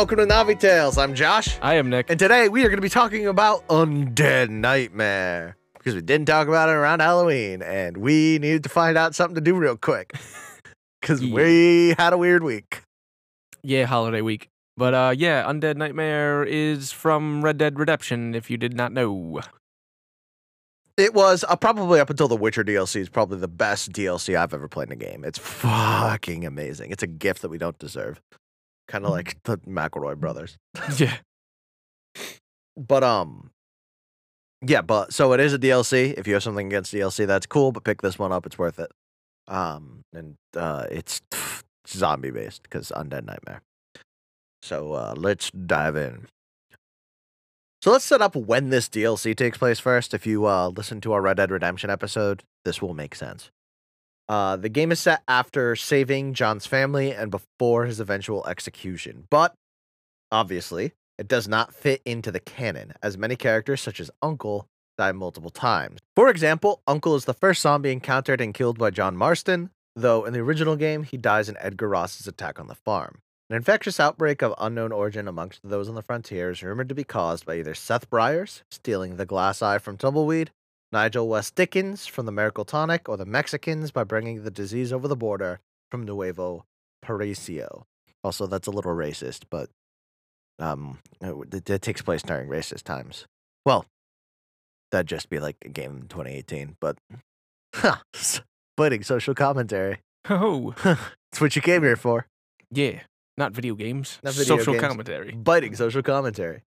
welcome 0.00 0.16
to 0.16 0.24
Navi 0.24 0.58
Tales. 0.58 0.96
I'm 0.96 1.14
Josh, 1.14 1.58
I 1.60 1.74
am 1.74 1.90
Nick. 1.90 2.08
and 2.08 2.18
today 2.18 2.48
we 2.48 2.62
are 2.64 2.68
going 2.68 2.78
to 2.78 2.82
be 2.82 2.88
talking 2.88 3.26
about 3.26 3.68
Undead 3.68 4.48
Nightmare 4.48 5.58
because 5.74 5.94
we 5.94 6.00
didn't 6.00 6.24
talk 6.26 6.48
about 6.48 6.70
it 6.70 6.72
around 6.72 7.00
Halloween, 7.00 7.60
and 7.60 7.98
we 7.98 8.38
needed 8.38 8.62
to 8.62 8.70
find 8.70 8.96
out 8.96 9.14
something 9.14 9.34
to 9.34 9.42
do 9.42 9.54
real 9.54 9.76
quick 9.76 10.14
because 11.02 11.22
Yeah. 11.22 11.34
we 11.34 11.94
had 11.98 12.14
a 12.14 12.18
weird 12.18 12.42
week. 12.42 12.80
yeah, 13.62 13.84
holiday 13.84 14.22
week. 14.22 14.48
But 14.78 14.94
uh 14.94 15.12
yeah, 15.14 15.44
Undead 15.44 15.76
Nightmare 15.76 16.44
is 16.44 16.92
from 16.92 17.44
Red 17.44 17.58
Dead 17.58 17.78
Redemption, 17.78 18.34
if 18.34 18.50
you 18.50 18.56
did 18.56 18.72
not 18.74 18.92
know. 18.92 19.42
It 20.96 21.12
was 21.12 21.44
uh, 21.46 21.56
probably 21.56 22.00
up 22.00 22.08
until 22.08 22.26
the 22.28 22.36
Witcher 22.36 22.64
DLC 22.64 22.96
is 22.96 23.10
probably 23.10 23.38
the 23.38 23.48
best 23.48 23.92
DLC 23.92 24.34
I've 24.34 24.54
ever 24.54 24.66
played 24.66 24.88
in 24.88 24.92
a 24.92 24.96
game. 24.96 25.24
It's 25.24 25.38
fucking 25.38 26.46
amazing. 26.46 26.90
It's 26.90 27.02
a 27.02 27.06
gift 27.06 27.42
that 27.42 27.50
we 27.50 27.58
don't 27.58 27.78
deserve, 27.78 28.20
kind 28.90 29.04
of 29.04 29.12
like 29.12 29.42
the 29.44 29.56
McElroy 29.58 30.16
brothers. 30.16 30.58
yeah. 30.98 31.16
But 32.76 33.04
um, 33.04 33.50
yeah, 34.66 34.82
but 34.82 35.12
so 35.12 35.32
it 35.32 35.40
is 35.40 35.54
a 35.54 35.58
DLC. 35.58 36.14
If 36.18 36.26
you 36.26 36.34
have 36.34 36.42
something 36.42 36.66
against 36.66 36.92
DLC, 36.92 37.26
that's 37.26 37.46
cool. 37.46 37.72
But 37.72 37.84
pick 37.84 38.02
this 38.02 38.18
one 38.18 38.32
up; 38.32 38.46
it's 38.46 38.58
worth 38.58 38.78
it. 38.78 38.90
Um, 39.48 40.02
and 40.12 40.36
uh, 40.56 40.86
it's 40.90 41.22
zombie 41.88 42.30
based 42.30 42.62
because 42.64 42.92
Undead 42.94 43.24
Nightmare. 43.24 43.62
So 44.62 44.92
uh, 44.92 45.14
let's 45.16 45.50
dive 45.50 45.96
in. 45.96 46.26
So 47.82 47.92
let's 47.92 48.04
set 48.04 48.20
up 48.20 48.36
when 48.36 48.68
this 48.68 48.90
DLC 48.90 49.34
takes 49.34 49.56
place 49.56 49.78
first. 49.78 50.12
If 50.12 50.26
you 50.26 50.46
uh, 50.46 50.68
listen 50.68 51.00
to 51.02 51.12
our 51.14 51.22
Red 51.22 51.38
Dead 51.38 51.50
Redemption 51.50 51.88
episode, 51.88 52.42
this 52.64 52.82
will 52.82 52.92
make 52.92 53.14
sense. 53.14 53.50
Uh, 54.30 54.54
the 54.54 54.68
game 54.68 54.92
is 54.92 55.00
set 55.00 55.24
after 55.26 55.74
saving 55.74 56.34
John's 56.34 56.64
family 56.64 57.12
and 57.12 57.32
before 57.32 57.86
his 57.86 57.98
eventual 57.98 58.46
execution, 58.46 59.26
but 59.28 59.54
obviously, 60.30 60.92
it 61.18 61.26
does 61.26 61.48
not 61.48 61.74
fit 61.74 62.00
into 62.04 62.30
the 62.30 62.38
canon, 62.38 62.92
as 63.02 63.18
many 63.18 63.34
characters, 63.34 63.80
such 63.80 63.98
as 63.98 64.08
Uncle, 64.22 64.68
die 64.96 65.10
multiple 65.10 65.50
times. 65.50 65.98
For 66.14 66.30
example, 66.30 66.80
Uncle 66.86 67.16
is 67.16 67.24
the 67.24 67.34
first 67.34 67.60
zombie 67.60 67.90
encountered 67.90 68.40
and 68.40 68.54
killed 68.54 68.78
by 68.78 68.90
John 68.90 69.16
Marston, 69.16 69.70
though 69.96 70.24
in 70.24 70.32
the 70.32 70.38
original 70.38 70.76
game, 70.76 71.02
he 71.02 71.16
dies 71.16 71.48
in 71.48 71.56
Edgar 71.58 71.88
Ross's 71.88 72.28
attack 72.28 72.60
on 72.60 72.68
the 72.68 72.76
farm. 72.76 73.18
An 73.50 73.56
infectious 73.56 73.98
outbreak 73.98 74.42
of 74.42 74.54
unknown 74.58 74.92
origin 74.92 75.26
amongst 75.26 75.58
those 75.64 75.88
on 75.88 75.96
the 75.96 76.02
frontier 76.02 76.52
is 76.52 76.62
rumored 76.62 76.88
to 76.88 76.94
be 76.94 77.02
caused 77.02 77.44
by 77.44 77.56
either 77.56 77.74
Seth 77.74 78.08
Briars, 78.08 78.62
stealing 78.70 79.16
the 79.16 79.26
glass 79.26 79.60
eye 79.60 79.78
from 79.78 79.96
Tumbleweed, 79.96 80.52
Nigel 80.92 81.28
West 81.28 81.54
Dickens 81.54 82.06
from 82.06 82.26
the 82.26 82.32
Miracle 82.32 82.64
Tonic, 82.64 83.08
or 83.08 83.16
the 83.16 83.24
Mexicans 83.26 83.90
by 83.90 84.04
bringing 84.04 84.42
the 84.42 84.50
disease 84.50 84.92
over 84.92 85.06
the 85.08 85.16
border 85.16 85.60
from 85.90 86.04
Nuevo 86.04 86.64
Paraiso. 87.04 87.84
Also, 88.24 88.46
that's 88.46 88.66
a 88.66 88.70
little 88.72 88.92
racist, 88.94 89.44
but 89.50 89.70
um, 90.58 90.98
it, 91.20 91.70
it 91.70 91.82
takes 91.82 92.02
place 92.02 92.22
during 92.22 92.48
racist 92.48 92.82
times. 92.82 93.26
Well, 93.64 93.86
that'd 94.90 95.06
just 95.06 95.30
be 95.30 95.38
like 95.38 95.56
a 95.64 95.68
game 95.68 95.92
in 96.02 96.08
2018, 96.08 96.76
but 96.80 96.98
huh, 97.74 97.96
biting 98.76 99.02
social 99.02 99.34
commentary. 99.34 100.00
Oh, 100.28 100.74
That's 100.82 101.40
what 101.40 101.56
you 101.56 101.62
came 101.62 101.82
here 101.82 101.96
for. 101.96 102.26
yeah. 102.70 103.00
Not 103.38 103.52
video 103.52 103.74
games. 103.74 104.18
Not 104.22 104.34
video 104.34 104.58
Social 104.58 104.74
games. 104.74 104.84
commentary. 104.84 105.32
Biting 105.32 105.74
social 105.74 106.02
commentary. 106.02 106.60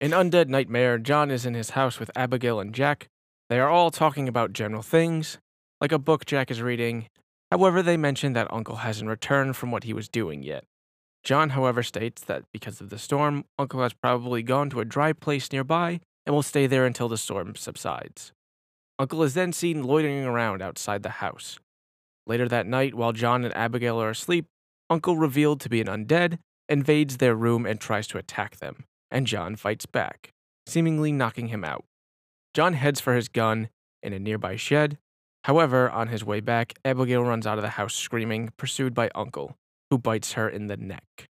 In 0.00 0.12
Undead 0.12 0.46
Nightmare, 0.46 0.98
John 0.98 1.32
is 1.32 1.44
in 1.44 1.54
his 1.54 1.70
house 1.70 1.98
with 1.98 2.12
Abigail 2.14 2.60
and 2.60 2.72
Jack. 2.72 3.08
They 3.48 3.60
are 3.60 3.68
all 3.68 3.90
talking 3.90 4.26
about 4.26 4.52
general 4.52 4.82
things, 4.82 5.38
like 5.80 5.92
a 5.92 5.98
book 5.98 6.26
Jack 6.26 6.50
is 6.50 6.60
reading. 6.60 7.06
However, 7.52 7.80
they 7.80 7.96
mention 7.96 8.32
that 8.32 8.52
Uncle 8.52 8.76
hasn't 8.76 9.08
returned 9.08 9.56
from 9.56 9.70
what 9.70 9.84
he 9.84 9.92
was 9.92 10.08
doing 10.08 10.42
yet. 10.42 10.64
John, 11.22 11.50
however, 11.50 11.84
states 11.84 12.22
that 12.22 12.42
because 12.52 12.80
of 12.80 12.90
the 12.90 12.98
storm, 12.98 13.44
Uncle 13.58 13.82
has 13.82 13.92
probably 13.92 14.42
gone 14.42 14.68
to 14.70 14.80
a 14.80 14.84
dry 14.84 15.12
place 15.12 15.52
nearby 15.52 16.00
and 16.24 16.34
will 16.34 16.42
stay 16.42 16.66
there 16.66 16.84
until 16.86 17.08
the 17.08 17.16
storm 17.16 17.54
subsides. 17.54 18.32
Uncle 18.98 19.22
is 19.22 19.34
then 19.34 19.52
seen 19.52 19.84
loitering 19.84 20.24
around 20.24 20.60
outside 20.60 21.04
the 21.04 21.20
house. 21.20 21.58
Later 22.26 22.48
that 22.48 22.66
night, 22.66 22.94
while 22.94 23.12
John 23.12 23.44
and 23.44 23.56
Abigail 23.56 24.02
are 24.02 24.10
asleep, 24.10 24.46
Uncle, 24.90 25.16
revealed 25.16 25.60
to 25.60 25.68
be 25.68 25.80
an 25.80 25.86
undead, 25.86 26.38
invades 26.68 27.18
their 27.18 27.36
room 27.36 27.64
and 27.64 27.80
tries 27.80 28.08
to 28.08 28.18
attack 28.18 28.56
them, 28.56 28.84
and 29.10 29.26
John 29.26 29.54
fights 29.54 29.86
back, 29.86 30.30
seemingly 30.66 31.12
knocking 31.12 31.48
him 31.48 31.64
out. 31.64 31.84
John 32.56 32.72
heads 32.72 33.02
for 33.02 33.14
his 33.14 33.28
gun 33.28 33.68
in 34.02 34.14
a 34.14 34.18
nearby 34.18 34.56
shed. 34.56 34.96
However, 35.44 35.90
on 35.90 36.08
his 36.08 36.24
way 36.24 36.40
back, 36.40 36.72
Abigail 36.86 37.22
runs 37.22 37.46
out 37.46 37.58
of 37.58 37.62
the 37.62 37.76
house 37.76 37.94
screaming, 37.94 38.48
pursued 38.56 38.94
by 38.94 39.10
Uncle, 39.14 39.58
who 39.90 39.98
bites 39.98 40.32
her 40.32 40.48
in 40.48 40.66
the 40.66 40.78
neck. 40.78 41.28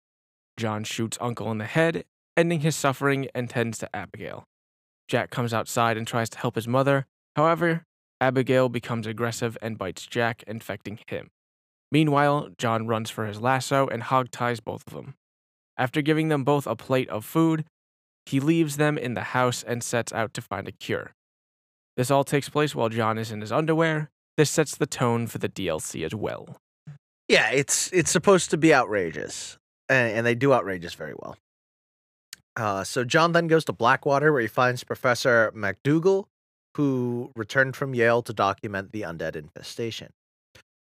John 0.56 0.82
shoots 0.82 1.16
Uncle 1.20 1.48
in 1.52 1.58
the 1.58 1.64
head, 1.64 2.06
ending 2.36 2.58
his 2.62 2.74
suffering, 2.74 3.28
and 3.36 3.48
tends 3.48 3.78
to 3.78 3.94
Abigail. 3.94 4.42
Jack 5.06 5.30
comes 5.30 5.54
outside 5.54 5.96
and 5.96 6.08
tries 6.08 6.28
to 6.30 6.38
help 6.38 6.56
his 6.56 6.66
mother. 6.66 7.06
However, 7.36 7.84
Abigail 8.20 8.68
becomes 8.68 9.06
aggressive 9.06 9.56
and 9.62 9.78
bites 9.78 10.04
Jack, 10.04 10.42
infecting 10.48 10.98
him. 11.06 11.30
Meanwhile, 11.92 12.48
John 12.58 12.88
runs 12.88 13.10
for 13.10 13.26
his 13.26 13.40
lasso 13.40 13.86
and 13.86 14.02
hog 14.02 14.32
ties 14.32 14.58
both 14.58 14.82
of 14.88 14.94
them. 14.94 15.14
After 15.76 16.02
giving 16.02 16.30
them 16.30 16.42
both 16.42 16.66
a 16.66 16.74
plate 16.74 17.08
of 17.10 17.24
food, 17.24 17.64
he 18.26 18.40
leaves 18.40 18.76
them 18.76 18.96
in 18.96 19.14
the 19.14 19.22
house 19.22 19.62
and 19.62 19.82
sets 19.82 20.12
out 20.12 20.34
to 20.34 20.42
find 20.42 20.68
a 20.68 20.72
cure. 20.72 21.14
This 21.96 22.10
all 22.10 22.24
takes 22.24 22.48
place 22.48 22.74
while 22.74 22.88
John 22.88 23.18
is 23.18 23.30
in 23.30 23.40
his 23.40 23.52
underwear. 23.52 24.10
This 24.36 24.50
sets 24.50 24.76
the 24.76 24.86
tone 24.86 25.26
for 25.26 25.38
the 25.38 25.48
DLC 25.48 26.04
as 26.04 26.14
well. 26.14 26.56
Yeah, 27.28 27.50
it's 27.50 27.92
it's 27.92 28.10
supposed 28.10 28.50
to 28.50 28.56
be 28.56 28.74
outrageous, 28.74 29.58
and, 29.88 30.18
and 30.18 30.26
they 30.26 30.34
do 30.34 30.52
outrageous 30.52 30.94
very 30.94 31.14
well. 31.14 31.36
Uh, 32.56 32.84
so 32.84 33.04
John 33.04 33.32
then 33.32 33.46
goes 33.46 33.64
to 33.66 33.72
Blackwater, 33.72 34.32
where 34.32 34.42
he 34.42 34.48
finds 34.48 34.84
Professor 34.84 35.50
MacDougall, 35.54 36.28
who 36.76 37.30
returned 37.36 37.76
from 37.76 37.94
Yale 37.94 38.22
to 38.22 38.32
document 38.32 38.92
the 38.92 39.02
undead 39.02 39.36
infestation. 39.36 40.12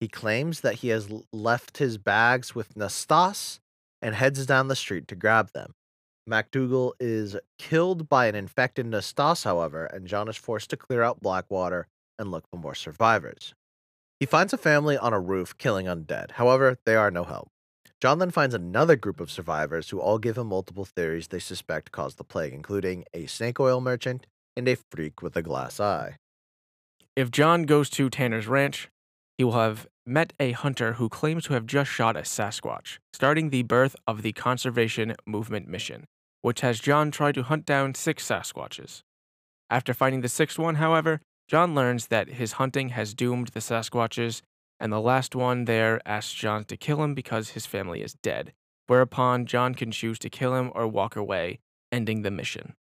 He 0.00 0.08
claims 0.08 0.60
that 0.60 0.76
he 0.76 0.88
has 0.88 1.08
left 1.32 1.78
his 1.78 1.98
bags 1.98 2.54
with 2.54 2.74
Nastas 2.74 3.60
and 4.00 4.16
heads 4.16 4.44
down 4.46 4.66
the 4.66 4.74
street 4.74 5.06
to 5.08 5.14
grab 5.14 5.52
them. 5.52 5.74
MacDougall 6.26 6.94
is 7.00 7.36
killed 7.58 8.08
by 8.08 8.26
an 8.26 8.34
infected 8.34 8.86
Nastas, 8.86 9.44
however, 9.44 9.86
and 9.86 10.06
John 10.06 10.28
is 10.28 10.36
forced 10.36 10.70
to 10.70 10.76
clear 10.76 11.02
out 11.02 11.20
Blackwater 11.20 11.88
and 12.18 12.30
look 12.30 12.44
for 12.48 12.58
more 12.58 12.74
survivors. 12.74 13.54
He 14.20 14.26
finds 14.26 14.52
a 14.52 14.58
family 14.58 14.96
on 14.96 15.12
a 15.12 15.18
roof 15.18 15.58
killing 15.58 15.86
undead. 15.86 16.32
However, 16.32 16.78
they 16.86 16.94
are 16.94 17.10
no 17.10 17.24
help. 17.24 17.50
John 18.00 18.18
then 18.18 18.30
finds 18.30 18.54
another 18.54 18.96
group 18.96 19.20
of 19.20 19.30
survivors 19.30 19.90
who 19.90 20.00
all 20.00 20.18
give 20.18 20.38
him 20.38 20.48
multiple 20.48 20.84
theories 20.84 21.28
they 21.28 21.38
suspect 21.38 21.92
caused 21.92 22.18
the 22.18 22.24
plague, 22.24 22.52
including 22.52 23.04
a 23.14 23.26
snake 23.26 23.58
oil 23.58 23.80
merchant 23.80 24.26
and 24.56 24.68
a 24.68 24.76
freak 24.76 25.22
with 25.22 25.36
a 25.36 25.42
glass 25.42 25.80
eye. 25.80 26.16
If 27.16 27.30
John 27.30 27.64
goes 27.64 27.90
to 27.90 28.10
Tanner's 28.10 28.46
ranch, 28.46 28.88
he 29.38 29.44
will 29.44 29.52
have 29.52 29.86
met 30.06 30.32
a 30.40 30.52
hunter 30.52 30.94
who 30.94 31.08
claims 31.08 31.44
to 31.44 31.54
have 31.54 31.66
just 31.66 31.90
shot 31.90 32.16
a 32.16 32.20
Sasquatch, 32.20 32.98
starting 33.12 33.50
the 33.50 33.62
birth 33.62 33.94
of 34.06 34.22
the 34.22 34.32
Conservation 34.32 35.14
Movement 35.26 35.68
mission, 35.68 36.06
which 36.40 36.60
has 36.60 36.80
John 36.80 37.10
try 37.10 37.32
to 37.32 37.42
hunt 37.42 37.64
down 37.64 37.94
six 37.94 38.26
Sasquatches. 38.26 39.02
After 39.70 39.94
finding 39.94 40.20
the 40.20 40.28
sixth 40.28 40.58
one, 40.58 40.76
however, 40.76 41.20
John 41.48 41.74
learns 41.74 42.08
that 42.08 42.30
his 42.30 42.52
hunting 42.52 42.90
has 42.90 43.14
doomed 43.14 43.48
the 43.48 43.60
Sasquatches, 43.60 44.42
and 44.80 44.92
the 44.92 45.00
last 45.00 45.34
one 45.34 45.66
there 45.66 46.00
asks 46.06 46.34
John 46.34 46.64
to 46.64 46.76
kill 46.76 47.02
him 47.02 47.14
because 47.14 47.50
his 47.50 47.66
family 47.66 48.02
is 48.02 48.14
dead, 48.14 48.52
whereupon 48.86 49.46
John 49.46 49.74
can 49.74 49.90
choose 49.90 50.18
to 50.20 50.30
kill 50.30 50.54
him 50.54 50.72
or 50.74 50.86
walk 50.88 51.14
away, 51.16 51.60
ending 51.90 52.22
the 52.22 52.30
mission. 52.30 52.74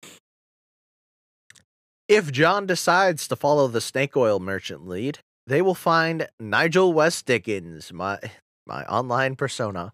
If 2.08 2.32
John 2.32 2.66
decides 2.66 3.28
to 3.28 3.36
follow 3.36 3.68
the 3.68 3.80
snake 3.80 4.16
oil 4.16 4.40
merchant 4.40 4.86
lead, 4.86 5.20
they 5.50 5.60
will 5.60 5.74
find 5.74 6.28
Nigel 6.38 6.92
West 6.92 7.26
Dickens, 7.26 7.92
my 7.92 8.20
my 8.68 8.84
online 8.84 9.34
persona, 9.34 9.92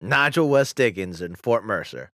Nigel 0.00 0.48
West 0.48 0.74
Dickens 0.76 1.20
in 1.20 1.34
Fort 1.34 1.66
Mercer, 1.66 2.10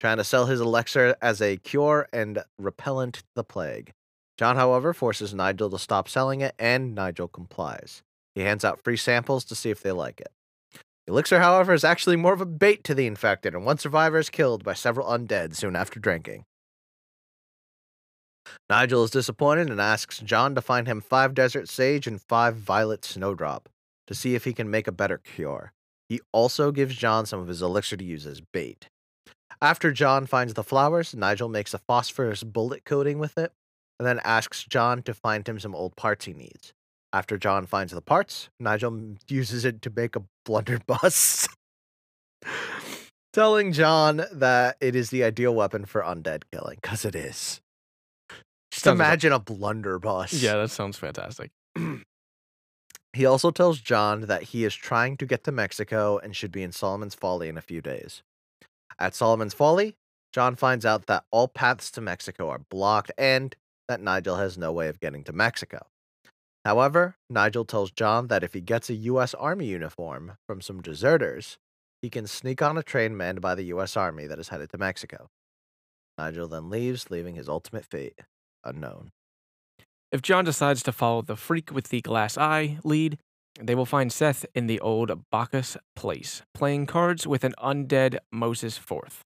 trying 0.00 0.18
to 0.18 0.24
sell 0.24 0.44
his 0.44 0.60
elixir 0.60 1.16
as 1.22 1.40
a 1.40 1.56
cure 1.56 2.06
and 2.12 2.44
repellent 2.58 3.14
to 3.14 3.24
the 3.36 3.42
plague. 3.42 3.94
John, 4.36 4.56
however, 4.56 4.92
forces 4.92 5.32
Nigel 5.32 5.70
to 5.70 5.78
stop 5.78 6.10
selling 6.10 6.42
it, 6.42 6.54
and 6.58 6.94
Nigel 6.94 7.26
complies. 7.26 8.02
He 8.34 8.42
hands 8.42 8.66
out 8.66 8.84
free 8.84 8.98
samples 8.98 9.46
to 9.46 9.54
see 9.54 9.70
if 9.70 9.82
they 9.82 9.92
like 9.92 10.20
it. 10.20 10.28
Elixir, 11.06 11.40
however, 11.40 11.72
is 11.72 11.84
actually 11.84 12.16
more 12.16 12.34
of 12.34 12.42
a 12.42 12.46
bait 12.46 12.84
to 12.84 12.94
the 12.94 13.06
infected, 13.06 13.54
and 13.54 13.64
one 13.64 13.78
survivor 13.78 14.18
is 14.18 14.28
killed 14.28 14.62
by 14.62 14.74
several 14.74 15.08
undead 15.08 15.56
soon 15.56 15.74
after 15.74 15.98
drinking. 15.98 16.44
Nigel 18.68 19.04
is 19.04 19.10
disappointed 19.10 19.70
and 19.70 19.80
asks 19.80 20.18
John 20.18 20.54
to 20.54 20.60
find 20.60 20.86
him 20.86 21.00
five 21.00 21.34
desert 21.34 21.68
sage 21.68 22.06
and 22.06 22.20
five 22.20 22.56
violet 22.56 23.04
snowdrop 23.04 23.68
to 24.06 24.14
see 24.14 24.34
if 24.34 24.44
he 24.44 24.52
can 24.52 24.70
make 24.70 24.86
a 24.86 24.92
better 24.92 25.18
cure. 25.18 25.72
He 26.08 26.20
also 26.32 26.70
gives 26.70 26.96
John 26.96 27.26
some 27.26 27.40
of 27.40 27.48
his 27.48 27.62
elixir 27.62 27.96
to 27.96 28.04
use 28.04 28.26
as 28.26 28.40
bait. 28.52 28.88
After 29.60 29.90
John 29.92 30.26
finds 30.26 30.54
the 30.54 30.62
flowers, 30.62 31.14
Nigel 31.14 31.48
makes 31.48 31.74
a 31.74 31.78
phosphorus 31.78 32.44
bullet 32.44 32.84
coating 32.84 33.18
with 33.18 33.36
it 33.38 33.52
and 33.98 34.06
then 34.06 34.20
asks 34.24 34.64
John 34.64 35.02
to 35.02 35.14
find 35.14 35.48
him 35.48 35.58
some 35.58 35.74
old 35.74 35.96
parts 35.96 36.26
he 36.26 36.32
needs. 36.32 36.72
After 37.12 37.38
John 37.38 37.66
finds 37.66 37.92
the 37.92 38.02
parts, 38.02 38.50
Nigel 38.60 39.16
uses 39.28 39.64
it 39.64 39.80
to 39.82 39.92
make 39.94 40.14
a 40.16 40.22
blunderbuss. 40.44 41.48
telling 43.36 43.70
John 43.70 44.24
that 44.32 44.78
it 44.80 44.96
is 44.96 45.10
the 45.10 45.22
ideal 45.22 45.54
weapon 45.54 45.84
for 45.84 46.00
undead 46.00 46.44
killing, 46.50 46.78
because 46.80 47.04
it 47.04 47.14
is. 47.14 47.60
Just 48.76 48.86
imagine 48.86 49.32
a 49.32 49.38
blunderbuss. 49.38 50.34
Yeah, 50.34 50.56
that 50.56 50.70
sounds 50.70 50.98
fantastic. 50.98 51.50
He 53.14 53.24
also 53.24 53.50
tells 53.50 53.80
John 53.80 54.26
that 54.26 54.42
he 54.42 54.66
is 54.66 54.74
trying 54.74 55.16
to 55.16 55.24
get 55.24 55.42
to 55.44 55.52
Mexico 55.52 56.18
and 56.18 56.36
should 56.36 56.52
be 56.52 56.62
in 56.62 56.70
Solomon's 56.70 57.14
Folly 57.14 57.48
in 57.48 57.56
a 57.56 57.62
few 57.62 57.80
days. 57.80 58.22
At 58.98 59.14
Solomon's 59.14 59.54
Folly, 59.54 59.96
John 60.34 60.54
finds 60.54 60.84
out 60.84 61.06
that 61.06 61.24
all 61.30 61.48
paths 61.48 61.90
to 61.92 62.02
Mexico 62.02 62.50
are 62.50 62.60
blocked 62.70 63.10
and 63.16 63.56
that 63.88 64.02
Nigel 64.02 64.36
has 64.36 64.58
no 64.58 64.70
way 64.70 64.88
of 64.88 65.00
getting 65.00 65.24
to 65.24 65.32
Mexico. 65.32 65.86
However, 66.66 67.16
Nigel 67.30 67.64
tells 67.64 67.90
John 67.90 68.26
that 68.26 68.44
if 68.44 68.52
he 68.52 68.60
gets 68.60 68.90
a 68.90 68.94
U.S. 68.94 69.32
Army 69.32 69.64
uniform 69.64 70.36
from 70.46 70.60
some 70.60 70.82
deserters, 70.82 71.56
he 72.02 72.10
can 72.10 72.26
sneak 72.26 72.60
on 72.60 72.76
a 72.76 72.82
train 72.82 73.16
manned 73.16 73.40
by 73.40 73.54
the 73.54 73.64
U.S. 73.64 73.96
Army 73.96 74.26
that 74.26 74.38
is 74.38 74.50
headed 74.50 74.68
to 74.72 74.76
Mexico. 74.76 75.28
Nigel 76.18 76.48
then 76.48 76.68
leaves, 76.68 77.10
leaving 77.10 77.36
his 77.36 77.48
ultimate 77.48 77.86
fate 77.86 78.20
unknown. 78.66 79.10
If 80.12 80.22
John 80.22 80.44
decides 80.44 80.82
to 80.84 80.92
follow 80.92 81.22
the 81.22 81.36
freak 81.36 81.72
with 81.72 81.88
the 81.88 82.00
glass 82.00 82.36
eye 82.38 82.78
lead, 82.84 83.18
they 83.60 83.74
will 83.74 83.86
find 83.86 84.12
Seth 84.12 84.44
in 84.54 84.66
the 84.66 84.80
old 84.80 85.24
Bacchus 85.30 85.76
place, 85.94 86.42
playing 86.54 86.86
cards 86.86 87.26
with 87.26 87.44
an 87.44 87.54
undead 87.58 88.18
Moses 88.30 88.76
Fourth. 88.76 89.22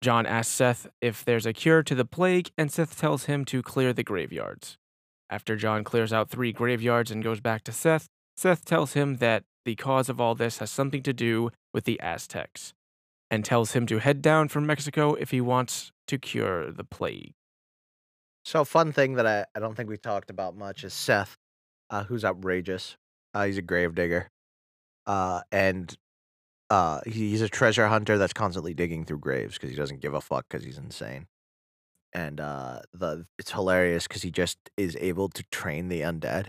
John 0.00 0.26
asks 0.26 0.54
Seth 0.54 0.86
if 1.00 1.24
there's 1.24 1.46
a 1.46 1.52
cure 1.52 1.82
to 1.82 1.94
the 1.94 2.04
plague, 2.04 2.50
and 2.56 2.72
Seth 2.72 2.98
tells 2.98 3.24
him 3.24 3.44
to 3.46 3.62
clear 3.62 3.92
the 3.92 4.02
graveyards. 4.04 4.78
After 5.28 5.56
John 5.56 5.84
clears 5.84 6.12
out 6.12 6.30
three 6.30 6.52
graveyards 6.52 7.10
and 7.10 7.22
goes 7.22 7.40
back 7.40 7.64
to 7.64 7.72
Seth, 7.72 8.06
Seth 8.36 8.64
tells 8.64 8.94
him 8.94 9.16
that 9.16 9.44
the 9.64 9.74
cause 9.74 10.08
of 10.08 10.20
all 10.20 10.34
this 10.34 10.58
has 10.58 10.70
something 10.70 11.02
to 11.02 11.12
do 11.12 11.50
with 11.74 11.84
the 11.84 12.00
Aztecs, 12.00 12.72
and 13.30 13.44
tells 13.44 13.72
him 13.72 13.86
to 13.86 13.98
head 13.98 14.22
down 14.22 14.48
from 14.48 14.66
Mexico 14.66 15.14
if 15.14 15.30
he 15.30 15.40
wants 15.40 15.92
to 16.06 16.18
cure 16.18 16.70
the 16.70 16.84
plague. 16.84 17.34
So, 18.44 18.64
fun 18.64 18.92
thing 18.92 19.14
that 19.14 19.26
I, 19.26 19.44
I 19.54 19.60
don't 19.60 19.74
think 19.76 19.88
we 19.88 19.96
talked 19.96 20.30
about 20.30 20.56
much 20.56 20.82
is 20.84 20.94
Seth, 20.94 21.36
uh, 21.90 22.04
who's 22.04 22.24
outrageous. 22.24 22.96
Uh, 23.34 23.44
he's 23.44 23.58
a 23.58 23.62
gravedigger. 23.62 24.30
Uh, 25.06 25.42
and 25.52 25.94
uh, 26.70 27.00
he- 27.06 27.30
he's 27.30 27.42
a 27.42 27.48
treasure 27.48 27.88
hunter 27.88 28.16
that's 28.18 28.32
constantly 28.32 28.74
digging 28.74 29.04
through 29.04 29.18
graves 29.18 29.54
because 29.54 29.70
he 29.70 29.76
doesn't 29.76 30.00
give 30.00 30.14
a 30.14 30.20
fuck 30.20 30.46
because 30.48 30.64
he's 30.64 30.78
insane. 30.78 31.26
And 32.12 32.40
uh, 32.40 32.80
the 32.92 33.26
it's 33.38 33.52
hilarious 33.52 34.08
because 34.08 34.22
he 34.22 34.30
just 34.32 34.58
is 34.76 34.96
able 35.00 35.28
to 35.28 35.44
train 35.52 35.88
the 35.88 36.00
undead. 36.00 36.46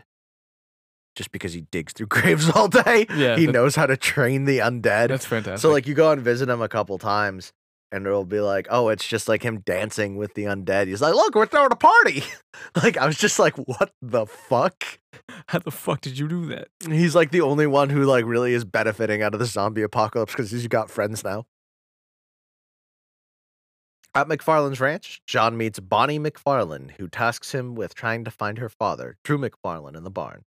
Just 1.16 1.32
because 1.32 1.54
he 1.54 1.62
digs 1.72 1.92
through 1.94 2.08
graves 2.08 2.50
all 2.50 2.68
day, 2.70 3.06
Yeah, 3.14 3.36
he 3.38 3.46
that- 3.46 3.52
knows 3.52 3.76
how 3.76 3.86
to 3.86 3.98
train 3.98 4.46
the 4.46 4.60
undead. 4.60 5.10
That's 5.10 5.26
fantastic. 5.26 5.60
So 5.62 5.70
like 5.72 5.86
you 5.88 5.94
go 5.94 6.12
and 6.12 6.22
visit 6.22 6.50
him 6.50 6.62
a 6.62 6.70
couple 6.70 6.98
times, 6.98 7.52
and 7.92 8.06
it'll 8.06 8.26
be 8.26 8.40
like, 8.40 8.68
oh, 8.70 8.90
it's 8.90 9.06
just 9.06 9.28
like 9.28 9.44
him 9.44 9.60
dancing 9.60 10.16
with 10.16 10.34
the 10.34 10.44
undead. 10.44 10.88
He's 10.88 11.02
like, 11.02 11.14
look, 11.14 11.36
we're 11.36 11.46
throwing 11.46 11.72
a 11.72 11.76
party. 11.76 12.24
like 12.82 12.98
I 12.98 13.06
was 13.06 13.18
just 13.18 13.38
like, 13.38 13.56
what 13.56 13.92
the 14.02 14.26
fuck? 14.26 14.84
How 15.48 15.60
the 15.60 15.72
fuck 15.72 16.02
did 16.02 16.18
you 16.18 16.28
do 16.28 16.46
that? 16.48 16.70
He's 16.88 17.16
like 17.16 17.32
the 17.32 17.42
only 17.42 17.68
one 17.68 17.90
who 17.90 18.04
like 18.04 18.26
really 18.26 18.54
is 18.54 18.64
benefiting 18.66 19.22
out 19.22 19.34
of 19.34 19.40
the 19.40 19.46
zombie 19.46 19.82
apocalypse 19.82 20.34
because 20.34 20.52
he's 20.52 20.68
got 20.68 20.90
friends 20.90 21.24
now. 21.24 21.46
At 24.14 24.28
MacFarlane's 24.28 24.82
ranch, 24.82 25.22
John 25.26 25.56
meets 25.56 25.80
Bonnie 25.80 26.20
MacFarlane, 26.20 26.94
who 26.98 27.08
tasks 27.08 27.54
him 27.54 27.76
with 27.76 27.96
trying 27.96 28.26
to 28.26 28.32
find 28.32 28.58
her 28.58 28.68
father, 28.68 29.18
Drew 29.24 29.38
MacFarlane, 29.38 29.96
in 29.96 30.04
the 30.04 30.12
barn. 30.12 30.44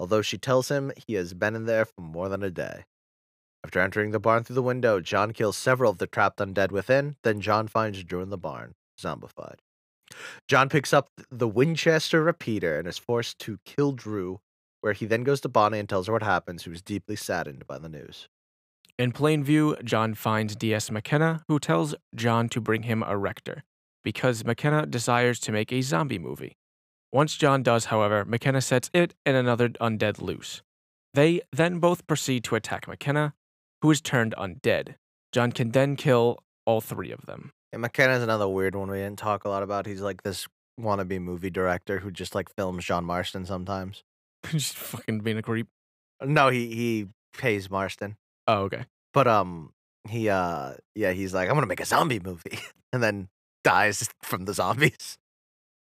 Although 0.00 0.22
she 0.22 0.38
tells 0.38 0.70
him 0.70 0.90
he 1.06 1.14
has 1.14 1.32
been 1.32 1.54
in 1.54 1.66
there 1.66 1.84
for 1.84 2.00
more 2.00 2.28
than 2.28 2.42
a 2.42 2.50
day. 2.50 2.84
After 3.64 3.80
entering 3.80 4.10
the 4.10 4.20
barn 4.20 4.42
through 4.42 4.54
the 4.54 4.62
window, 4.62 5.00
John 5.00 5.32
kills 5.32 5.56
several 5.56 5.92
of 5.92 5.98
the 5.98 6.06
trapped 6.06 6.38
undead 6.38 6.70
within. 6.70 7.16
Then 7.22 7.40
John 7.40 7.68
finds 7.68 8.02
Drew 8.02 8.22
in 8.22 8.30
the 8.30 8.38
barn, 8.38 8.74
zombified. 8.98 9.56
John 10.48 10.68
picks 10.68 10.92
up 10.92 11.08
the 11.30 11.48
Winchester 11.48 12.22
repeater 12.22 12.78
and 12.78 12.88
is 12.88 12.98
forced 12.98 13.38
to 13.40 13.58
kill 13.64 13.92
Drew, 13.92 14.40
where 14.80 14.92
he 14.92 15.06
then 15.06 15.24
goes 15.24 15.40
to 15.42 15.48
Bonnie 15.48 15.78
and 15.78 15.88
tells 15.88 16.06
her 16.06 16.12
what 16.12 16.22
happens, 16.22 16.64
who 16.64 16.72
is 16.72 16.82
deeply 16.82 17.16
saddened 17.16 17.66
by 17.66 17.78
the 17.78 17.88
news. 17.88 18.28
In 18.98 19.12
Plainview, 19.12 19.82
John 19.84 20.14
finds 20.14 20.56
D.S. 20.56 20.90
MacKenna, 20.90 21.42
who 21.48 21.58
tells 21.58 21.94
John 22.14 22.48
to 22.50 22.60
bring 22.60 22.82
him 22.82 23.02
a 23.06 23.16
rector, 23.16 23.62
because 24.02 24.44
MacKenna 24.44 24.86
desires 24.86 25.38
to 25.40 25.52
make 25.52 25.72
a 25.72 25.80
zombie 25.80 26.18
movie. 26.18 26.56
Once 27.12 27.36
John 27.36 27.62
does, 27.62 27.86
however, 27.86 28.24
MacKenna 28.24 28.60
sets 28.60 28.90
it 28.92 29.14
and 29.24 29.36
another 29.36 29.68
undead 29.68 30.20
loose. 30.20 30.62
They 31.14 31.40
then 31.52 31.78
both 31.78 32.06
proceed 32.06 32.44
to 32.44 32.56
attack 32.56 32.86
MacKenna, 32.86 33.34
who 33.82 33.90
is 33.90 34.00
turned 34.00 34.34
undead. 34.36 34.94
John 35.32 35.52
can 35.52 35.70
then 35.70 35.96
kill 35.96 36.38
all 36.66 36.80
three 36.80 37.12
of 37.12 37.26
them. 37.26 37.52
And 37.72 37.82
MacKenna's 37.82 38.22
another 38.22 38.48
weird 38.48 38.74
one 38.74 38.90
we 38.90 38.98
didn't 38.98 39.18
talk 39.18 39.44
a 39.44 39.48
lot 39.48 39.62
about. 39.62 39.86
He's 39.86 40.00
like 40.00 40.22
this 40.22 40.46
wannabe 40.80 41.20
movie 41.20 41.50
director 41.50 41.98
who 42.00 42.10
just 42.10 42.34
like 42.34 42.54
films 42.56 42.84
John 42.84 43.04
Marston 43.04 43.46
sometimes. 43.46 44.02
Just 44.50 44.74
fucking 44.74 45.20
being 45.20 45.36
a 45.36 45.42
creep. 45.42 45.68
No, 46.24 46.48
he 46.48 46.74
he 46.74 47.08
pays 47.36 47.70
Marston. 47.70 48.16
Oh, 48.46 48.62
okay. 48.62 48.86
But 49.12 49.26
um 49.26 49.74
he 50.08 50.30
uh 50.30 50.74
yeah, 50.94 51.12
he's 51.12 51.34
like, 51.34 51.50
I'm 51.50 51.56
gonna 51.56 51.66
make 51.66 51.80
a 51.80 51.84
zombie 51.84 52.20
movie 52.20 52.58
and 52.92 53.02
then 53.02 53.28
dies 53.64 54.08
from 54.22 54.46
the 54.46 54.54
zombies. 54.54 55.18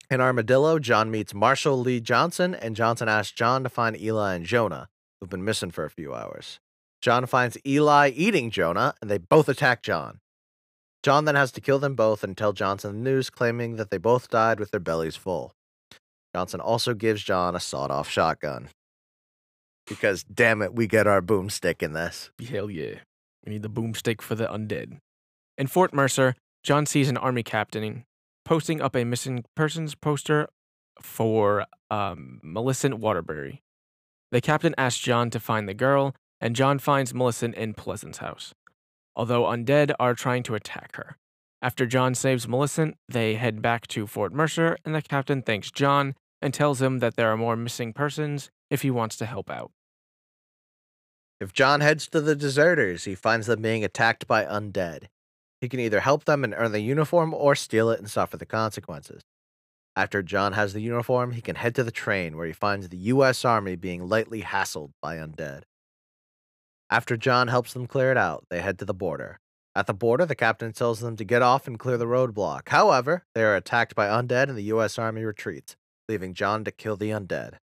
In 0.08 0.20
Armadillo, 0.20 0.78
John 0.78 1.10
meets 1.10 1.34
Marshall 1.34 1.80
Leigh 1.80 2.00
Johnson, 2.00 2.54
and 2.54 2.76
Johnson 2.76 3.08
asks 3.08 3.32
John 3.32 3.64
to 3.64 3.68
find 3.68 4.00
Eli 4.00 4.34
and 4.34 4.46
Jonah, 4.46 4.88
who've 5.20 5.28
been 5.28 5.44
missing 5.44 5.72
for 5.72 5.84
a 5.84 5.90
few 5.90 6.14
hours. 6.14 6.60
John 7.06 7.26
finds 7.26 7.56
Eli 7.64 8.08
eating 8.08 8.50
Jonah, 8.50 8.92
and 9.00 9.08
they 9.08 9.18
both 9.18 9.48
attack 9.48 9.80
John. 9.80 10.18
John 11.04 11.24
then 11.24 11.36
has 11.36 11.52
to 11.52 11.60
kill 11.60 11.78
them 11.78 11.94
both 11.94 12.24
and 12.24 12.36
tell 12.36 12.52
Johnson 12.52 12.96
the 12.96 13.10
news, 13.10 13.30
claiming 13.30 13.76
that 13.76 13.90
they 13.90 13.96
both 13.96 14.28
died 14.28 14.58
with 14.58 14.72
their 14.72 14.80
bellies 14.80 15.14
full. 15.14 15.52
Johnson 16.34 16.58
also 16.58 16.94
gives 16.94 17.22
John 17.22 17.54
a 17.54 17.60
sawed 17.60 17.92
off 17.92 18.10
shotgun. 18.10 18.70
Because, 19.86 20.24
damn 20.24 20.62
it, 20.62 20.74
we 20.74 20.88
get 20.88 21.06
our 21.06 21.22
boomstick 21.22 21.80
in 21.80 21.92
this. 21.92 22.32
Hell 22.44 22.68
yeah. 22.68 22.96
We 23.44 23.52
need 23.52 23.62
the 23.62 23.70
boomstick 23.70 24.20
for 24.20 24.34
the 24.34 24.48
undead. 24.48 24.98
In 25.56 25.68
Fort 25.68 25.94
Mercer, 25.94 26.34
John 26.64 26.86
sees 26.86 27.08
an 27.08 27.16
army 27.16 27.44
captain 27.44 28.02
posting 28.44 28.82
up 28.82 28.96
a 28.96 29.04
missing 29.04 29.44
persons 29.54 29.94
poster 29.94 30.48
for 31.00 31.66
um, 31.88 32.40
Millicent 32.42 32.98
Waterbury. 32.98 33.62
The 34.32 34.40
captain 34.40 34.74
asks 34.76 34.98
John 35.00 35.30
to 35.30 35.38
find 35.38 35.68
the 35.68 35.74
girl, 35.74 36.12
and 36.40 36.56
John 36.56 36.78
finds 36.78 37.14
Millicent 37.14 37.54
in 37.54 37.74
Pleasance 37.74 38.18
house, 38.18 38.54
although 39.14 39.44
undead 39.44 39.92
are 39.98 40.14
trying 40.14 40.42
to 40.44 40.54
attack 40.54 40.96
her. 40.96 41.16
After 41.62 41.86
John 41.86 42.14
saves 42.14 42.46
Millicent, 42.46 42.96
they 43.08 43.34
head 43.34 43.62
back 43.62 43.86
to 43.88 44.06
Fort 44.06 44.32
Mercer, 44.32 44.76
and 44.84 44.94
the 44.94 45.02
captain 45.02 45.42
thanks 45.42 45.70
John 45.70 46.14
and 46.42 46.52
tells 46.52 46.82
him 46.82 46.98
that 46.98 47.16
there 47.16 47.30
are 47.32 47.36
more 47.36 47.56
missing 47.56 47.92
persons 47.92 48.50
if 48.70 48.82
he 48.82 48.90
wants 48.90 49.16
to 49.16 49.26
help 49.26 49.50
out. 49.50 49.70
If 51.40 51.52
John 51.52 51.80
heads 51.80 52.08
to 52.08 52.20
the 52.20 52.34
deserters, 52.34 53.04
he 53.04 53.14
finds 53.14 53.46
them 53.46 53.62
being 53.62 53.84
attacked 53.84 54.26
by 54.26 54.44
undead. 54.44 55.04
He 55.60 55.68
can 55.68 55.80
either 55.80 56.00
help 56.00 56.24
them 56.24 56.44
and 56.44 56.54
earn 56.56 56.72
the 56.72 56.80
uniform 56.80 57.34
or 57.34 57.54
steal 57.54 57.90
it 57.90 57.98
and 57.98 58.10
suffer 58.10 58.36
the 58.36 58.46
consequences. 58.46 59.22
After 59.94 60.22
John 60.22 60.52
has 60.52 60.74
the 60.74 60.80
uniform, 60.82 61.32
he 61.32 61.40
can 61.40 61.56
head 61.56 61.74
to 61.76 61.84
the 61.84 61.90
train 61.90 62.36
where 62.36 62.46
he 62.46 62.52
finds 62.52 62.88
the 62.88 62.96
U.S. 62.98 63.44
Army 63.44 63.76
being 63.76 64.08
lightly 64.08 64.42
hassled 64.42 64.90
by 65.00 65.16
undead. 65.16 65.62
After 66.88 67.16
John 67.16 67.48
helps 67.48 67.72
them 67.72 67.86
clear 67.86 68.12
it 68.12 68.16
out, 68.16 68.44
they 68.48 68.60
head 68.60 68.78
to 68.78 68.84
the 68.84 68.94
border. 68.94 69.40
At 69.74 69.86
the 69.86 69.94
border, 69.94 70.24
the 70.24 70.36
captain 70.36 70.72
tells 70.72 71.00
them 71.00 71.16
to 71.16 71.24
get 71.24 71.42
off 71.42 71.66
and 71.66 71.78
clear 71.78 71.98
the 71.98 72.06
roadblock. 72.06 72.68
However, 72.68 73.24
they 73.34 73.42
are 73.42 73.56
attacked 73.56 73.94
by 73.94 74.06
undead 74.06 74.48
and 74.48 74.56
the 74.56 74.62
U.S. 74.64 74.98
Army 74.98 75.24
retreats, 75.24 75.76
leaving 76.08 76.32
John 76.32 76.64
to 76.64 76.70
kill 76.70 76.96
the 76.96 77.10
undead. 77.10 77.54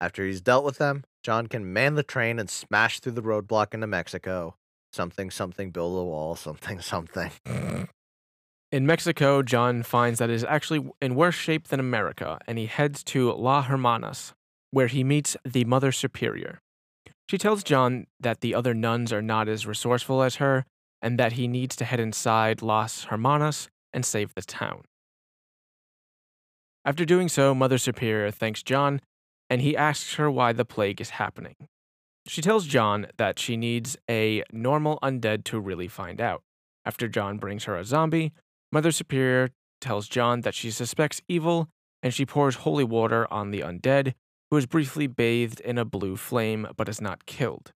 After 0.00 0.24
he's 0.24 0.40
dealt 0.40 0.64
with 0.64 0.78
them, 0.78 1.04
John 1.22 1.48
can 1.48 1.72
man 1.72 1.94
the 1.96 2.02
train 2.02 2.38
and 2.38 2.48
smash 2.48 3.00
through 3.00 3.12
the 3.12 3.22
roadblock 3.22 3.74
into 3.74 3.86
Mexico. 3.86 4.54
Something, 4.92 5.30
something, 5.30 5.72
build 5.72 5.98
a 5.98 6.04
wall, 6.04 6.36
something, 6.36 6.80
something. 6.80 7.32
In 8.70 8.86
Mexico, 8.86 9.42
John 9.42 9.82
finds 9.82 10.20
that 10.20 10.30
it 10.30 10.34
is 10.34 10.44
actually 10.44 10.88
in 11.02 11.16
worse 11.16 11.34
shape 11.34 11.68
than 11.68 11.80
America, 11.80 12.38
and 12.46 12.58
he 12.58 12.66
heads 12.66 13.02
to 13.04 13.32
La 13.32 13.62
Hermanas, 13.62 14.32
where 14.70 14.86
he 14.86 15.02
meets 15.02 15.36
the 15.44 15.64
Mother 15.64 15.92
Superior. 15.92 16.60
She 17.28 17.38
tells 17.38 17.64
John 17.64 18.06
that 18.20 18.40
the 18.40 18.54
other 18.54 18.72
nuns 18.72 19.12
are 19.12 19.22
not 19.22 19.48
as 19.48 19.66
resourceful 19.66 20.22
as 20.22 20.36
her, 20.36 20.64
and 21.02 21.18
that 21.18 21.32
he 21.32 21.48
needs 21.48 21.74
to 21.76 21.84
head 21.84 22.00
inside 22.00 22.62
Las 22.62 23.04
Hermanas 23.04 23.68
and 23.92 24.04
save 24.04 24.34
the 24.34 24.42
town. 24.42 24.82
After 26.84 27.04
doing 27.04 27.28
so, 27.28 27.54
Mother 27.54 27.78
Superior 27.78 28.30
thanks 28.30 28.62
John, 28.62 29.00
and 29.50 29.60
he 29.60 29.76
asks 29.76 30.14
her 30.14 30.30
why 30.30 30.52
the 30.52 30.64
plague 30.64 31.00
is 31.00 31.10
happening. 31.10 31.56
She 32.28 32.40
tells 32.40 32.66
John 32.66 33.08
that 33.18 33.38
she 33.38 33.56
needs 33.56 33.96
a 34.08 34.42
normal 34.52 34.98
undead 35.02 35.44
to 35.44 35.60
really 35.60 35.88
find 35.88 36.20
out. 36.20 36.42
After 36.84 37.08
John 37.08 37.38
brings 37.38 37.64
her 37.64 37.76
a 37.76 37.84
zombie, 37.84 38.32
Mother 38.70 38.92
Superior 38.92 39.50
tells 39.80 40.08
John 40.08 40.42
that 40.42 40.54
she 40.54 40.70
suspects 40.70 41.20
evil, 41.28 41.68
and 42.02 42.14
she 42.14 42.24
pours 42.24 42.56
holy 42.56 42.84
water 42.84 43.32
on 43.32 43.50
the 43.50 43.60
undead, 43.60 44.14
who 44.50 44.56
is 44.56 44.66
briefly 44.66 45.06
bathed 45.06 45.60
in 45.60 45.78
a 45.78 45.84
blue 45.84 46.16
flame 46.16 46.66
but 46.76 46.88
is 46.88 47.00
not 47.00 47.26
killed. 47.26 47.72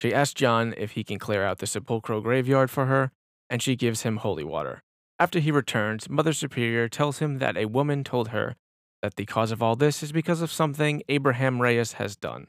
She 0.00 0.14
asks 0.14 0.34
John 0.34 0.74
if 0.76 0.92
he 0.92 1.04
can 1.04 1.18
clear 1.18 1.44
out 1.44 1.58
the 1.58 1.66
sepulchral 1.66 2.20
graveyard 2.20 2.70
for 2.70 2.86
her, 2.86 3.10
and 3.50 3.62
she 3.62 3.76
gives 3.76 4.02
him 4.02 4.18
holy 4.18 4.44
water. 4.44 4.82
After 5.18 5.40
he 5.40 5.50
returns, 5.50 6.08
Mother 6.08 6.32
Superior 6.32 6.88
tells 6.88 7.18
him 7.18 7.38
that 7.38 7.56
a 7.56 7.66
woman 7.66 8.04
told 8.04 8.28
her 8.28 8.54
that 9.02 9.16
the 9.16 9.26
cause 9.26 9.50
of 9.50 9.62
all 9.62 9.74
this 9.74 10.02
is 10.02 10.12
because 10.12 10.40
of 10.40 10.52
something 10.52 11.02
Abraham 11.08 11.60
Reyes 11.60 11.94
has 11.94 12.16
done. 12.16 12.46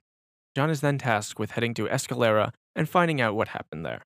John 0.56 0.70
is 0.70 0.82
then 0.82 0.98
tasked 0.98 1.40
with 1.40 1.52
heading 1.52 1.74
to 1.76 1.88
Escalera 1.88 2.52
and 2.76 2.88
finding 2.88 3.22
out 3.22 3.36
what 3.36 3.50
happened 3.50 3.86
there. 3.86 4.04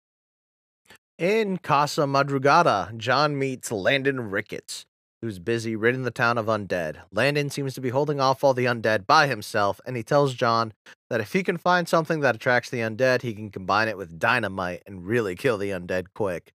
In 1.17 1.57
Casa 1.57 2.01
Madrugada, 2.01 2.95
John 2.97 3.37
meets 3.37 3.71
Landon 3.71 4.31
Ricketts, 4.31 4.85
who's 5.23 5.39
busy 5.39 5.73
ridding 5.73 6.03
the 6.03 6.11
town 6.11 6.37
of 6.37 6.47
undead. 6.47 6.97
Landon 7.13 7.49
seems 7.49 7.73
to 7.73 7.79
be 7.79 7.91
holding 7.91 8.19
off 8.19 8.43
all 8.43 8.53
the 8.53 8.65
undead 8.65 9.07
by 9.07 9.25
himself, 9.25 9.79
and 9.85 9.95
he 9.95 10.03
tells 10.03 10.33
John 10.33 10.73
that 11.09 11.21
if 11.21 11.31
he 11.31 11.43
can 11.43 11.57
find 11.57 11.87
something 11.87 12.19
that 12.19 12.35
attracts 12.35 12.69
the 12.69 12.79
undead, 12.79 13.21
he 13.21 13.33
can 13.33 13.49
combine 13.49 13.87
it 13.87 13.97
with 13.97 14.19
dynamite 14.19 14.83
and 14.85 15.07
really 15.07 15.33
kill 15.33 15.57
the 15.57 15.69
undead 15.69 16.07
quick. 16.13 16.51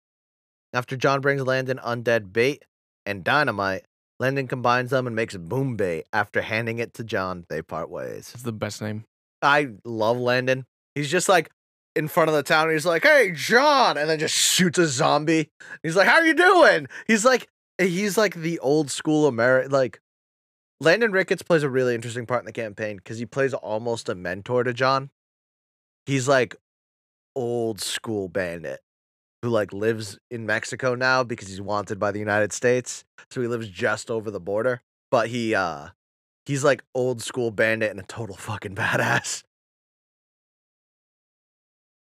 After 0.71 0.95
John 0.95 1.19
brings 1.19 1.41
Landon 1.41 1.77
undead 1.83 2.31
bait 2.31 2.63
and 3.05 3.21
dynamite, 3.21 3.83
Landon 4.21 4.47
combines 4.47 4.91
them 4.91 5.07
and 5.07 5.15
makes 5.15 5.35
boom 5.35 5.75
bait. 5.75 6.05
After 6.13 6.41
handing 6.41 6.79
it 6.79 6.93
to 6.93 7.03
John, 7.03 7.45
they 7.49 7.61
part 7.61 7.89
ways. 7.89 8.31
It's 8.33 8.43
the 8.43 8.53
best 8.53 8.81
name. 8.81 9.03
I 9.41 9.71
love 9.83 10.17
Landon. 10.17 10.63
He's 10.95 11.11
just 11.11 11.27
like 11.27 11.49
in 11.97 12.07
front 12.07 12.29
of 12.29 12.35
the 12.35 12.43
town. 12.43 12.71
He's 12.71 12.85
like, 12.85 13.03
"Hey, 13.03 13.33
John," 13.35 13.97
and 13.97 14.09
then 14.09 14.19
just 14.19 14.33
shoots 14.33 14.79
a 14.79 14.87
zombie. 14.87 15.49
He's 15.83 15.97
like, 15.97 16.07
"How 16.07 16.15
are 16.15 16.25
you 16.25 16.33
doing?" 16.33 16.87
He's 17.07 17.25
like, 17.25 17.49
he's 17.77 18.17
like 18.17 18.35
the 18.35 18.59
old 18.59 18.91
school 18.91 19.27
American. 19.27 19.71
Like, 19.71 20.01
Landon 20.79 21.11
Ricketts 21.11 21.41
plays 21.41 21.63
a 21.63 21.69
really 21.69 21.95
interesting 21.95 22.25
part 22.25 22.41
in 22.41 22.45
the 22.45 22.51
campaign 22.51 22.97
because 22.97 23.17
he 23.17 23.25
plays 23.25 23.53
almost 23.53 24.09
a 24.09 24.15
mentor 24.15 24.63
to 24.63 24.73
John. 24.73 25.09
He's 26.05 26.27
like 26.27 26.55
old 27.35 27.79
school 27.79 28.27
bandit 28.27 28.81
who 29.41 29.49
like 29.49 29.73
lives 29.73 30.17
in 30.29 30.45
Mexico 30.45 30.95
now 30.95 31.23
because 31.23 31.47
he's 31.47 31.61
wanted 31.61 31.99
by 31.99 32.11
the 32.11 32.19
United 32.19 32.53
States. 32.53 33.05
So 33.29 33.41
he 33.41 33.47
lives 33.47 33.67
just 33.67 34.11
over 34.11 34.31
the 34.31 34.39
border, 34.39 34.81
but 35.11 35.29
he 35.29 35.55
uh 35.55 35.89
he's 36.45 36.63
like 36.63 36.83
old 36.93 37.21
school 37.21 37.51
bandit 37.51 37.91
and 37.91 37.99
a 37.99 38.03
total 38.03 38.35
fucking 38.35 38.75
badass. 38.75 39.43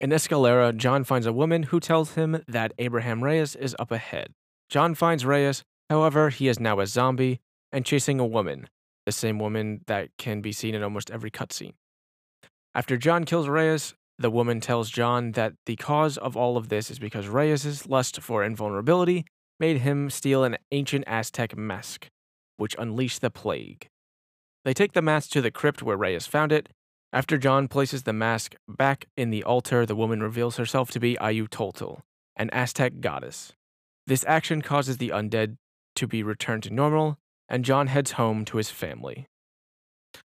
In 0.00 0.10
Escalera, 0.10 0.76
John 0.76 1.04
finds 1.04 1.26
a 1.26 1.32
woman 1.32 1.64
who 1.64 1.78
tells 1.78 2.14
him 2.14 2.42
that 2.48 2.72
Abraham 2.78 3.22
Reyes 3.22 3.54
is 3.54 3.76
up 3.78 3.92
ahead. 3.92 4.34
John 4.72 4.94
finds 4.94 5.26
Reyes, 5.26 5.64
however, 5.90 6.30
he 6.30 6.48
is 6.48 6.58
now 6.58 6.80
a 6.80 6.86
zombie 6.86 7.40
and 7.72 7.84
chasing 7.84 8.18
a 8.18 8.24
woman, 8.24 8.70
the 9.04 9.12
same 9.12 9.38
woman 9.38 9.82
that 9.86 10.08
can 10.16 10.40
be 10.40 10.50
seen 10.50 10.74
in 10.74 10.82
almost 10.82 11.10
every 11.10 11.30
cutscene. 11.30 11.74
After 12.74 12.96
John 12.96 13.26
kills 13.26 13.48
Reyes, 13.48 13.92
the 14.18 14.30
woman 14.30 14.62
tells 14.62 14.88
John 14.88 15.32
that 15.32 15.52
the 15.66 15.76
cause 15.76 16.16
of 16.16 16.38
all 16.38 16.56
of 16.56 16.70
this 16.70 16.90
is 16.90 16.98
because 16.98 17.28
Reyes' 17.28 17.86
lust 17.86 18.22
for 18.22 18.42
invulnerability 18.42 19.26
made 19.60 19.82
him 19.82 20.08
steal 20.08 20.42
an 20.42 20.56
ancient 20.70 21.04
Aztec 21.06 21.54
mask, 21.54 22.08
which 22.56 22.74
unleashed 22.78 23.20
the 23.20 23.28
plague. 23.28 23.90
They 24.64 24.72
take 24.72 24.94
the 24.94 25.02
mask 25.02 25.32
to 25.32 25.42
the 25.42 25.50
crypt 25.50 25.82
where 25.82 25.98
Reyes 25.98 26.26
found 26.26 26.50
it. 26.50 26.70
After 27.12 27.36
John 27.36 27.68
places 27.68 28.04
the 28.04 28.14
mask 28.14 28.54
back 28.66 29.04
in 29.18 29.28
the 29.28 29.44
altar, 29.44 29.84
the 29.84 29.96
woman 29.96 30.22
reveals 30.22 30.56
herself 30.56 30.90
to 30.92 30.98
be 30.98 31.16
Ayauhteotl, 31.16 32.00
an 32.36 32.48
Aztec 32.54 33.00
goddess. 33.00 33.52
This 34.06 34.24
action 34.26 34.62
causes 34.62 34.96
the 34.96 35.10
undead 35.10 35.56
to 35.96 36.06
be 36.06 36.22
returned 36.22 36.64
to 36.64 36.70
normal, 36.70 37.18
and 37.48 37.64
John 37.64 37.86
heads 37.86 38.12
home 38.12 38.44
to 38.46 38.56
his 38.56 38.70
family. 38.70 39.26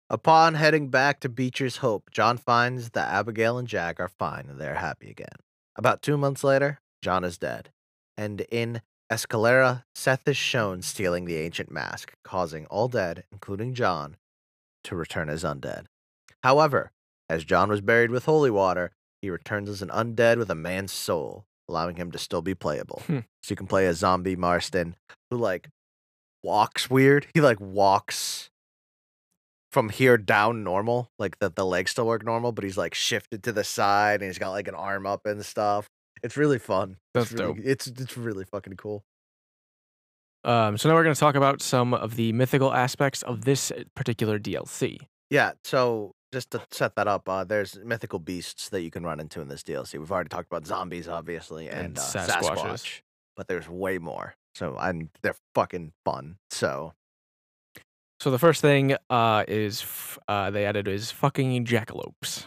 Upon 0.10 0.54
heading 0.54 0.88
back 0.90 1.20
to 1.20 1.30
Beecher's 1.30 1.78
Hope, 1.78 2.10
John 2.12 2.38
finds 2.38 2.92
that 2.92 3.14
Abigail 3.14 3.58
and 3.58 3.68
Jack 3.68 4.00
are 4.00 4.08
fine 4.08 4.46
and 4.50 4.60
they're 4.60 4.76
happy 4.76 5.10
again. 5.10 5.36
About 5.76 6.02
two 6.02 6.18
months 6.18 6.46
later, 6.46 6.80
John 7.02 7.26
is 7.26 7.38
dead. 7.38 7.72
And 8.18 8.42
in 8.50 8.82
Escalera, 9.12 9.84
Seth 9.94 10.26
is 10.28 10.38
shown 10.38 10.82
stealing 10.82 11.26
the 11.26 11.36
ancient 11.36 11.70
mask, 11.70 12.14
causing 12.24 12.66
all 12.68 12.88
dead, 12.88 13.26
including 13.34 13.74
John, 13.74 14.16
to 14.86 14.96
return 14.96 15.30
as 15.30 15.44
undead. 15.44 15.88
However, 16.42 16.92
as 17.30 17.44
John 17.44 17.70
was 17.70 17.82
buried 17.82 18.12
with 18.12 18.26
holy 18.26 18.50
water, 18.50 18.92
he 19.22 19.30
returns 19.30 19.70
as 19.70 19.82
an 19.82 19.90
undead 19.90 20.38
with 20.38 20.50
a 20.50 20.56
man's 20.56 20.94
soul, 20.94 21.46
allowing 21.70 21.96
him 21.96 22.12
to 22.12 22.18
still 22.18 22.42
be 22.42 22.56
playable. 22.56 23.02
Hmm. 23.08 23.20
So 23.44 23.52
you 23.52 23.56
can 23.56 23.68
play 23.68 23.86
a 23.86 23.94
zombie 23.94 24.36
Marston 24.36 24.96
who 25.30 25.38
like 25.38 25.70
walks 26.44 26.90
weird. 26.90 27.28
He 27.34 27.42
like 27.42 27.60
walks 27.60 28.50
from 29.72 29.90
here 29.90 30.18
down 30.18 30.64
normal, 30.64 31.12
like 31.20 31.40
the, 31.40 31.50
the 31.50 31.66
legs 31.66 31.92
still 31.92 32.08
work 32.08 32.26
normal, 32.26 32.52
but 32.52 32.64
he's 32.64 32.78
like 32.78 32.94
shifted 32.94 33.44
to 33.44 33.52
the 33.52 33.64
side 33.64 34.22
and 34.22 34.30
he's 34.30 34.40
got 34.40 34.52
like 34.52 34.68
an 34.68 34.76
arm 34.76 35.06
up 35.06 35.26
and 35.26 35.46
stuff. 35.46 35.88
It's 36.24 36.38
really 36.38 36.60
fun. 36.60 36.98
That's 37.14 37.32
it's 37.32 37.40
really, 37.40 37.54
dope. 37.54 37.66
It's 37.66 37.88
it's 37.88 38.18
really 38.18 38.46
fucking 38.46 38.74
cool. 38.78 39.04
Um, 40.44 40.78
so 40.78 40.88
now 40.88 40.96
we're 40.96 41.04
going 41.04 41.14
to 41.14 41.20
talk 41.20 41.36
about 41.36 41.62
some 41.62 41.94
of 41.94 42.16
the 42.16 42.32
mythical 42.32 42.74
aspects 42.74 43.22
of 43.24 43.44
this 43.44 43.72
particular 43.96 44.40
DLC. 44.40 45.00
Yeah, 45.30 45.52
so 45.64 46.14
just 46.34 46.52
to 46.52 46.62
set 46.72 46.96
that 46.96 47.08
up, 47.08 47.28
uh, 47.30 47.44
there's 47.44 47.78
mythical 47.84 48.20
beasts 48.20 48.70
that 48.70 48.82
you 48.82 48.92
can 48.92 49.04
run 49.04 49.20
into 49.20 49.42
in 49.42 49.48
this 49.48 49.64
DLC. 49.64 50.00
We've 50.00 50.12
already 50.12 50.30
talked 50.30 50.48
about 50.52 50.66
zombies, 50.66 51.08
obviously, 51.08 51.70
and, 51.70 51.80
And 51.80 51.98
uh, 51.98 52.02
Sasquatch, 52.02 53.02
but 53.36 53.48
there's 53.48 53.70
way 53.70 53.98
more. 53.98 54.36
So 54.56 54.76
and 54.78 55.10
they're 55.22 55.36
fucking 55.54 55.94
fun. 56.04 56.38
So 56.50 56.94
So 58.20 58.32
the 58.32 58.40
first 58.40 58.62
thing 58.62 58.96
uh, 59.10 59.44
is 59.48 59.82
f- 59.84 60.18
uh, 60.28 60.50
they 60.52 60.66
added 60.66 60.88
is 60.88 61.12
fucking 61.12 61.66
jackalopes. 61.66 62.46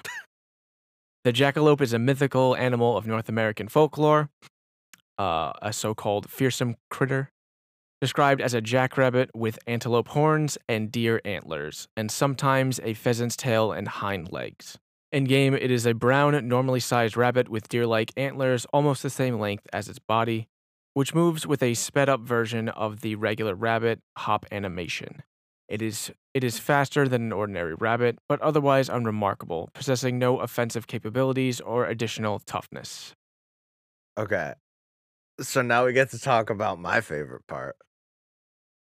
the 1.24 1.32
jackalope 1.32 1.80
is 1.80 1.92
a 1.92 1.98
mythical 1.98 2.56
animal 2.56 2.96
of 2.96 3.06
North 3.06 3.28
American 3.28 3.68
folklore, 3.68 4.28
uh, 5.18 5.52
a 5.62 5.72
so-called 5.72 6.28
fearsome 6.28 6.74
critter, 6.90 7.30
described 8.00 8.40
as 8.40 8.54
a 8.54 8.60
jackrabbit 8.60 9.30
with 9.34 9.58
antelope 9.66 10.08
horns 10.08 10.56
and 10.68 10.90
deer 10.90 11.20
antlers, 11.24 11.88
and 11.96 12.10
sometimes 12.10 12.80
a 12.82 12.94
pheasant's 12.94 13.36
tail 13.36 13.72
and 13.72 13.88
hind 13.88 14.32
legs. 14.32 14.78
In 15.12 15.24
game, 15.24 15.54
it 15.54 15.70
is 15.70 15.86
a 15.86 15.92
brown, 15.94 16.46
normally 16.46 16.80
sized 16.80 17.16
rabbit 17.16 17.48
with 17.48 17.68
deer 17.68 17.86
like 17.86 18.12
antlers 18.16 18.64
almost 18.72 19.02
the 19.02 19.10
same 19.10 19.38
length 19.40 19.66
as 19.72 19.88
its 19.88 19.98
body, 19.98 20.48
which 20.94 21.14
moves 21.14 21.46
with 21.46 21.62
a 21.62 21.74
sped 21.74 22.08
up 22.08 22.20
version 22.20 22.68
of 22.68 23.00
the 23.00 23.16
regular 23.16 23.54
rabbit 23.54 24.00
hop 24.18 24.46
animation. 24.52 25.22
It 25.68 25.82
is 25.82 26.12
it 26.34 26.44
is 26.44 26.58
faster 26.58 27.08
than 27.08 27.22
an 27.22 27.32
ordinary 27.32 27.74
rabbit, 27.74 28.18
but 28.28 28.40
otherwise 28.40 28.88
unremarkable, 28.88 29.70
possessing 29.74 30.18
no 30.18 30.38
offensive 30.40 30.86
capabilities 30.86 31.60
or 31.60 31.86
additional 31.86 32.38
toughness. 32.40 33.14
okay. 34.16 34.54
So 35.40 35.62
now 35.62 35.86
we 35.86 35.92
get 35.92 36.10
to 36.10 36.18
talk 36.18 36.50
about 36.50 36.78
my 36.78 37.00
favorite 37.00 37.46
part. 37.46 37.76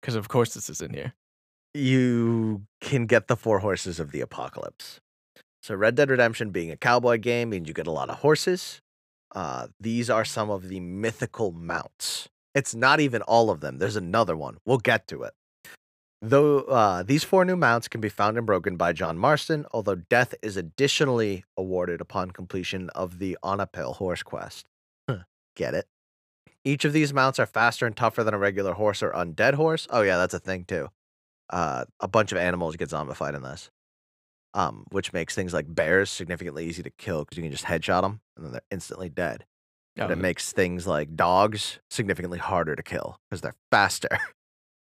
Because 0.01 0.15
of 0.15 0.27
course 0.29 0.53
this 0.53 0.69
is 0.69 0.81
in 0.81 0.93
here. 0.93 1.13
you 1.73 2.63
can 2.81 3.05
get 3.05 3.27
the 3.27 3.35
four 3.35 3.59
horses 3.59 3.99
of 3.99 4.11
the 4.11 4.21
apocalypse. 4.21 4.99
So 5.61 5.75
Red 5.75 5.95
Dead 5.95 6.09
Redemption 6.09 6.51
being 6.51 6.71
a 6.71 6.77
cowboy 6.77 7.17
game 7.17 7.49
means 7.49 7.67
you 7.67 7.73
get 7.73 7.87
a 7.87 7.91
lot 7.91 8.09
of 8.09 8.19
horses. 8.19 8.81
Uh, 9.35 9.67
these 9.79 10.09
are 10.09 10.23
some 10.25 10.49
of 10.49 10.69
the 10.69 10.79
mythical 10.79 11.51
mounts. 11.51 12.29
It's 12.55 12.73
not 12.73 12.99
even 12.99 13.21
all 13.23 13.49
of 13.49 13.59
them. 13.59 13.77
There's 13.77 13.97
another 13.97 14.35
one. 14.35 14.57
We'll 14.65 14.77
get 14.77 15.07
to 15.09 15.23
it. 15.23 15.33
Though 16.21 16.61
uh, 16.61 17.03
these 17.03 17.23
four 17.23 17.45
new 17.45 17.55
mounts 17.57 17.87
can 17.87 18.01
be 18.01 18.09
found 18.09 18.37
and 18.37 18.45
broken 18.47 18.77
by 18.77 18.93
John 18.93 19.17
Marston, 19.19 19.65
although 19.71 19.95
death 19.95 20.33
is 20.41 20.57
additionally 20.57 21.43
awarded 21.55 22.01
upon 22.01 22.31
completion 22.31 22.89
of 22.91 23.19
the 23.19 23.37
Onapil 23.43 23.95
horse 23.97 24.23
quest. 24.23 24.65
Get 25.55 25.73
it? 25.73 25.87
Each 26.67 26.86
of 26.86 26.93
these 26.93 27.13
mounts 27.13 27.39
are 27.39 27.45
faster 27.45 27.86
and 27.86 27.95
tougher 27.95 28.24
than 28.24 28.33
a 28.33 28.38
regular 28.38 28.74
horse 28.74 29.01
or 29.01 29.12
undead 29.12 29.53
horse. 29.55 29.88
Oh 29.89 30.01
yeah, 30.01 30.17
that's 30.17 30.33
a 30.33 30.39
thing 30.39 30.65
too 30.65 30.89
uh, 31.50 31.86
a 32.00 32.07
bunch 32.07 32.31
of 32.31 32.38
animals 32.38 32.75
get 32.75 32.89
zombified 32.89 33.36
in 33.36 33.41
this, 33.41 33.69
um, 34.53 34.86
which 34.91 35.13
makes 35.13 35.33
things 35.36 35.53
like 35.53 35.65
bears 35.74 36.09
significantly 36.09 36.65
easy 36.65 36.83
to 36.83 36.89
kill 36.89 37.24
because 37.24 37.38
you 37.38 37.43
can 37.43 37.51
just 37.51 37.63
headshot 37.65 38.01
them 38.01 38.19
and 38.36 38.45
then 38.45 38.51
they're 38.51 38.62
instantly 38.71 39.09
dead. 39.09 39.45
But 39.95 40.12
it 40.12 40.15
Um, 40.15 40.21
makes 40.21 40.51
things 40.51 40.86
like 40.86 41.15
dogs 41.15 41.79
significantly 41.89 42.38
harder 42.39 42.75
to 42.75 42.83
kill 42.83 43.19
because 43.29 43.41
they're 43.41 43.55
faster. 43.71 44.09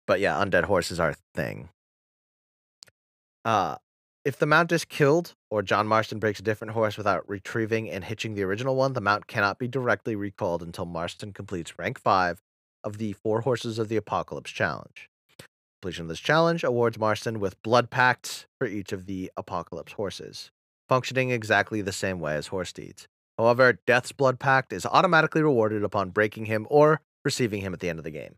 but 0.07 0.21
yeah, 0.21 0.43
undead 0.43 0.65
horses 0.65 0.99
are 0.99 1.11
a 1.11 1.17
thing. 1.35 1.69
Uh, 3.45 3.77
if 4.25 4.39
the 4.39 4.47
mount 4.47 4.73
is 4.73 4.85
killed 4.85 5.35
or 5.51 5.63
John 5.63 5.87
Marston 5.87 6.19
breaks 6.19 6.41
a 6.41 6.43
different 6.43 6.73
horse 6.73 6.97
without 6.97 7.29
retrieving 7.29 7.91
and 7.91 8.05
hitching 8.05 8.35
the 8.35 8.43
original 8.43 8.75
one, 8.75 8.95
the 8.95 9.01
mount 9.01 9.27
cannot 9.27 9.59
be 9.59 9.69
directly 9.69 10.17
recalled 10.17 10.63
until 10.63 10.87
Marston 10.87 11.33
completes 11.33 11.79
rank 11.79 12.01
5 12.01 12.41
of 12.83 12.99
the 12.99 13.13
Four 13.13 13.43
Horses 13.43 13.79
of 13.79 13.89
the 13.89 13.97
Apocalypse 13.97 14.51
challenge. 14.51 15.11
Completion 15.83 16.05
of 16.05 16.09
this 16.09 16.21
challenge 16.21 16.65
awards 16.65 16.99
Marston 16.99 17.39
with 17.39 17.63
blood 17.63 17.91
pacts 17.91 18.47
for 18.59 18.67
each 18.67 18.93
of 18.93 19.05
the 19.05 19.31
Apocalypse 19.37 19.93
horses, 19.93 20.51
functioning 20.89 21.31
exactly 21.31 21.83
the 21.83 21.93
same 21.93 22.19
way 22.19 22.35
as 22.35 22.47
horse 22.47 22.73
deeds. 22.73 23.07
However, 23.37 23.79
Death's 23.87 24.13
blood 24.13 24.39
pact 24.39 24.73
is 24.73 24.87
automatically 24.87 25.43
rewarded 25.43 25.85
upon 25.85 26.11
breaking 26.11 26.47
him 26.47 26.67
or 26.71 27.03
receiving 27.25 27.61
him 27.61 27.75
at 27.75 27.81
the 27.81 27.91
end 27.91 27.99
of 27.99 28.05
the 28.05 28.11
game. 28.11 28.37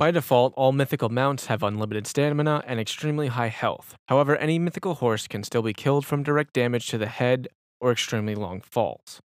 By 0.00 0.10
default, 0.10 0.54
all 0.56 0.72
mythical 0.72 1.10
mounts 1.10 1.44
have 1.46 1.62
unlimited 1.62 2.06
stamina 2.06 2.64
and 2.66 2.80
extremely 2.80 3.26
high 3.26 3.48
health. 3.48 3.96
However, 4.08 4.34
any 4.34 4.58
mythical 4.58 4.94
horse 4.94 5.28
can 5.28 5.44
still 5.44 5.60
be 5.60 5.74
killed 5.74 6.06
from 6.06 6.22
direct 6.22 6.54
damage 6.54 6.86
to 6.86 6.96
the 6.96 7.06
head 7.06 7.48
or 7.82 7.92
extremely 7.92 8.34
long 8.34 8.62
falls. 8.62 9.20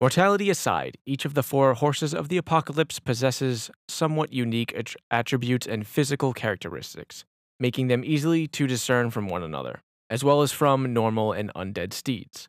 Mortality 0.00 0.48
aside, 0.48 0.96
each 1.04 1.24
of 1.24 1.34
the 1.34 1.42
four 1.42 1.74
horses 1.74 2.14
of 2.14 2.28
the 2.28 2.36
apocalypse 2.36 3.00
possesses 3.00 3.68
somewhat 3.88 4.32
unique 4.32 4.72
att- 4.76 4.94
attributes 5.10 5.66
and 5.66 5.88
physical 5.88 6.32
characteristics, 6.32 7.24
making 7.58 7.88
them 7.88 8.04
easily 8.04 8.46
to 8.46 8.68
discern 8.68 9.10
from 9.10 9.26
one 9.26 9.42
another, 9.42 9.80
as 10.08 10.22
well 10.22 10.40
as 10.42 10.52
from 10.52 10.92
normal 10.92 11.32
and 11.32 11.52
undead 11.54 11.92
steeds. 11.92 12.48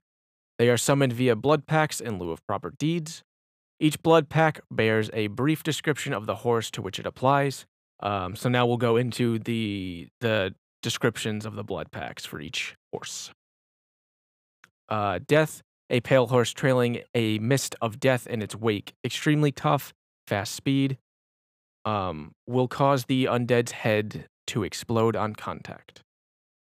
They 0.60 0.70
are 0.70 0.78
summoned 0.78 1.14
via 1.14 1.36
blood 1.36 1.66
packs 1.66 2.00
in 2.00 2.20
lieu 2.20 2.30
of 2.30 2.46
proper 2.46 2.72
deeds. 2.78 3.24
Each 3.84 4.02
blood 4.02 4.30
pack 4.30 4.62
bears 4.72 5.10
a 5.12 5.28
brief 5.28 5.62
description 5.62 6.14
of 6.14 6.26
the 6.26 6.36
horse 6.36 6.72
to 6.72 6.82
which 6.82 7.00
it 7.00 7.06
applies. 7.06 7.66
Um, 8.00 8.34
so 8.34 8.48
now 8.48 8.66
we'll 8.66 8.78
go 8.78 8.96
into 8.96 9.40
the 9.40 10.08
the 10.22 10.56
descriptions 10.82 11.46
of 11.46 11.56
the 11.56 11.66
blood 11.66 11.92
packs 11.92 12.26
for 12.26 12.40
each 12.40 12.78
horse. 12.94 13.30
Uh, 14.88 15.20
death, 15.28 15.64
a 15.90 16.00
pale 16.00 16.28
horse 16.28 16.54
trailing 16.54 17.02
a 17.14 17.40
mist 17.40 17.76
of 17.82 18.00
death 18.00 18.26
in 18.26 18.42
its 18.42 18.56
wake, 18.56 18.94
extremely 19.04 19.52
tough, 19.52 19.94
fast 20.28 20.56
speed, 20.56 20.98
um, 21.84 22.32
will 22.48 22.70
cause 22.70 23.04
the 23.10 23.26
undead's 23.26 23.74
head 23.74 24.28
to 24.48 24.64
explode 24.64 25.18
on 25.18 25.36
contact. 25.36 26.04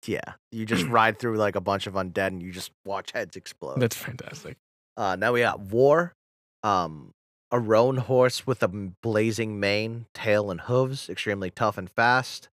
Yeah, 0.07 0.35
you 0.52 0.64
just 0.64 0.87
ride 0.87 1.19
through 1.19 1.38
like 1.38 1.57
a 1.57 1.61
bunch 1.61 1.88
of 1.88 1.95
undead 1.95 2.29
and 2.29 2.40
you 2.40 2.52
just 2.52 2.71
watch 2.85 3.11
heads 3.11 3.35
explode. 3.35 3.81
That's 3.81 3.97
fantastic. 3.97 4.59
Uh, 4.97 5.17
now 5.17 5.33
we 5.33 5.40
got 5.40 5.59
war. 5.59 6.14
Um, 6.62 7.12
a 7.50 7.59
roan 7.59 7.97
horse 7.97 8.47
with 8.47 8.62
a 8.62 8.69
blazing 8.69 9.59
mane, 9.59 10.07
tail, 10.14 10.50
and 10.50 10.62
hooves, 10.62 11.09
extremely 11.09 11.50
tough 11.50 11.79
and 11.79 11.90
fast. 11.90 12.49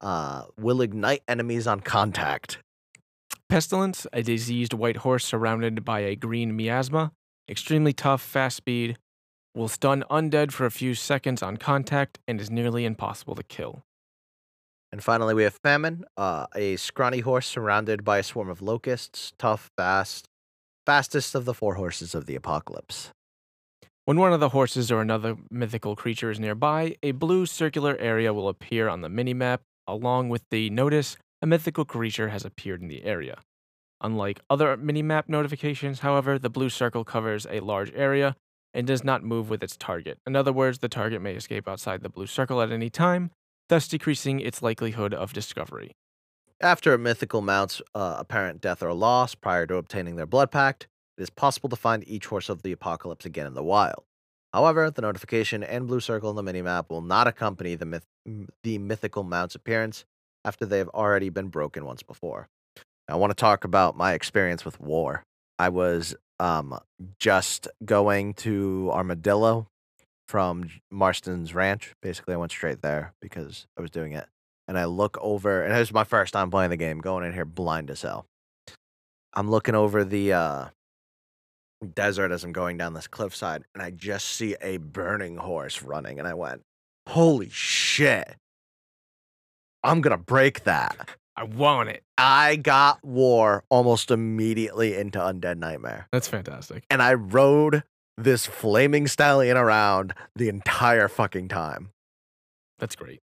Uh, 0.00 0.44
will 0.58 0.80
ignite 0.80 1.22
enemies 1.28 1.66
on 1.66 1.80
contact. 1.80 2.58
Pestilence, 3.48 4.06
a 4.12 4.22
diseased 4.22 4.72
white 4.72 4.96
horse 4.98 5.24
surrounded 5.24 5.84
by 5.84 6.00
a 6.00 6.16
green 6.16 6.56
miasma, 6.56 7.12
extremely 7.48 7.92
tough, 7.92 8.20
fast 8.20 8.56
speed, 8.56 8.98
will 9.54 9.68
stun 9.68 10.02
undead 10.10 10.50
for 10.50 10.66
a 10.66 10.70
few 10.70 10.94
seconds 10.94 11.42
on 11.42 11.56
contact 11.56 12.18
and 12.26 12.40
is 12.40 12.50
nearly 12.50 12.84
impossible 12.84 13.34
to 13.34 13.42
kill. 13.42 13.84
And 14.90 15.04
finally, 15.04 15.34
we 15.34 15.44
have 15.44 15.54
famine. 15.54 16.04
Uh, 16.16 16.46
a 16.54 16.76
scrawny 16.76 17.20
horse 17.20 17.46
surrounded 17.46 18.04
by 18.04 18.18
a 18.18 18.22
swarm 18.22 18.50
of 18.50 18.60
locusts, 18.60 19.32
tough, 19.38 19.70
fast, 19.76 20.26
fastest 20.84 21.34
of 21.34 21.44
the 21.44 21.54
four 21.54 21.74
horses 21.74 22.14
of 22.14 22.26
the 22.26 22.34
apocalypse. 22.34 23.10
When 24.04 24.18
one 24.18 24.32
of 24.32 24.40
the 24.40 24.48
horses 24.48 24.90
or 24.90 25.00
another 25.00 25.36
mythical 25.48 25.94
creature 25.94 26.28
is 26.28 26.40
nearby, 26.40 26.96
a 27.04 27.12
blue 27.12 27.46
circular 27.46 27.96
area 27.98 28.34
will 28.34 28.48
appear 28.48 28.88
on 28.88 29.00
the 29.00 29.08
minimap, 29.08 29.60
along 29.86 30.28
with 30.28 30.42
the 30.50 30.70
notice 30.70 31.16
a 31.40 31.46
mythical 31.46 31.84
creature 31.84 32.28
has 32.30 32.44
appeared 32.44 32.82
in 32.82 32.88
the 32.88 33.04
area. 33.04 33.38
Unlike 34.00 34.40
other 34.50 34.76
minimap 34.76 35.28
notifications, 35.28 36.00
however, 36.00 36.36
the 36.36 36.50
blue 36.50 36.68
circle 36.68 37.04
covers 37.04 37.46
a 37.48 37.60
large 37.60 37.92
area 37.94 38.34
and 38.74 38.88
does 38.88 39.04
not 39.04 39.22
move 39.22 39.48
with 39.48 39.62
its 39.62 39.76
target. 39.76 40.18
In 40.26 40.34
other 40.34 40.52
words, 40.52 40.80
the 40.80 40.88
target 40.88 41.22
may 41.22 41.36
escape 41.36 41.68
outside 41.68 42.02
the 42.02 42.08
blue 42.08 42.26
circle 42.26 42.60
at 42.60 42.72
any 42.72 42.90
time, 42.90 43.30
thus 43.68 43.86
decreasing 43.86 44.40
its 44.40 44.62
likelihood 44.62 45.14
of 45.14 45.32
discovery. 45.32 45.92
After 46.60 46.92
a 46.92 46.98
mythical 46.98 47.40
mount's 47.40 47.80
uh, 47.94 48.16
apparent 48.18 48.60
death 48.60 48.82
or 48.82 48.92
loss 48.94 49.36
prior 49.36 49.64
to 49.68 49.76
obtaining 49.76 50.16
their 50.16 50.26
blood 50.26 50.50
pact, 50.50 50.88
it 51.22 51.26
is 51.26 51.30
possible 51.30 51.68
to 51.68 51.76
find 51.76 52.02
each 52.08 52.26
horse 52.26 52.48
of 52.48 52.62
the 52.62 52.72
apocalypse 52.72 53.24
again 53.24 53.46
in 53.46 53.54
the 53.54 53.62
wild. 53.62 54.02
However, 54.52 54.90
the 54.90 55.02
notification 55.02 55.62
and 55.62 55.86
blue 55.86 56.00
circle 56.00 56.36
in 56.36 56.44
the 56.44 56.52
minimap 56.52 56.90
will 56.90 57.00
not 57.00 57.28
accompany 57.28 57.76
the, 57.76 57.86
myth- 57.86 58.08
the 58.64 58.78
mythical 58.78 59.22
mount's 59.22 59.54
appearance 59.54 60.04
after 60.44 60.66
they 60.66 60.78
have 60.78 60.88
already 60.88 61.28
been 61.28 61.46
broken 61.46 61.84
once 61.84 62.02
before. 62.02 62.48
I 63.08 63.14
want 63.14 63.30
to 63.30 63.36
talk 63.36 63.62
about 63.62 63.96
my 63.96 64.14
experience 64.14 64.64
with 64.64 64.80
war. 64.80 65.22
I 65.60 65.68
was 65.68 66.16
um, 66.40 66.76
just 67.20 67.68
going 67.84 68.34
to 68.34 68.90
Armadillo 68.92 69.68
from 70.26 70.70
Marston's 70.90 71.54
Ranch. 71.54 71.94
Basically, 72.02 72.34
I 72.34 72.38
went 72.38 72.50
straight 72.50 72.82
there 72.82 73.14
because 73.22 73.68
I 73.78 73.80
was 73.80 73.92
doing 73.92 74.10
it. 74.10 74.26
And 74.66 74.76
I 74.76 74.86
look 74.86 75.18
over, 75.20 75.62
and 75.62 75.72
it 75.72 75.78
was 75.78 75.92
my 75.92 76.02
first 76.04 76.32
time 76.32 76.50
playing 76.50 76.70
the 76.70 76.76
game, 76.76 76.98
going 76.98 77.24
in 77.24 77.32
here 77.32 77.44
blind 77.44 77.90
as 77.90 78.02
hell. 78.02 78.26
I'm 79.34 79.50
looking 79.50 79.76
over 79.76 80.02
the 80.02 80.32
uh, 80.32 80.66
desert 81.82 82.32
as 82.32 82.44
I'm 82.44 82.52
going 82.52 82.78
down 82.78 82.94
this 82.94 83.06
cliffside, 83.06 83.64
and 83.74 83.82
I 83.82 83.90
just 83.90 84.28
see 84.28 84.56
a 84.60 84.78
burning 84.78 85.36
horse 85.36 85.82
running. 85.82 86.18
And 86.18 86.26
I 86.28 86.34
went, 86.34 86.62
Holy 87.08 87.48
shit. 87.50 88.36
I'm 89.82 90.00
going 90.00 90.16
to 90.16 90.22
break 90.22 90.64
that. 90.64 91.08
I 91.36 91.44
want 91.44 91.88
it. 91.88 92.02
I 92.16 92.56
got 92.56 93.04
war 93.04 93.64
almost 93.70 94.10
immediately 94.10 94.94
into 94.94 95.18
Undead 95.18 95.56
Nightmare. 95.58 96.06
That's 96.12 96.28
fantastic. 96.28 96.84
And 96.90 97.02
I 97.02 97.14
rode 97.14 97.82
this 98.16 98.46
flaming 98.46 99.08
stallion 99.08 99.56
around 99.56 100.14
the 100.36 100.48
entire 100.48 101.08
fucking 101.08 101.48
time. 101.48 101.90
That's 102.78 102.94
great. 102.94 103.20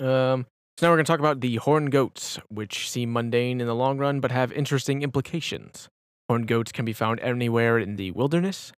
Um, 0.00 0.46
so 0.78 0.86
now 0.86 0.92
we're 0.92 0.96
going 0.96 1.04
to 1.04 1.12
talk 1.12 1.18
about 1.18 1.40
the 1.40 1.56
horn 1.56 1.86
goats, 1.86 2.38
which 2.48 2.88
seem 2.88 3.12
mundane 3.12 3.60
in 3.60 3.66
the 3.66 3.74
long 3.74 3.98
run 3.98 4.20
but 4.20 4.30
have 4.30 4.52
interesting 4.52 5.02
implications. 5.02 5.88
Horned 6.30 6.46
goats 6.46 6.70
can 6.70 6.84
be 6.84 6.92
found 6.92 7.18
anywhere 7.18 7.76
in 7.76 7.96
the 7.96 8.12
wilderness. 8.12 8.70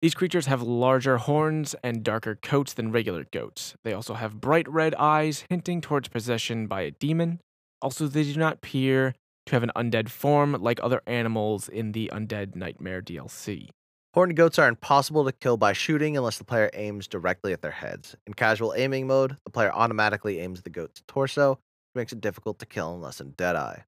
These 0.00 0.14
creatures 0.14 0.46
have 0.46 0.62
larger 0.62 1.18
horns 1.18 1.74
and 1.84 2.02
darker 2.02 2.34
coats 2.34 2.72
than 2.72 2.92
regular 2.92 3.26
goats. 3.30 3.74
They 3.84 3.92
also 3.92 4.14
have 4.14 4.40
bright 4.40 4.66
red 4.66 4.94
eyes, 4.94 5.44
hinting 5.50 5.82
towards 5.82 6.08
possession 6.08 6.66
by 6.66 6.80
a 6.80 6.90
demon. 6.90 7.40
Also, 7.82 8.08
they 8.08 8.22
do 8.22 8.36
not 8.36 8.54
appear 8.54 9.14
to 9.44 9.52
have 9.54 9.62
an 9.62 9.70
undead 9.76 10.08
form 10.08 10.54
like 10.62 10.80
other 10.82 11.02
animals 11.06 11.68
in 11.68 11.92
the 11.92 12.10
Undead 12.10 12.56
Nightmare 12.56 13.02
DLC. 13.02 13.68
Horned 14.14 14.34
goats 14.34 14.58
are 14.58 14.66
impossible 14.66 15.26
to 15.26 15.32
kill 15.32 15.58
by 15.58 15.74
shooting 15.74 16.16
unless 16.16 16.38
the 16.38 16.44
player 16.44 16.70
aims 16.72 17.06
directly 17.06 17.52
at 17.52 17.60
their 17.60 17.70
heads. 17.70 18.16
In 18.26 18.32
casual 18.32 18.72
aiming 18.74 19.06
mode, 19.06 19.36
the 19.44 19.50
player 19.50 19.74
automatically 19.74 20.40
aims 20.40 20.62
the 20.62 20.70
goat's 20.70 21.02
torso, 21.06 21.50
which 21.50 22.00
makes 22.00 22.12
it 22.14 22.22
difficult 22.22 22.58
to 22.60 22.64
kill 22.66 22.94
unless 22.94 23.20
in 23.20 23.32
Deadeye. 23.32 23.80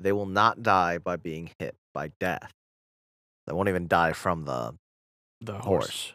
They 0.00 0.10
will 0.10 0.26
not 0.26 0.64
die 0.64 0.98
by 0.98 1.14
being 1.14 1.50
hit 1.60 1.76
by 1.94 2.12
death. 2.20 2.52
They 3.46 3.52
won't 3.52 3.68
even 3.68 3.88
die 3.88 4.12
from 4.12 4.44
the 4.44 4.74
The 5.40 5.54
horse. 5.54 5.64
horse. 5.64 6.12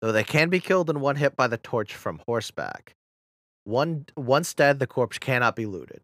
Though 0.00 0.12
they 0.12 0.24
can 0.24 0.48
be 0.48 0.60
killed 0.60 0.88
in 0.88 1.00
one 1.00 1.16
hit 1.16 1.36
by 1.36 1.46
the 1.46 1.58
torch 1.58 1.94
from 1.94 2.20
horseback. 2.26 2.94
One 3.64 4.06
once 4.16 4.54
dead, 4.54 4.78
the 4.78 4.86
corpse 4.86 5.18
cannot 5.18 5.54
be 5.56 5.66
looted. 5.66 6.00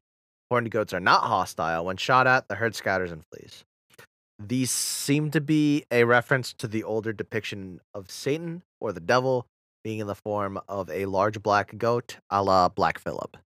Horned 0.51 0.71
goats 0.71 0.93
are 0.93 1.01
not 1.01 1.23
hostile. 1.23 1.87
When 1.87 1.97
shot 1.97 2.27
at, 2.27 2.49
the 2.49 2.57
herd 2.57 2.75
scatters 2.75 3.11
and 3.11 3.23
flees. 3.33 3.65
These 4.39 4.71
seem 4.71 5.31
to 5.31 5.41
be 5.41 5.85
a 5.91 6.05
reference 6.05 6.53
to 6.55 6.69
the 6.69 6.85
older 6.85 7.13
depiction 7.15 7.81
of 7.95 8.11
Satan 8.11 8.63
or 8.81 8.93
the 8.93 9.01
devil 9.01 9.47
being 9.83 9.99
in 9.99 10.07
the 10.07 10.15
form 10.15 10.61
of 10.69 10.91
a 10.91 11.07
large 11.07 11.43
black 11.43 11.79
goat, 11.79 12.19
a 12.29 12.43
la 12.43 12.69
Black 12.69 12.99
Phillip. 12.99 13.39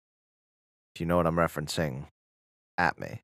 If 0.96 1.00
you 1.02 1.06
know 1.06 1.18
what 1.18 1.28
I'm 1.28 1.36
referencing, 1.36 2.08
at 2.78 3.00
me. 3.00 3.22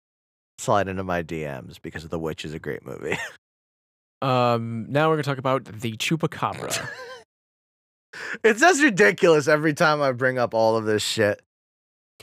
Slide 0.58 0.88
into 0.88 1.04
my 1.04 1.24
DMs 1.24 1.82
because 1.82 2.08
The 2.08 2.20
Witch 2.20 2.46
is 2.46 2.54
a 2.54 2.60
great 2.60 2.86
movie. 2.86 3.18
Um, 4.22 4.88
now 4.90 5.10
we're 5.10 5.16
going 5.16 5.24
to 5.24 5.30
talk 5.30 5.38
about 5.38 5.66
the 5.66 5.92
Chupacabra. 5.98 6.88
it's 8.44 8.62
just 8.62 8.82
ridiculous 8.82 9.48
every 9.48 9.74
time 9.74 10.02
I 10.02 10.14
bring 10.14 10.40
up 10.40 10.54
all 10.54 10.78
of 10.78 10.86
this 10.86 11.04
shit. 11.04 11.42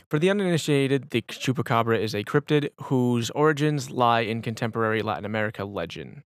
For 0.09 0.19
the 0.19 0.29
uninitiated, 0.29 1.11
the 1.11 1.21
chupacabra 1.21 1.99
is 1.99 2.13
a 2.13 2.23
cryptid 2.23 2.69
whose 2.83 3.29
origins 3.31 3.89
lie 3.89 4.21
in 4.21 4.41
contemporary 4.41 5.01
Latin 5.01 5.25
America 5.25 5.65
legend. 5.65 6.23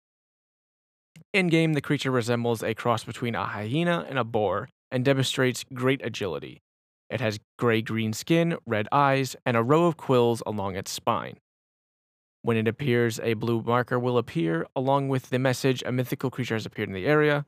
In 1.32 1.48
game, 1.48 1.74
the 1.74 1.82
creature 1.82 2.12
resembles 2.12 2.62
a 2.62 2.74
cross 2.74 3.04
between 3.04 3.36
a 3.36 3.46
hyena 3.46 4.06
and 4.08 4.20
a 4.20 4.24
boar 4.24 4.70
and 4.92 5.04
demonstrates 5.04 5.66
great 5.74 6.06
agility. 6.06 6.62
It 7.10 7.22
has 7.22 7.40
gray 7.58 7.82
green 7.82 8.14
skin, 8.14 8.58
red 8.66 8.88
eyes, 8.92 9.36
and 9.46 9.58
a 9.58 9.64
row 9.64 9.86
of 9.86 9.98
quills 9.98 10.44
along 10.46 10.76
its 10.76 10.92
spine. 10.92 11.38
When 12.44 12.58
it 12.58 12.68
appears, 12.68 13.20
a 13.22 13.34
blue 13.34 13.62
marker 13.62 13.98
will 13.98 14.18
appear, 14.18 14.68
along 14.76 15.08
with 15.08 15.30
the 15.30 15.40
message 15.40 15.82
a 15.86 15.92
mythical 15.92 16.30
creature 16.30 16.56
has 16.56 16.66
appeared 16.66 16.90
in 16.90 16.94
the 16.94 17.06
area. 17.08 17.46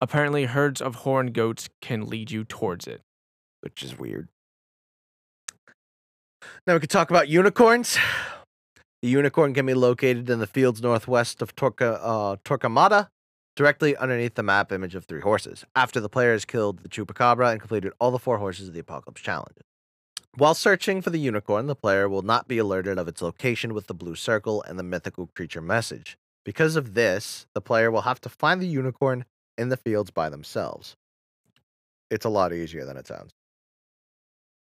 Apparently, 0.00 0.44
herds 0.44 0.82
of 0.82 0.96
horned 0.96 1.32
goats 1.32 1.68
can 1.80 2.06
lead 2.08 2.30
you 2.30 2.44
towards 2.44 2.86
it. 2.86 3.02
which 3.62 3.82
is 3.82 3.98
weird. 3.98 4.28
Now 6.66 6.74
we 6.74 6.80
could 6.80 6.90
talk 6.90 7.10
about 7.10 7.28
unicorns. 7.28 7.96
The 9.00 9.08
unicorn 9.08 9.54
can 9.54 9.66
be 9.66 9.74
located 9.74 10.28
in 10.28 10.40
the 10.40 10.46
fields 10.46 10.82
northwest 10.82 11.42
of 11.42 11.54
Torca, 11.56 11.98
uh, 12.02 12.36
Torquemada, 12.44 13.08
directly 13.56 13.96
underneath 13.96 14.34
the 14.34 14.42
map 14.42 14.72
image 14.72 14.94
of 14.94 15.04
three 15.04 15.20
horses, 15.20 15.64
after 15.74 16.00
the 16.00 16.08
player 16.08 16.32
has 16.32 16.44
killed 16.44 16.80
the 16.80 16.88
Chupacabra 16.88 17.52
and 17.52 17.60
completed 17.60 17.92
all 18.00 18.10
the 18.10 18.18
four 18.18 18.38
horses 18.38 18.68
of 18.68 18.74
the 18.74 18.80
Apocalypse 18.80 19.20
Challenge. 19.22 19.56
While 20.34 20.54
searching 20.54 21.02
for 21.02 21.10
the 21.10 21.18
unicorn, 21.18 21.66
the 21.66 21.74
player 21.74 22.08
will 22.08 22.22
not 22.22 22.48
be 22.48 22.56
alerted 22.56 22.96
of 22.96 23.06
its 23.06 23.20
location 23.20 23.74
with 23.74 23.86
the 23.86 23.94
blue 23.94 24.14
circle 24.14 24.62
and 24.62 24.78
the 24.78 24.82
mythical 24.82 25.26
creature 25.26 25.60
message. 25.60 26.16
Because 26.42 26.74
of 26.74 26.94
this, 26.94 27.46
the 27.52 27.60
player 27.60 27.90
will 27.90 28.02
have 28.02 28.18
to 28.22 28.30
find 28.30 28.60
the 28.60 28.66
unicorn 28.66 29.26
in 29.58 29.68
the 29.68 29.76
fields 29.76 30.10
by 30.10 30.30
themselves. 30.30 30.96
It's 32.10 32.24
a 32.24 32.30
lot 32.30 32.54
easier 32.54 32.86
than 32.86 32.96
it 32.96 33.06
sounds. 33.06 33.32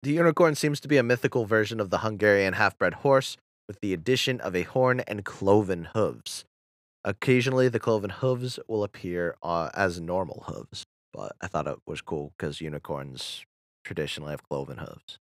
The 0.02 0.12
unicorn 0.12 0.54
seems 0.54 0.80
to 0.80 0.88
be 0.88 0.96
a 0.96 1.02
mythical 1.02 1.44
version 1.44 1.78
of 1.78 1.90
the 1.90 1.98
Hungarian 1.98 2.54
half 2.54 2.78
bred 2.78 2.94
horse, 2.94 3.36
with 3.68 3.80
the 3.80 3.92
addition 3.92 4.40
of 4.40 4.56
a 4.56 4.62
horn 4.62 5.00
and 5.00 5.26
cloven 5.26 5.88
hooves. 5.92 6.46
Occasionally, 7.04 7.68
the 7.68 7.78
cloven 7.78 8.10
hooves 8.10 8.58
will 8.66 8.82
appear 8.82 9.36
uh, 9.42 9.68
as 9.74 10.00
normal 10.00 10.44
hooves, 10.46 10.86
but 11.12 11.36
I 11.42 11.48
thought 11.48 11.66
it 11.66 11.78
was 11.86 12.00
cool 12.00 12.32
because 12.38 12.62
unicorns 12.62 13.44
traditionally 13.84 14.30
have 14.30 14.48
cloven 14.48 14.78
hooves. 14.78 15.18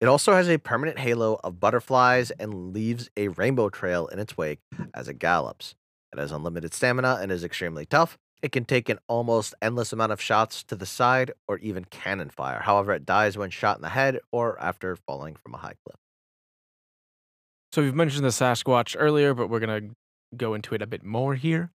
It 0.00 0.06
also 0.06 0.34
has 0.34 0.48
a 0.48 0.58
permanent 0.58 0.98
halo 0.98 1.38
of 1.42 1.60
butterflies 1.60 2.30
and 2.32 2.72
leaves 2.72 3.08
a 3.16 3.28
rainbow 3.28 3.68
trail 3.70 4.06
in 4.08 4.18
its 4.18 4.36
wake 4.36 4.60
as 4.92 5.08
it 5.08 5.18
gallops. 5.18 5.74
It 6.12 6.18
has 6.18 6.32
unlimited 6.32 6.74
stamina 6.74 7.18
and 7.20 7.32
is 7.32 7.44
extremely 7.44 7.86
tough. 7.86 8.18
It 8.42 8.52
can 8.52 8.66
take 8.66 8.90
an 8.90 8.98
almost 9.08 9.54
endless 9.62 9.92
amount 9.92 10.12
of 10.12 10.20
shots 10.20 10.62
to 10.64 10.76
the 10.76 10.84
side 10.84 11.32
or 11.48 11.58
even 11.58 11.86
cannon 11.86 12.28
fire. 12.28 12.60
However, 12.60 12.92
it 12.92 13.06
dies 13.06 13.38
when 13.38 13.50
shot 13.50 13.76
in 13.76 13.82
the 13.82 13.88
head 13.88 14.18
or 14.30 14.60
after 14.60 14.96
falling 14.96 15.34
from 15.34 15.54
a 15.54 15.58
high 15.58 15.74
cliff. 15.84 15.96
So 17.72 17.82
we've 17.82 17.94
mentioned 17.94 18.24
the 18.24 18.28
Sasquatch 18.28 18.94
earlier, 18.98 19.32
but 19.32 19.48
we're 19.48 19.60
gonna 19.60 19.90
go 20.36 20.54
into 20.54 20.74
it 20.74 20.82
a 20.82 20.86
bit 20.86 21.02
more 21.02 21.34
here. 21.34 21.70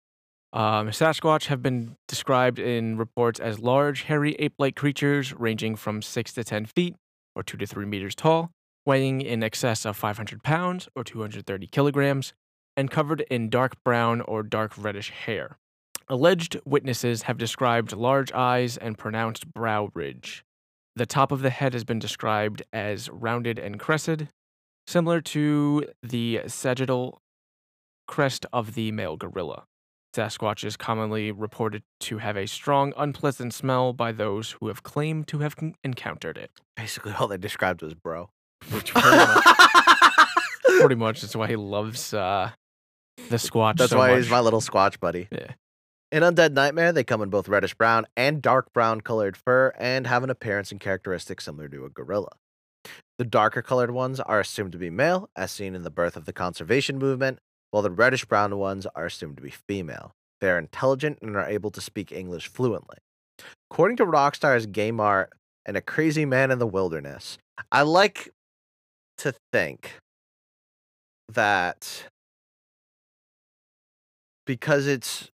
Um, 0.52 0.88
Sasquatch 0.88 1.46
have 1.46 1.62
been 1.62 1.96
described 2.08 2.58
in 2.58 2.96
reports 2.96 3.38
as 3.38 3.60
large, 3.60 4.02
hairy 4.02 4.34
ape-like 4.38 4.74
creatures 4.74 5.32
ranging 5.34 5.76
from 5.76 6.02
six 6.02 6.32
to 6.32 6.44
ten 6.44 6.66
feet, 6.66 6.96
or 7.36 7.44
two 7.44 7.56
to 7.58 7.66
three 7.66 7.86
meters 7.86 8.16
tall, 8.16 8.50
weighing 8.84 9.20
in 9.20 9.42
excess 9.44 9.84
of 9.84 9.96
500 9.96 10.42
pounds 10.42 10.88
or 10.96 11.04
230 11.04 11.66
kilograms, 11.68 12.32
and 12.76 12.90
covered 12.90 13.20
in 13.30 13.48
dark 13.48 13.74
brown 13.84 14.20
or 14.22 14.42
dark 14.42 14.72
reddish 14.76 15.10
hair. 15.10 15.58
Alleged 16.08 16.58
witnesses 16.64 17.22
have 17.22 17.38
described 17.38 17.92
large 17.92 18.32
eyes 18.32 18.76
and 18.76 18.98
pronounced 18.98 19.52
brow 19.52 19.90
ridge. 19.94 20.44
The 20.94 21.06
top 21.06 21.30
of 21.30 21.42
the 21.42 21.50
head 21.50 21.72
has 21.74 21.84
been 21.84 21.98
described 21.98 22.62
as 22.72 23.10
rounded 23.10 23.58
and 23.58 23.78
crested, 23.78 24.28
similar 24.86 25.20
to 25.20 25.84
the 26.02 26.42
sagittal 26.46 27.20
crest 28.06 28.46
of 28.52 28.74
the 28.74 28.92
male 28.92 29.16
gorilla. 29.16 29.64
Sasquatch 30.16 30.64
is 30.64 30.78
commonly 30.78 31.30
reported 31.30 31.82
to 32.00 32.18
have 32.18 32.38
a 32.38 32.46
strong, 32.46 32.94
unpleasant 32.96 33.52
smell 33.52 33.92
by 33.92 34.12
those 34.12 34.52
who 34.52 34.68
have 34.68 34.82
claimed 34.82 35.28
to 35.28 35.40
have 35.40 35.54
encountered 35.84 36.38
it. 36.38 36.50
Basically, 36.74 37.12
all 37.12 37.28
they 37.28 37.36
described 37.36 37.82
was 37.82 37.92
bro. 37.92 38.30
Which 38.70 38.94
pretty 38.94 39.10
much, 39.10 39.44
pretty 40.80 40.94
much 40.94 41.22
is 41.22 41.36
why 41.36 41.48
he 41.48 41.56
loves 41.56 42.14
uh, 42.14 42.52
the 43.28 43.36
Squatch 43.36 43.76
That's 43.76 43.90
so 43.90 43.98
why 43.98 44.08
much. 44.12 44.22
he's 44.22 44.30
my 44.30 44.40
little 44.40 44.62
squatch 44.62 44.98
buddy. 44.98 45.28
Yeah. 45.32 45.52
In 46.12 46.22
Undead 46.22 46.52
Nightmare, 46.52 46.92
they 46.92 47.02
come 47.02 47.20
in 47.20 47.30
both 47.30 47.48
reddish 47.48 47.74
brown 47.74 48.06
and 48.16 48.40
dark 48.40 48.72
brown 48.72 49.00
colored 49.00 49.36
fur 49.36 49.72
and 49.76 50.06
have 50.06 50.22
an 50.22 50.30
appearance 50.30 50.70
and 50.70 50.80
characteristics 50.80 51.44
similar 51.44 51.68
to 51.68 51.84
a 51.84 51.90
gorilla. 51.90 52.30
The 53.18 53.24
darker 53.24 53.60
colored 53.60 53.90
ones 53.90 54.20
are 54.20 54.38
assumed 54.38 54.70
to 54.72 54.78
be 54.78 54.88
male, 54.88 55.28
as 55.34 55.50
seen 55.50 55.74
in 55.74 55.82
the 55.82 55.90
birth 55.90 56.16
of 56.16 56.24
the 56.24 56.32
conservation 56.32 56.96
movement, 56.96 57.40
while 57.76 57.82
the 57.82 57.90
reddish 57.90 58.24
brown 58.24 58.56
ones 58.56 58.86
are 58.94 59.04
assumed 59.04 59.36
to 59.36 59.42
be 59.42 59.50
female. 59.50 60.12
They 60.40 60.48
are 60.48 60.56
intelligent 60.56 61.18
and 61.20 61.36
are 61.36 61.46
able 61.46 61.70
to 61.72 61.80
speak 61.82 62.10
English 62.10 62.48
fluently. 62.48 62.96
According 63.70 63.98
to 63.98 64.06
Rockstar's 64.06 64.64
game 64.64 64.98
art 64.98 65.34
and 65.66 65.76
a 65.76 65.82
crazy 65.82 66.24
man 66.24 66.50
in 66.50 66.58
the 66.58 66.66
wilderness, 66.66 67.36
I 67.70 67.82
like 67.82 68.30
to 69.18 69.34
think 69.52 69.98
that 71.28 72.08
because 74.46 74.86
it's 74.86 75.30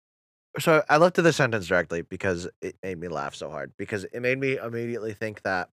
so 0.59 0.83
I 0.91 0.97
looked 0.97 1.19
at 1.19 1.25
the 1.25 1.33
sentence 1.33 1.69
directly 1.69 2.03
because 2.03 2.49
it 2.61 2.75
made 2.83 2.99
me 2.99 3.07
laugh 3.07 3.37
so 3.37 3.51
hard 3.51 3.71
because 3.79 4.03
it 4.03 4.19
made 4.19 4.41
me 4.41 4.57
immediately 4.57 5.15
think 5.15 5.43
that 5.43 5.69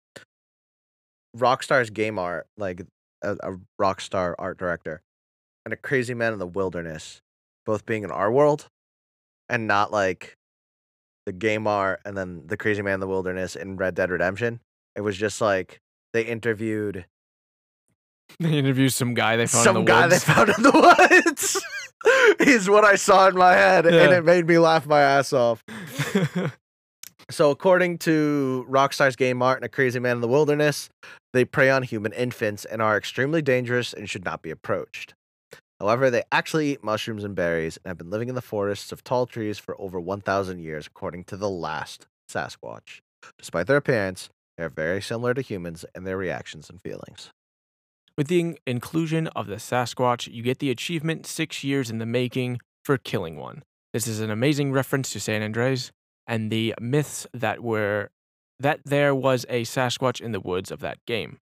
Rockstar's 1.35 1.89
game 1.89 2.19
art, 2.19 2.45
like 2.57 2.83
a, 3.23 3.31
a 3.41 3.57
Rockstar 3.81 4.35
art 4.37 4.59
director, 4.59 5.01
and 5.65 5.73
a 5.73 5.77
crazy 5.77 6.13
man 6.13 6.33
in 6.33 6.39
the 6.39 6.47
wilderness, 6.47 7.21
both 7.65 7.85
being 7.85 8.03
in 8.03 8.11
our 8.11 8.31
world, 8.31 8.67
and 9.47 9.67
not 9.67 9.91
like 9.91 10.35
the 11.25 11.31
game 11.31 11.67
art 11.67 12.01
and 12.05 12.17
then 12.17 12.43
the 12.47 12.57
crazy 12.57 12.81
man 12.81 12.95
in 12.95 12.99
the 12.99 13.07
wilderness 13.07 13.55
in 13.55 13.77
Red 13.77 13.95
Dead 13.95 14.09
Redemption. 14.09 14.59
It 14.95 15.01
was 15.01 15.17
just 15.17 15.41
like 15.41 15.79
they 16.13 16.23
interviewed 16.23 17.05
They 18.39 18.57
interviewed 18.57 18.93
some 18.93 19.13
guy 19.13 19.37
they 19.37 19.47
found 19.47 19.63
some 19.63 19.77
in 19.77 19.85
the 19.85 19.91
guy 19.91 20.07
woods. 20.07 20.23
they 20.23 20.33
found 20.33 20.49
in 20.49 20.63
the 20.63 21.25
woods. 21.25 21.65
is 22.39 22.69
what 22.69 22.85
I 22.85 22.95
saw 22.95 23.27
in 23.27 23.35
my 23.35 23.53
head, 23.53 23.85
and 23.85 24.13
it 24.13 24.23
made 24.23 24.47
me 24.47 24.57
laugh 24.57 24.85
my 24.85 25.01
ass 25.01 25.33
off. 25.33 25.63
So, 27.31 27.51
according 27.51 27.99
to 27.99 28.65
Rockstar's 28.67 29.15
game 29.15 29.43
art 29.43 29.59
and 29.59 29.65
A 29.65 29.69
Crazy 29.69 29.99
Man 29.99 30.17
in 30.17 30.21
the 30.21 30.27
Wilderness, 30.27 30.89
they 31.31 31.45
prey 31.45 31.69
on 31.69 31.83
human 31.83 32.11
infants 32.13 32.65
and 32.65 32.81
are 32.81 32.97
extremely 32.97 33.43
dangerous 33.43 33.93
and 33.93 34.09
should 34.09 34.25
not 34.25 34.41
be 34.41 34.49
approached. 34.49 35.13
However, 35.79 36.09
they 36.09 36.23
actually 36.31 36.71
eat 36.71 36.83
mushrooms 36.83 37.23
and 37.23 37.35
berries 37.35 37.77
and 37.77 37.91
have 37.91 37.97
been 37.97 38.09
living 38.09 38.29
in 38.29 38.35
the 38.35 38.41
forests 38.41 38.91
of 38.91 39.03
tall 39.03 39.25
trees 39.25 39.57
for 39.57 39.79
over 39.79 39.99
1,000 39.99 40.59
years, 40.59 40.87
according 40.87 41.23
to 41.25 41.37
the 41.37 41.49
last 41.49 42.07
Sasquatch. 42.29 42.99
Despite 43.37 43.67
their 43.67 43.77
appearance, 43.77 44.29
they 44.57 44.65
are 44.65 44.69
very 44.69 45.01
similar 45.01 45.33
to 45.33 45.41
humans 45.41 45.85
in 45.95 46.03
their 46.03 46.17
reactions 46.17 46.69
and 46.69 46.81
feelings. 46.81 47.31
With 48.17 48.27
the 48.27 48.39
in- 48.41 48.57
inclusion 48.67 49.27
of 49.27 49.47
the 49.47 49.55
Sasquatch, 49.55 50.31
you 50.31 50.43
get 50.43 50.59
the 50.59 50.69
achievement 50.69 51.25
Six 51.25 51.63
Years 51.63 51.89
in 51.89 51.99
the 51.99 52.05
Making 52.05 52.59
for 52.83 52.97
killing 52.97 53.37
one. 53.37 53.63
This 53.93 54.07
is 54.07 54.19
an 54.19 54.29
amazing 54.29 54.73
reference 54.73 55.11
to 55.13 55.19
San 55.21 55.41
Andreas 55.41 55.91
and 56.27 56.51
the 56.51 56.75
myths 56.81 57.25
that 57.33 57.63
were 57.63 58.09
that 58.59 58.81
there 58.83 59.15
was 59.15 59.45
a 59.47 59.63
Sasquatch 59.63 60.19
in 60.19 60.33
the 60.33 60.41
woods 60.41 60.69
of 60.69 60.81
that 60.81 60.97
game. 61.05 61.37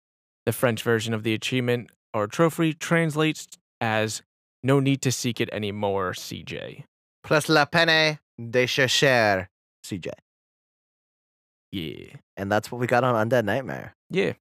The 0.46 0.52
French 0.52 0.82
version 0.82 1.12
of 1.12 1.22
the 1.22 1.34
achievement 1.34 1.90
or 2.14 2.26
trophy 2.26 2.72
translates 2.72 3.46
as 3.82 4.22
"No 4.62 4.80
need 4.80 5.02
to 5.02 5.12
seek 5.12 5.40
it 5.40 5.50
anymore, 5.52 6.12
CJ." 6.14 6.84
Plus 7.22 7.48
la 7.50 7.64
peine 7.66 8.18
de 8.38 8.66
chercher, 8.66 9.48
CJ. 9.84 10.08
Yeah, 11.70 12.16
And 12.36 12.50
that's 12.52 12.70
what 12.70 12.80
we 12.80 12.86
got 12.86 13.02
on 13.04 13.14
Undead 13.28 13.44
Nightmare. 13.44 13.94
yeah, 14.10 14.32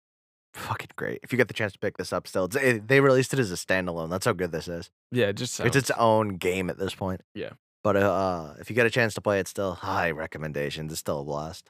Fucking 0.54 0.90
great. 0.98 1.22
If 1.24 1.32
you 1.32 1.38
get 1.38 1.48
the 1.48 1.54
chance 1.54 1.72
to 1.72 1.80
pick 1.80 1.96
this 1.98 2.12
up 2.12 2.28
still, 2.28 2.50
it, 2.58 2.86
they 2.90 3.00
released 3.00 3.34
it 3.34 3.40
as 3.40 3.52
a 3.54 3.56
standalone. 3.56 4.10
That's 4.10 4.26
how 4.26 4.34
good 4.34 4.52
this 4.52 4.68
is. 4.68 4.90
yeah. 5.12 5.32
Just 5.32 5.54
sounds, 5.54 5.68
It's 5.68 5.78
its 5.78 5.92
own 5.98 6.36
game 6.36 6.70
at 6.70 6.78
this 6.78 6.94
point. 6.94 7.22
Yeah. 7.34 7.52
But 7.86 7.96
uh, 7.96 8.56
if 8.60 8.70
you 8.70 8.76
get 8.76 8.86
a 8.86 8.90
chance 8.90 9.14
to 9.14 9.22
play 9.22 9.40
it, 9.40 9.48
still 9.48 9.76
high 9.76 10.12
recommendations. 10.12 10.92
It's 10.92 11.00
still 11.00 11.22
a 11.22 11.24
blast. 11.24 11.70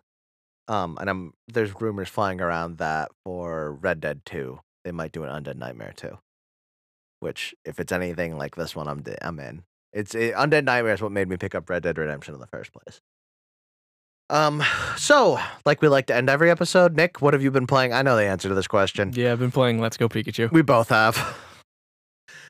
Um, 0.68 0.98
and 1.00 1.10
I'm 1.12 1.34
there's 1.48 1.80
rumors 1.80 2.10
flying 2.10 2.42
around 2.42 2.80
that 2.80 3.12
for 3.24 3.72
Red 3.74 4.00
Dead 4.00 4.22
2, 4.26 4.60
they 4.84 4.92
might 4.92 5.12
do 5.12 5.24
an 5.24 5.44
Undead 5.44 5.58
Nightmare 5.58 5.94
2. 5.96 6.18
Which, 7.22 7.56
if 7.64 7.80
it's 7.80 7.92
anything 7.94 8.38
like 8.38 8.56
this 8.56 8.76
one, 8.76 8.88
I'm 8.90 9.02
di- 9.02 9.16
I'm 9.22 9.40
in. 9.40 9.64
It's 9.94 10.14
it, 10.14 10.36
Undead 10.36 10.66
Nightmare 10.66 10.94
is 10.94 11.02
what 11.02 11.12
made 11.14 11.30
me 11.30 11.38
pick 11.38 11.56
up 11.56 11.70
Red 11.70 11.84
Dead 11.84 11.98
Redemption 11.98 12.34
in 12.34 12.40
the 12.42 12.48
first 12.48 12.74
place. 12.74 13.00
Um, 14.30 14.64
so 14.98 15.40
like 15.66 15.82
we 15.82 15.88
like 15.88 16.08
to 16.08 16.16
end 16.16 16.30
every 16.30 16.50
episode, 16.52 16.96
Nick, 16.96 17.22
what 17.22 17.34
have 17.34 17.44
you 17.44 17.52
been 17.52 17.68
playing? 17.68 17.94
I 17.94 18.02
know 18.02 18.16
the 18.16 18.24
answer 18.26 18.50
to 18.50 18.56
this 18.56 18.68
question. 18.68 19.12
yeah. 19.16 19.32
I've 19.32 19.40
been 19.40 19.52
playing 19.52 19.80
Let's 19.80 19.98
Go 19.98 20.10
Pikachu. 20.10 20.52
We 20.52 20.62
both 20.62 20.90
have. 20.90 21.38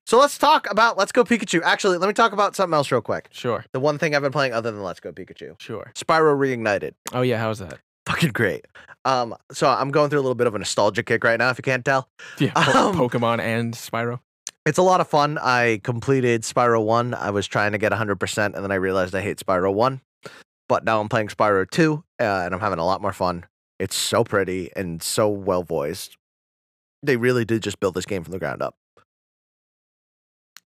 So 0.07 0.17
let's 0.19 0.35
talk 0.39 0.69
about 0.69 0.97
Let's 0.97 1.11
Go 1.11 1.23
Pikachu. 1.23 1.61
Actually, 1.63 1.99
let 1.99 2.07
me 2.07 2.13
talk 2.13 2.33
about 2.33 2.55
something 2.55 2.73
else 2.73 2.91
real 2.91 3.01
quick. 3.01 3.27
Sure, 3.31 3.63
The 3.71 3.79
one 3.79 3.99
thing 3.99 4.15
I've 4.15 4.23
been 4.23 4.31
playing 4.31 4.51
other 4.51 4.71
than 4.71 4.81
Let's 4.81 4.99
Go 4.99 5.11
Pikachu. 5.11 5.61
sure. 5.61 5.91
Spyro 5.93 6.35
Reignited. 6.35 6.93
Oh 7.13 7.21
yeah, 7.21 7.37
how's 7.37 7.59
that? 7.59 7.77
Fucking 8.07 8.31
great. 8.31 8.65
Um, 9.05 9.35
so 9.51 9.69
I'm 9.69 9.91
going 9.91 10.09
through 10.09 10.19
a 10.19 10.23
little 10.23 10.35
bit 10.35 10.47
of 10.47 10.55
a 10.55 10.59
nostalgia 10.59 11.03
kick 11.03 11.23
right 11.23 11.37
now, 11.37 11.51
if 11.51 11.59
you 11.59 11.61
can't 11.61 11.85
tell. 11.85 12.09
Yeah, 12.39 12.51
po- 12.55 12.89
Um, 12.89 12.95
Pokemon 12.97 13.41
and 13.41 13.75
Spyro. 13.75 14.19
It's 14.65 14.77
a 14.77 14.83
lot 14.83 15.01
of 15.01 15.07
fun. 15.07 15.37
I 15.39 15.81
completed 15.83 16.43
Spyro 16.43 16.83
1. 16.85 17.13
I 17.15 17.31
was 17.31 17.47
trying 17.47 17.71
to 17.71 17.77
get 17.77 17.91
100%, 17.91 18.37
and 18.45 18.53
then 18.55 18.71
I 18.71 18.75
realized 18.75 19.15
I 19.15 19.21
hate 19.21 19.37
Spyro 19.37 19.73
1. 19.73 20.01
But 20.69 20.83
now 20.85 21.01
I'm 21.01 21.09
playing 21.09 21.27
Spyro 21.29 21.69
2, 21.69 22.03
uh, 22.19 22.23
and 22.23 22.53
I'm 22.53 22.59
having 22.59 22.79
a 22.79 22.85
lot 22.85 23.01
more 23.01 23.11
fun. 23.13 23.45
It's 23.79 23.95
so 23.95 24.23
pretty 24.23 24.69
and 24.75 25.01
so 25.01 25.27
well 25.29 25.63
voiced. 25.63 26.15
They 27.01 27.17
really 27.17 27.43
did 27.43 27.63
just 27.63 27.79
build 27.79 27.95
this 27.95 28.05
game 28.05 28.23
from 28.23 28.31
the 28.33 28.39
ground 28.39 28.61
up. 28.61 28.75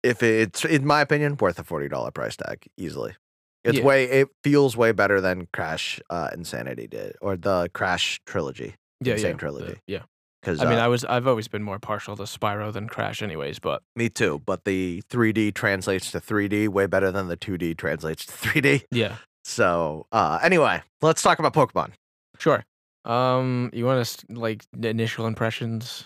If 0.02 0.22
it's, 0.22 0.64
in 0.64 0.86
my 0.86 1.00
opinion, 1.00 1.36
worth 1.38 1.58
a 1.58 1.64
$40 1.64 2.14
price 2.14 2.36
tag, 2.36 2.66
easily. 2.76 3.16
It's 3.64 3.78
Yeah. 3.78 3.84
way, 3.84 4.04
it 4.04 4.28
feels 4.44 4.76
way 4.76 4.92
better 4.92 5.20
than 5.20 5.48
Crash 5.52 6.00
uh, 6.08 6.30
Insanity 6.32 6.86
did, 6.86 7.16
or 7.20 7.36
the 7.36 7.68
Crash 7.74 8.20
trilogy. 8.24 8.76
Yeah, 9.02 9.14
Insane 9.14 9.32
yeah, 9.32 9.36
trilogy. 9.36 9.72
the- 9.72 9.80
yeah. 9.86 10.02
Because 10.40 10.60
I 10.60 10.68
mean, 10.68 10.78
I 10.78 10.88
was 10.88 11.04
I've 11.04 11.26
always 11.26 11.48
been 11.48 11.62
more 11.62 11.78
partial 11.78 12.16
to 12.16 12.22
Spyro 12.22 12.72
than 12.72 12.88
Crash, 12.88 13.22
anyways. 13.22 13.58
But 13.58 13.82
Me 13.94 14.08
too, 14.08 14.40
but 14.46 14.64
the 14.64 15.02
3D 15.10 15.52
translates 15.54 16.10
to 16.12 16.20
3D 16.20 16.68
way 16.68 16.86
better 16.86 17.10
than 17.10 17.28
the 17.28 17.36
2D 17.36 17.76
translates 17.76 18.24
to 18.26 18.32
3D. 18.32 18.84
yeah, 18.90 19.16
So, 19.44 20.06
uh, 20.12 20.38
anyway, 20.42 20.82
let's 21.02 21.20
talk 21.22 21.38
about 21.38 21.52
Pokemon. 21.52 21.92
sure. 22.38 22.64
Um, 23.04 23.70
you 23.72 23.84
want 23.86 24.04
to 24.06 24.26
like 24.38 24.64
initial 24.82 25.26
impressions? 25.26 26.04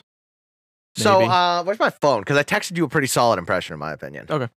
So, 0.97 1.23
uh, 1.25 1.65
where's 1.65 1.81
my 1.81 1.91
phone? 1.91 2.21
Because 2.21 2.37
I 2.37 2.45
texted 2.45 2.77
you 2.77 2.85
a 2.85 2.89
pretty 2.89 3.09
solid 3.09 3.39
impression, 3.39 3.75
in 3.75 3.81
my 3.81 3.93
opinion. 3.93 4.27
Okay. 4.31 4.49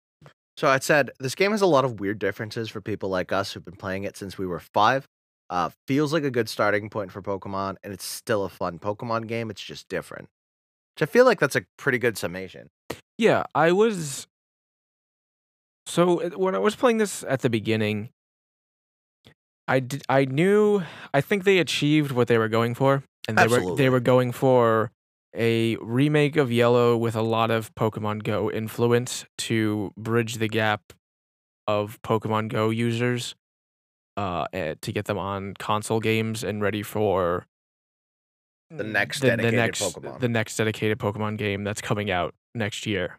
So 0.59 0.69
I 0.69 0.79
said 0.79 1.11
this 1.19 1.35
game 1.35 1.51
has 1.51 1.61
a 1.63 1.67
lot 1.67 1.85
of 1.85 2.01
weird 2.01 2.19
differences 2.19 2.69
for 2.71 2.81
people 2.81 3.09
like 3.11 3.31
us 3.33 3.53
who've 3.53 3.65
been 3.65 3.77
playing 3.77 4.05
it 4.05 4.17
since 4.17 4.39
we 4.39 4.47
were 4.47 4.61
five. 4.61 5.07
Uh, 5.49 5.71
feels 5.87 6.13
like 6.13 6.25
a 6.25 6.31
good 6.31 6.49
starting 6.49 6.91
point 6.91 7.13
for 7.13 7.23
Pokemon, 7.23 7.77
and 7.85 7.93
it's 7.93 8.05
still 8.05 8.45
a 8.45 8.49
fun 8.49 8.79
Pokemon 8.79 9.29
game. 9.29 9.51
It's 9.51 9.63
just 9.63 9.89
different. 9.89 10.29
Which 10.95 11.09
I 11.09 11.11
feel 11.11 11.25
like 11.25 11.39
that's 11.39 11.57
a 11.57 11.63
pretty 11.77 11.99
good 11.99 12.19
summation. 12.19 12.69
Yeah, 13.19 13.45
I 13.55 13.73
was. 13.73 14.27
So 15.87 16.29
when 16.31 16.55
I 16.55 16.59
was 16.59 16.75
playing 16.75 16.99
this 16.99 17.23
at 17.29 17.43
the 17.43 17.51
beginning, 17.51 18.11
I 19.69 19.81
did, 19.81 20.03
I 20.09 20.25
knew 20.25 20.83
I 21.15 21.21
think 21.21 21.45
they 21.45 21.59
achieved 21.59 22.13
what 22.13 22.29
they 22.29 22.39
were 22.39 22.49
going 22.49 22.75
for, 22.75 23.05
and 23.29 23.39
they 23.39 23.47
were 23.47 23.75
they 23.77 23.89
were 23.89 24.01
going 24.01 24.33
for 24.33 24.91
a 25.35 25.77
remake 25.77 26.37
of 26.37 26.51
Yellow 26.51 26.97
with 26.97 27.15
a 27.15 27.23
lot 27.23 27.51
of 27.51 27.75
Pokemon 27.75 28.23
Go 28.23 28.51
influence 28.51 29.27
to 29.39 29.93
bridge 29.97 30.35
the 30.37 30.49
gap 30.49 30.93
of 31.67 32.01
Pokemon 32.03 32.49
Go 32.49 32.71
users, 32.71 33.35
uh, 34.17 34.47
eh, 34.53 34.75
to 34.81 34.93
get 34.93 35.07
them 35.07 35.19
on 35.19 35.55
console 35.59 36.01
games 36.01 36.43
and 36.43 36.63
ready 36.63 36.83
for 36.83 37.47
The 38.71 38.85
next 38.85 39.21
the, 39.21 39.31
the 39.31 39.37
dedicated 39.37 39.57
next 39.57 39.83
Pokemon. 39.83 40.21
the 40.21 40.29
next 40.29 40.57
dedicated 40.57 40.99
Pokemon 40.99 41.37
game 41.39 41.65
that's 41.65 41.81
coming 41.81 42.11
out 42.11 42.35
next 42.55 42.87
year. 42.87 43.19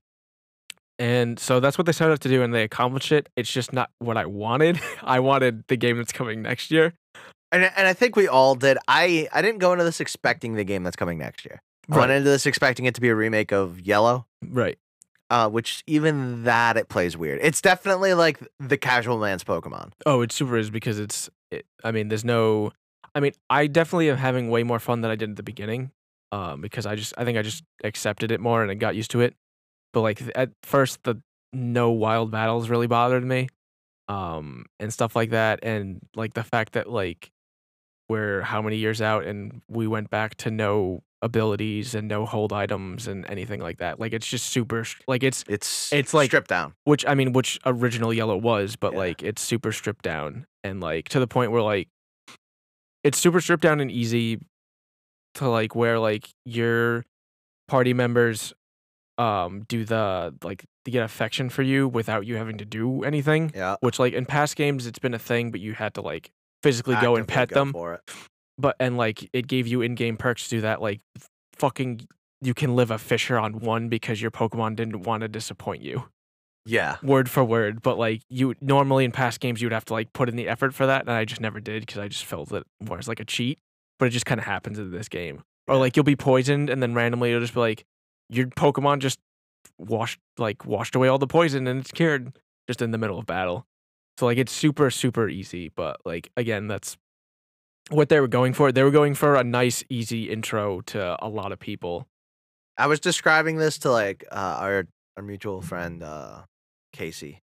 And 0.99 1.39
so 1.39 1.59
that's 1.59 1.77
what 1.77 1.85
they 1.85 1.91
set 1.91 2.09
out 2.09 2.21
to 2.21 2.29
do, 2.29 2.41
and 2.41 2.53
they 2.53 2.63
accomplished 2.63 3.11
it. 3.11 3.29
It's 3.35 3.51
just 3.51 3.71
not 3.71 3.91
what 3.99 4.17
I 4.17 4.25
wanted. 4.25 4.79
I 5.03 5.19
wanted 5.19 5.63
the 5.67 5.77
game 5.77 5.97
that's 5.97 6.11
coming 6.11 6.41
next 6.41 6.71
year. 6.71 6.93
And 7.51 7.63
and 7.63 7.87
I 7.87 7.93
think 7.93 8.15
we 8.15 8.27
all 8.27 8.55
did. 8.55 8.77
I 8.87 9.27
I 9.31 9.41
didn't 9.41 9.59
go 9.59 9.71
into 9.71 9.83
this 9.83 10.01
expecting 10.01 10.55
the 10.55 10.63
game 10.63 10.83
that's 10.83 10.95
coming 10.95 11.17
next 11.17 11.45
year. 11.45 11.61
I 11.89 11.97
went 11.97 12.11
into 12.11 12.29
this 12.29 12.45
expecting 12.45 12.85
it 12.85 12.95
to 12.95 13.01
be 13.01 13.07
a 13.09 13.15
remake 13.15 13.53
of 13.53 13.79
Yellow. 13.79 14.25
Right. 14.45 14.77
Uh, 15.29 15.49
which 15.49 15.83
even 15.87 16.43
that 16.43 16.77
it 16.77 16.87
plays 16.87 17.17
weird. 17.17 17.39
It's 17.41 17.59
definitely 17.61 18.13
like 18.13 18.39
the 18.59 18.77
casual 18.77 19.17
man's 19.19 19.43
Pokemon. 19.43 19.91
Oh, 20.05 20.21
it 20.21 20.31
super 20.31 20.57
is 20.57 20.69
because 20.69 20.99
it's. 20.99 21.29
It, 21.51 21.65
I 21.83 21.91
mean, 21.91 22.07
there's 22.07 22.23
no. 22.23 22.71
I 23.13 23.19
mean, 23.19 23.33
I 23.49 23.67
definitely 23.67 24.09
am 24.09 24.17
having 24.17 24.49
way 24.49 24.63
more 24.63 24.79
fun 24.79 25.01
than 25.01 25.11
I 25.11 25.15
did 25.15 25.29
at 25.31 25.35
the 25.35 25.43
beginning, 25.43 25.91
um, 26.31 26.61
because 26.61 26.85
I 26.85 26.95
just 26.95 27.13
I 27.17 27.25
think 27.25 27.37
I 27.37 27.41
just 27.41 27.63
accepted 27.83 28.31
it 28.31 28.39
more 28.39 28.61
and 28.61 28.71
I 28.71 28.75
got 28.75 28.95
used 28.95 29.11
to 29.11 29.21
it. 29.21 29.33
But 29.93 30.01
like 30.01 30.21
at 30.35 30.51
first, 30.63 31.03
the 31.03 31.21
no 31.51 31.91
wild 31.91 32.31
battles 32.31 32.69
really 32.69 32.87
bothered 32.87 33.23
me, 33.25 33.49
um, 34.07 34.65
and 34.79 34.93
stuff 34.93 35.15
like 35.15 35.31
that, 35.31 35.59
and 35.61 35.99
like 36.15 36.35
the 36.35 36.43
fact 36.43 36.73
that 36.73 36.89
like 36.89 37.31
we're 38.09 38.41
how 38.41 38.61
many 38.61 38.77
years 38.77 39.01
out 39.01 39.25
and 39.25 39.61
we 39.67 39.87
went 39.87 40.09
back 40.09 40.35
to 40.35 40.51
no 40.51 41.03
abilities 41.21 41.95
and 41.95 42.07
no 42.07 42.25
hold 42.25 42.53
items 42.53 43.07
and 43.07 43.27
anything 43.29 43.59
like 43.59 43.77
that. 43.79 43.99
Like 43.99 44.13
it's 44.13 44.27
just 44.27 44.45
super 44.47 44.85
like 45.07 45.23
it's 45.23 45.43
It's 45.47 45.91
It's 45.91 46.13
like- 46.13 46.29
stripped 46.29 46.49
down. 46.49 46.73
which 46.83 47.05
I 47.07 47.15
mean, 47.15 47.33
which 47.33 47.59
original 47.65 48.13
yellow 48.13 48.37
was, 48.37 48.75
but 48.75 48.93
Yeah. 48.93 48.99
like 48.99 49.23
it's 49.23 49.41
super 49.41 49.71
stripped 49.71 50.03
down 50.03 50.45
and 50.63 50.79
like 50.79 51.09
to 51.09 51.19
the 51.19 51.27
point 51.27 51.51
where 51.51 51.61
like 51.61 51.89
it's 53.03 53.17
super 53.17 53.41
stripped 53.41 53.63
down 53.63 53.79
and 53.79 53.89
easy 53.91 54.39
to 55.35 55.47
like 55.49 55.75
where 55.75 55.99
like 55.99 56.29
your 56.45 57.05
party 57.67 57.93
members 57.93 58.53
um 59.17 59.61
do 59.67 59.83
the 59.85 60.33
like 60.43 60.65
to 60.85 60.91
get 60.91 61.03
affection 61.03 61.49
for 61.49 61.63
you 61.63 61.87
without 61.87 62.25
you 62.25 62.35
having 62.35 62.57
to 62.59 62.65
do 62.65 63.03
anything. 63.03 63.51
Yeah. 63.55 63.75
Which 63.81 63.97
like 63.99 64.13
in 64.13 64.25
past 64.25 64.55
games 64.55 64.85
it's 64.85 64.99
been 64.99 65.13
a 65.15 65.19
thing, 65.19 65.49
but 65.51 65.59
you 65.59 65.73
had 65.73 65.93
to 65.95 66.01
like 66.01 66.31
physically 66.63 66.95
go 67.01 67.15
and 67.15 67.27
pet 67.27 67.49
go 67.49 67.55
them. 67.65 67.71
But 68.57 68.75
and 68.79 68.97
like 68.97 69.29
it 69.33 69.47
gave 69.47 69.67
you 69.67 69.81
in-game 69.81 70.17
perks 70.17 70.45
to 70.45 70.49
do 70.49 70.61
that. 70.61 70.81
Like 70.81 71.01
fucking, 71.55 72.07
you 72.41 72.53
can 72.53 72.75
live 72.75 72.91
a 72.91 72.97
Fissure 72.97 73.37
on 73.37 73.59
one 73.59 73.89
because 73.89 74.21
your 74.21 74.31
Pokemon 74.31 74.75
didn't 74.75 75.01
want 75.03 75.21
to 75.21 75.27
disappoint 75.27 75.81
you 75.83 76.05
Yeah. 76.65 76.97
word 77.03 77.29
for 77.29 77.43
word. 77.43 77.81
But 77.81 77.97
like 77.97 78.21
you 78.29 78.55
normally 78.61 79.05
in 79.05 79.11
past 79.11 79.39
games, 79.39 79.61
you'd 79.61 79.71
have 79.71 79.85
to 79.85 79.93
like 79.93 80.11
put 80.13 80.29
in 80.29 80.35
the 80.35 80.47
effort 80.47 80.73
for 80.73 80.85
that, 80.87 81.01
and 81.01 81.11
I 81.11 81.25
just 81.25 81.41
never 81.41 81.59
did 81.59 81.81
because 81.85 81.99
I 81.99 82.07
just 82.07 82.25
felt 82.25 82.51
it 82.51 82.63
was 82.81 83.07
like 83.07 83.19
a 83.19 83.25
cheat. 83.25 83.59
But 83.99 84.07
it 84.07 84.11
just 84.11 84.25
kind 84.27 84.39
of 84.39 84.45
happens 84.45 84.77
in 84.77 84.91
this 84.91 85.07
game, 85.09 85.41
or 85.67 85.77
like 85.77 85.95
you'll 85.95 86.03
be 86.03 86.15
poisoned, 86.15 86.69
and 86.69 86.81
then 86.83 86.93
randomly 86.93 87.29
it'll 87.29 87.41
just 87.41 87.53
be 87.55 87.59
like 87.59 87.83
your 88.29 88.47
Pokemon 88.47 88.99
just 88.99 89.19
washed 89.79 90.19
like 90.37 90.65
washed 90.65 90.95
away 90.95 91.07
all 91.07 91.17
the 91.17 91.27
poison 91.27 91.67
and 91.67 91.79
it's 91.79 91.91
cured 91.91 92.37
just 92.67 92.81
in 92.81 92.91
the 92.91 92.97
middle 92.97 93.17
of 93.19 93.25
battle. 93.25 93.65
So 94.19 94.25
like 94.25 94.37
it's 94.37 94.51
super 94.51 94.89
super 94.91 95.29
easy, 95.29 95.69
but 95.75 95.97
like 96.05 96.29
again, 96.37 96.67
that's 96.67 96.97
what 97.89 98.09
they 98.09 98.19
were 98.19 98.27
going 98.27 98.53
for. 98.53 98.71
They 98.71 98.83
were 98.83 98.91
going 98.91 99.13
for 99.15 99.35
a 99.35 99.43
nice 99.43 99.83
easy 99.89 100.29
intro 100.29 100.81
to 100.81 101.17
a 101.23 101.27
lot 101.29 101.51
of 101.51 101.59
people. 101.59 102.07
I 102.77 102.87
was 102.87 102.99
describing 102.99 103.57
this 103.57 103.77
to 103.79 103.91
like 103.91 104.23
uh, 104.31 104.35
our 104.59 104.87
our 105.15 105.23
mutual 105.23 105.61
friend 105.61 106.03
uh, 106.03 106.41
Casey, 106.93 107.41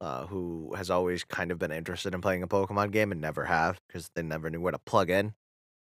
uh, 0.00 0.26
who 0.26 0.74
has 0.76 0.90
always 0.90 1.24
kind 1.24 1.50
of 1.50 1.58
been 1.58 1.72
interested 1.72 2.14
in 2.14 2.20
playing 2.20 2.42
a 2.42 2.48
Pokemon 2.48 2.90
game 2.92 3.12
and 3.12 3.20
never 3.20 3.44
have 3.46 3.80
because 3.88 4.10
they 4.14 4.22
never 4.22 4.50
knew 4.50 4.60
where 4.60 4.72
to 4.72 4.78
plug 4.78 5.08
in. 5.10 5.34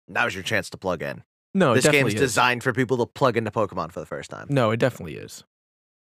Now's 0.07 0.33
your 0.33 0.43
chance 0.43 0.69
to 0.71 0.77
plug 0.77 1.01
in. 1.03 1.23
No, 1.53 1.73
this 1.73 1.85
it 1.85 1.91
game's 1.91 2.13
is. 2.13 2.19
designed 2.19 2.63
for 2.63 2.71
people 2.73 2.97
to 2.97 3.05
plug 3.05 3.35
into 3.35 3.51
Pokemon 3.51 3.91
for 3.91 3.99
the 3.99 4.05
first 4.05 4.29
time. 4.29 4.47
No, 4.49 4.71
it 4.71 4.77
definitely 4.77 5.15
is. 5.17 5.43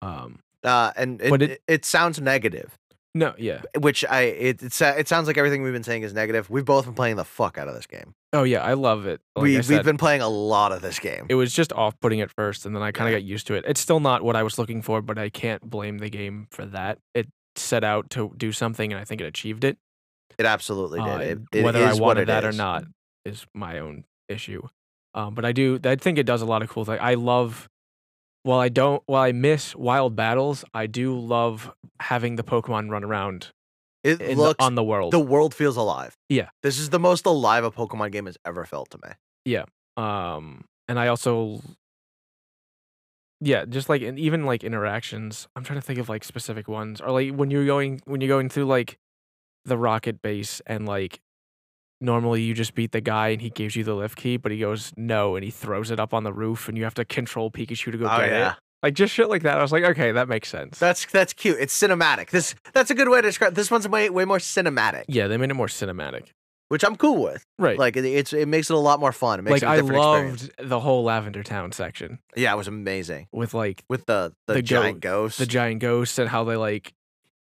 Um, 0.01 0.39
Uh, 0.63 0.91
and 0.97 1.21
it, 1.21 1.41
it- 1.41 1.61
it 1.67 1.85
sounds 1.85 2.19
negative, 2.19 2.77
no, 3.17 3.33
yeah. 3.37 3.61
which 3.79 4.05
I 4.05 4.21
it 4.21 4.63
it, 4.63 4.81
it 4.81 5.07
sounds 5.07 5.27
like 5.27 5.37
everything 5.37 5.63
we've 5.63 5.73
been 5.73 5.83
saying 5.83 6.03
is 6.03 6.13
negative. 6.13 6.49
We've 6.49 6.65
both 6.65 6.85
been 6.85 6.93
playing 6.93 7.15
the 7.15 7.25
fuck 7.25 7.57
out 7.57 7.67
of 7.67 7.75
this 7.75 7.85
game. 7.87 8.13
Oh 8.33 8.43
yeah, 8.43 8.61
I 8.63 8.73
love 8.73 9.05
it. 9.05 9.21
Like 9.35 9.43
we 9.43 9.57
we've 9.57 9.83
been 9.83 9.97
playing 9.97 10.21
a 10.21 10.27
lot 10.27 10.71
of 10.71 10.81
this 10.81 10.99
game. 10.99 11.25
It 11.29 11.35
was 11.35 11.53
just 11.53 11.73
off-putting 11.73 12.21
at 12.21 12.31
first, 12.31 12.65
and 12.65 12.75
then 12.75 12.83
I 12.83 12.91
kind 12.91 13.07
of 13.07 13.13
Yeah. 13.13 13.19
got 13.19 13.25
used 13.25 13.47
to 13.47 13.55
it. 13.55 13.65
It's 13.67 13.79
still 13.81 13.99
not 13.99 14.21
what 14.23 14.35
I 14.35 14.43
was 14.43 14.57
looking 14.57 14.81
for, 14.81 15.01
but 15.01 15.17
I 15.17 15.29
can't 15.29 15.61
blame 15.61 15.97
the 15.99 16.09
game 16.09 16.47
for 16.51 16.65
that. 16.65 16.99
It 17.13 17.27
set 17.55 17.83
out 17.83 18.09
to 18.11 18.33
do 18.37 18.51
something, 18.51 18.91
and 18.91 18.99
I 19.01 19.05
think 19.05 19.21
it 19.21 19.25
achieved 19.25 19.63
it. 19.63 19.77
It 20.37 20.45
absolutely 20.45 20.99
did. 20.99 21.09
Uh, 21.09 21.19
It, 21.19 21.39
it 21.53 21.63
Whether 21.63 21.83
I 21.83 21.91
is 21.91 21.99
wanted 21.99 22.27
that 22.27 22.45
or 22.45 22.51
not 22.51 22.83
is 23.25 23.45
my 23.53 23.79
own 23.79 24.03
issue. 24.29 24.61
Um, 25.15 25.33
but 25.33 25.45
I 25.45 25.51
do. 25.51 25.79
I 25.83 25.95
think 25.95 26.17
it 26.19 26.25
does 26.27 26.41
a 26.41 26.45
lot 26.45 26.61
of 26.61 26.69
cool 26.69 26.85
things. 26.85 26.99
I 27.01 27.15
love. 27.15 27.67
While 28.47 28.59
I 28.59 28.69
don't, 28.69 29.03
while 29.07 29.23
I 29.23 29.33
miss 29.33 29.75
wild 29.75 30.15
battles, 30.15 30.63
I 30.73 30.87
do 30.87 31.19
love 31.19 31.69
having 31.99 32.37
the 32.37 32.43
Pokemon 32.43 32.89
run 32.89 33.03
around 33.03 33.51
It 34.05 34.19
the- 34.19 34.35
looks 34.35 34.63
on 34.63 34.75
the 34.75 34.83
world. 34.85 35.11
the 35.11 35.19
world 35.19 35.53
feels 35.53 35.75
alive. 35.75 36.15
Yeah. 36.29 36.47
This 36.63 36.79
is 36.79 36.89
the 36.89 36.99
most 36.99 37.25
alive 37.25 37.65
a 37.65 37.71
Pokemon 37.71 38.13
game 38.13 38.25
has 38.25 38.37
ever 38.45 38.63
felt 38.63 38.89
to 38.91 38.99
me. 39.03 39.11
Yeah. 39.43 39.65
Um 39.97 40.63
and 40.87 40.97
i 40.97 41.07
also 41.07 41.59
yeah 43.41 43.65
just 43.65 43.89
like 43.89 44.01
and 44.01 44.17
even 44.17 44.45
like 44.45 44.63
interactions 44.63 45.47
i'm 45.55 45.63
trying 45.65 45.77
to 45.79 45.85
think 45.85 45.99
of 45.99 46.07
like 46.07 46.23
specific 46.23 46.69
ones 46.69 47.01
or 47.01 47.11
like 47.11 47.31
when 47.35 47.51
you're 47.51 47.65
going 47.65 47.99
when 48.05 48.21
you're 48.21 48.29
going 48.29 48.47
through 48.47 48.63
like 48.65 48.97
the 49.65 49.77
rocket 49.77 50.21
base 50.21 50.61
and 50.65 50.85
like 50.87 51.19
normally 52.01 52.41
you 52.41 52.53
just 52.53 52.75
beat 52.75 52.91
the 52.91 53.01
guy 53.01 53.29
and 53.29 53.41
he 53.41 53.49
gives 53.49 53.75
you 53.75 53.83
the 53.83 53.93
lift 53.95 54.17
key 54.17 54.37
but 54.37 54.51
he 54.51 54.59
goes 54.59 54.93
no 54.97 55.35
and 55.35 55.43
he 55.43 55.49
throws 55.51 55.89
it 55.91 55.99
up 55.99 56.13
on 56.13 56.23
the 56.23 56.33
roof 56.33 56.67
and 56.69 56.77
you 56.77 56.83
have 56.83 56.93
to 56.93 57.03
control 57.05 57.49
pikachu 57.51 57.91
to 57.91 57.97
go 57.97 58.05
Oh 58.05 58.17
get 58.19 58.29
yeah. 58.29 58.51
it 58.51 58.57
like 58.83 58.93
just 58.93 59.13
shit 59.13 59.27
like 59.29 59.41
that 59.43 59.57
i 59.57 59.61
was 59.61 59.71
like 59.71 59.83
okay 59.83 60.11
that 60.11 60.27
makes 60.27 60.49
sense 60.49 60.77
That's 60.77 61.05
that's 61.07 61.33
cute. 61.33 61.57
It's 61.59 61.77
cinematic. 61.79 62.29
This 62.29 62.53
that's 62.73 62.91
a 62.91 62.95
good 62.95 63.09
way 63.09 63.19
to 63.21 63.27
describe 63.27 63.55
this 63.55 63.71
one's 63.71 63.87
way 63.87 64.09
way 64.09 64.25
more 64.25 64.37
cinematic, 64.37 65.05
yeah 65.07 65.27
they 65.27 65.37
made 65.37 65.49
it 65.49 65.55
more 65.55 65.67
cinematic 65.67 66.27
which 66.69 66.83
I'm 66.83 66.97
cool 66.97 67.23
with. 67.23 67.45
right 67.57 67.79
Like 67.79 67.95
it, 67.95 68.03
it's 68.05 68.33
it 68.33 68.45
makes 68.47 68.69
it 68.69 68.73
a 68.75 68.77
lot 68.79 68.99
more 68.99 69.13
fun. 69.13 69.39
It 69.39 69.43
makes 69.43 69.61
like 69.61 69.63
it 69.63 69.65
a 69.65 69.69
i 69.69 69.75
different 69.77 70.01
loved 70.01 70.33
experience. 70.43 70.69
the 70.69 70.79
whole 70.81 71.03
lavender 71.05 71.41
town 71.41 71.71
section 71.71 72.19
Yeah, 72.35 72.53
it 72.53 72.57
was 72.57 72.67
amazing. 72.67 73.27
with 73.31 73.53
like 73.53 73.83
With 73.89 74.05
the 74.05 74.33
the, 74.47 74.55
The 74.55 74.61
giant 74.61 74.99
ghost. 74.99 75.39
the 75.39 75.45
giant 75.45 75.79
ghost 75.79 76.19
and 76.19 76.27
how 76.29 76.43
they 76.43 76.57
like 76.57 76.93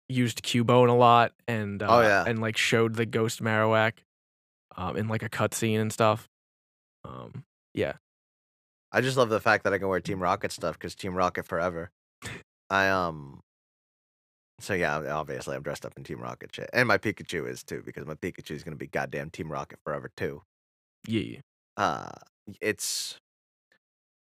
used 0.09 0.43
Cubone 0.45 0.89
a 0.89 0.93
lot 0.93 1.33
and 1.49 1.83
uh, 1.83 1.87
Oh, 1.91 2.01
yeah. 2.03 2.25
and 2.25 2.41
like 2.41 2.57
showed 2.57 2.95
the 2.95 3.05
ghost 3.05 3.43
Marowak 3.43 3.95
um, 4.77 4.97
in 4.97 5.09
like 5.09 5.23
a 5.23 5.29
cutscene 5.29 5.81
and 5.81 5.93
stuff. 5.93 6.29
Um, 7.05 7.45
yeah, 7.75 7.95
I 8.93 9.01
just 9.01 9.17
love 9.17 9.29
the 9.29 9.41
fact 9.41 9.65
that 9.65 9.73
I 9.73 9.79
can 9.79 9.89
wear 9.89 10.01
Team 10.01 10.21
Rocket 10.21 10.53
stuff 10.53 10.79
because 10.79 10.95
Team 10.95 11.15
Rocket 11.15 11.47
forever. 11.47 11.91
I 12.71 12.89
um. 12.89 13.41
So 14.59 14.73
yeah, 14.73 14.97
obviously 15.13 15.55
I'm 15.55 15.63
dressed 15.63 15.85
up 15.85 15.93
in 15.97 16.05
Team 16.05 16.21
Rocket 16.21 16.55
shit, 16.55 16.71
and 16.73 16.89
my 16.89 16.99
Pikachu 16.99 17.49
is 17.49 17.63
too 17.63 17.83
because 17.85 18.07
my 18.07 18.15
Pikachu 18.15 18.53
is 18.53 18.65
gonna 18.65 18.77
be 18.77 18.87
goddamn 18.87 19.31
Team 19.31 19.51
Rocket 19.53 19.79
forever 19.85 20.11
too. 20.17 20.43
yeah, 21.07 21.41
uh 21.77 22.11
it's 22.61 23.19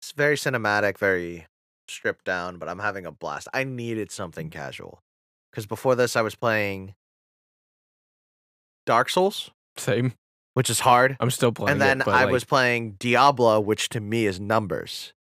it's 0.00 0.12
very 0.12 0.36
cinematic 0.36 0.98
very 0.98 1.46
stripped 1.88 2.24
down 2.24 2.58
but 2.58 2.68
i'm 2.68 2.78
having 2.78 3.06
a 3.06 3.12
blast 3.12 3.48
i 3.54 3.64
needed 3.64 4.10
something 4.10 4.50
casual 4.50 5.00
because 5.50 5.66
before 5.66 5.94
this 5.94 6.16
i 6.16 6.22
was 6.22 6.34
playing 6.34 6.94
dark 8.86 9.08
souls 9.08 9.50
same. 9.76 10.12
Which 10.54 10.68
is 10.70 10.80
hard 10.80 11.16
I'm 11.20 11.30
still 11.30 11.52
playing. 11.52 11.72
and 11.72 11.80
then 11.80 12.00
it, 12.00 12.08
i 12.08 12.24
like, 12.24 12.32
was 12.32 12.44
playing 12.44 12.92
diablo 12.98 13.60
which 13.60 13.88
to 13.90 14.00
me 14.00 14.26
is 14.26 14.40
numbers 14.40 15.12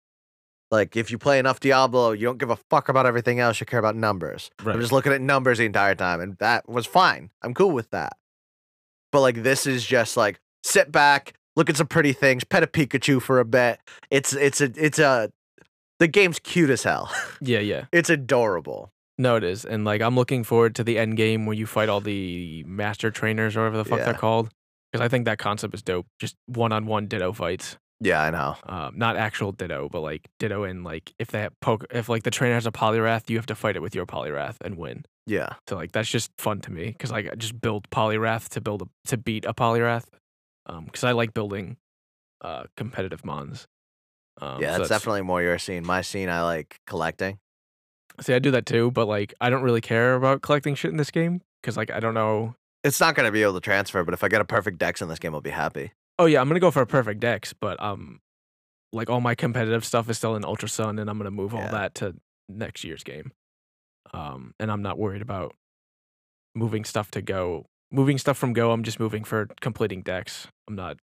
like 0.72 0.96
if 0.96 1.12
you 1.12 1.18
play 1.18 1.40
enough 1.40 1.60
diablo 1.60 2.12
you 2.12 2.26
don't 2.26 2.38
give 2.38 2.50
a 2.50 2.56
fuck 2.56 2.90
about 2.90 3.06
everything 3.06 3.40
else 3.40 3.60
you 3.60 3.66
care 3.66 3.80
about 3.80 3.96
numbers 3.96 4.50
right. 4.64 4.76
i'm 4.76 4.82
just 4.82 4.92
looking 4.92 5.12
at 5.14 5.22
numbers 5.22 5.58
the 5.58 5.66
entire 5.66 5.96
time 5.96 6.20
and 6.22 6.38
that 6.38 6.68
was 6.68 6.86
fine 6.86 7.30
i'm 7.42 7.54
cool 7.54 7.72
with 7.72 7.90
that 7.92 8.18
but 9.12 9.22
like 9.22 9.44
this 9.44 9.66
is 9.66 9.86
just 9.86 10.18
like 10.18 10.40
sit 10.64 10.92
back 10.92 11.34
look 11.56 11.70
at 11.70 11.78
some 11.78 11.88
pretty 11.88 12.14
things 12.14 12.44
pet 12.44 12.64
a 12.64 12.68
pikachu 12.68 13.22
for 13.22 13.40
a 13.40 13.46
bit 13.46 13.80
it's 14.10 14.34
it's 14.34 14.62
a 14.62 14.72
it's 14.76 15.00
a 15.00 15.32
the 16.00 16.08
game's 16.08 16.40
cute 16.40 16.70
as 16.70 16.84
hell 16.84 17.12
yeah, 17.42 17.60
yeah. 17.60 17.86
it's 17.92 18.10
adorable 18.10 18.92
No, 19.18 19.36
it 19.36 19.44
is, 19.44 19.66
and 19.66 19.84
like 19.84 20.02
I'm 20.02 20.16
looking 20.16 20.46
forward 20.46 20.76
to 20.76 20.84
the 20.86 20.98
end 20.98 21.18
game 21.18 21.46
where 21.46 21.54
you 21.58 21.66
fight 21.66 21.90
all 21.90 22.00
the 22.00 22.64
master 22.66 23.12
trainers 23.12 23.58
or 23.58 23.62
whatever 23.62 23.78
the 23.78 23.84
fuck 23.86 24.00
Yeah. 24.00 24.06
they're 24.06 24.14
called. 24.14 24.50
Because 24.92 25.04
I 25.04 25.08
think 25.08 25.26
that 25.26 25.38
concept 25.38 25.74
is 25.74 25.82
dope. 25.82 26.08
Just 26.20 26.36
one 26.48 26.72
on 26.72 26.86
one 26.86 27.08
Ditto 27.08 27.34
fights. 27.34 27.78
Yeah, 28.02 28.22
I 28.22 28.30
know. 28.32 28.56
Um, 28.64 28.98
not 28.98 29.18
actual 29.18 29.52
Ditto, 29.52 29.90
but 29.90 30.02
like 30.02 30.30
Ditto 30.40 30.64
in 30.64 30.84
like 30.84 31.14
if 31.20 31.32
that 31.32 31.54
poke 31.60 31.86
if 31.92 32.08
like 32.10 32.24
the 32.24 32.32
trainer 32.32 32.56
has 32.56 32.66
a 32.66 32.72
Poliwrath, 32.72 33.30
you 33.30 33.38
have 33.38 33.46
to 33.48 33.56
fight 33.56 33.76
it 33.76 33.82
with 33.82 33.94
your 33.94 34.06
Poliwrath 34.06 34.56
and 34.62 34.78
win. 34.78 35.04
Yeah. 35.28 35.54
So 35.68 35.76
like 35.76 35.92
that's 35.92 36.10
just 36.10 36.32
fun 36.38 36.62
to 36.62 36.72
me 36.72 36.86
because 36.88 37.12
like 37.12 37.30
I 37.32 37.36
just 37.36 37.60
build 37.60 37.90
Poliwrath 37.90 38.50
to 38.50 38.62
build 38.62 38.82
a, 38.82 38.86
to 39.10 39.18
beat 39.18 39.46
a 39.46 39.54
Poliwrath. 39.54 40.06
Um, 40.66 40.86
because 40.86 41.04
I 41.04 41.12
like 41.12 41.34
building, 41.34 41.78
uh, 42.42 42.64
competitive 42.78 43.26
mons. 43.26 43.68
Um, 44.42 44.62
yeah, 44.62 44.74
so 44.74 44.78
that's 44.80 44.90
definitely 44.90 45.24
more 45.24 45.42
your 45.42 45.58
scene. 45.60 45.86
My 45.86 46.02
scene, 46.02 46.30
I 46.30 46.44
like 46.44 46.80
collecting. 46.88 47.40
See, 48.22 48.34
I 48.34 48.40
do 48.40 48.52
that 48.52 48.66
too, 48.66 48.92
but 48.92 49.08
like 49.08 49.34
I 49.42 49.50
don't 49.50 49.64
really 49.64 49.82
care 49.82 50.16
about 50.16 50.42
collecting 50.42 50.76
shit 50.76 50.92
in 50.92 50.98
this 50.98 51.12
game 51.12 51.42
because 51.62 51.78
like 51.78 51.92
I 51.92 52.00
don't 52.00 52.14
know. 52.14 52.56
It's 52.84 53.00
not 53.00 53.16
gonna 53.16 53.32
be 53.32 53.44
able 53.44 53.54
to 53.54 53.60
transfer, 53.60 54.04
but 54.04 54.14
if 54.14 54.24
I 54.24 54.28
get 54.28 54.42
a 54.42 54.46
perfect 54.46 54.78
dex 54.78 55.02
in 55.02 55.10
this 55.10 55.20
game, 55.20 55.34
I'll 55.34 55.42
be 55.42 55.50
happy. 55.50 55.92
Oh 56.18 56.26
yeah, 56.26 56.42
I'm 56.42 56.48
gonna 56.48 56.60
go 56.60 56.72
for 56.72 56.82
a 56.82 56.88
perfect 56.88 57.20
dex, 57.20 57.54
but 57.54 57.82
um, 57.82 58.20
like 58.94 59.10
all 59.10 59.22
my 59.22 59.36
competitive 59.36 59.86
stuff 59.86 60.10
is 60.10 60.18
still 60.18 60.36
in 60.36 60.46
Ultra 60.46 60.70
Sun, 60.70 61.00
and 61.00 61.10
I'm 61.10 61.18
gonna 61.18 61.32
move 61.32 61.54
all 61.54 61.62
that 61.70 61.96
to 61.96 62.16
next 62.48 62.84
year's 62.84 63.04
game. 63.04 63.32
Um, 64.14 64.54
and 64.60 64.72
I'm 64.72 64.82
not 64.82 64.98
worried 64.98 65.22
about 65.22 65.56
moving 66.56 66.84
stuff 66.84 67.12
to 67.12 67.22
Go. 67.22 67.66
Moving 67.92 68.18
stuff 68.18 68.38
from 68.38 68.54
Go, 68.54 68.72
I'm 68.72 68.84
just 68.84 69.00
moving 69.00 69.24
for 69.24 69.48
completing 69.62 70.02
dex. 70.02 70.48
I'm 70.68 70.76
not 70.76 70.98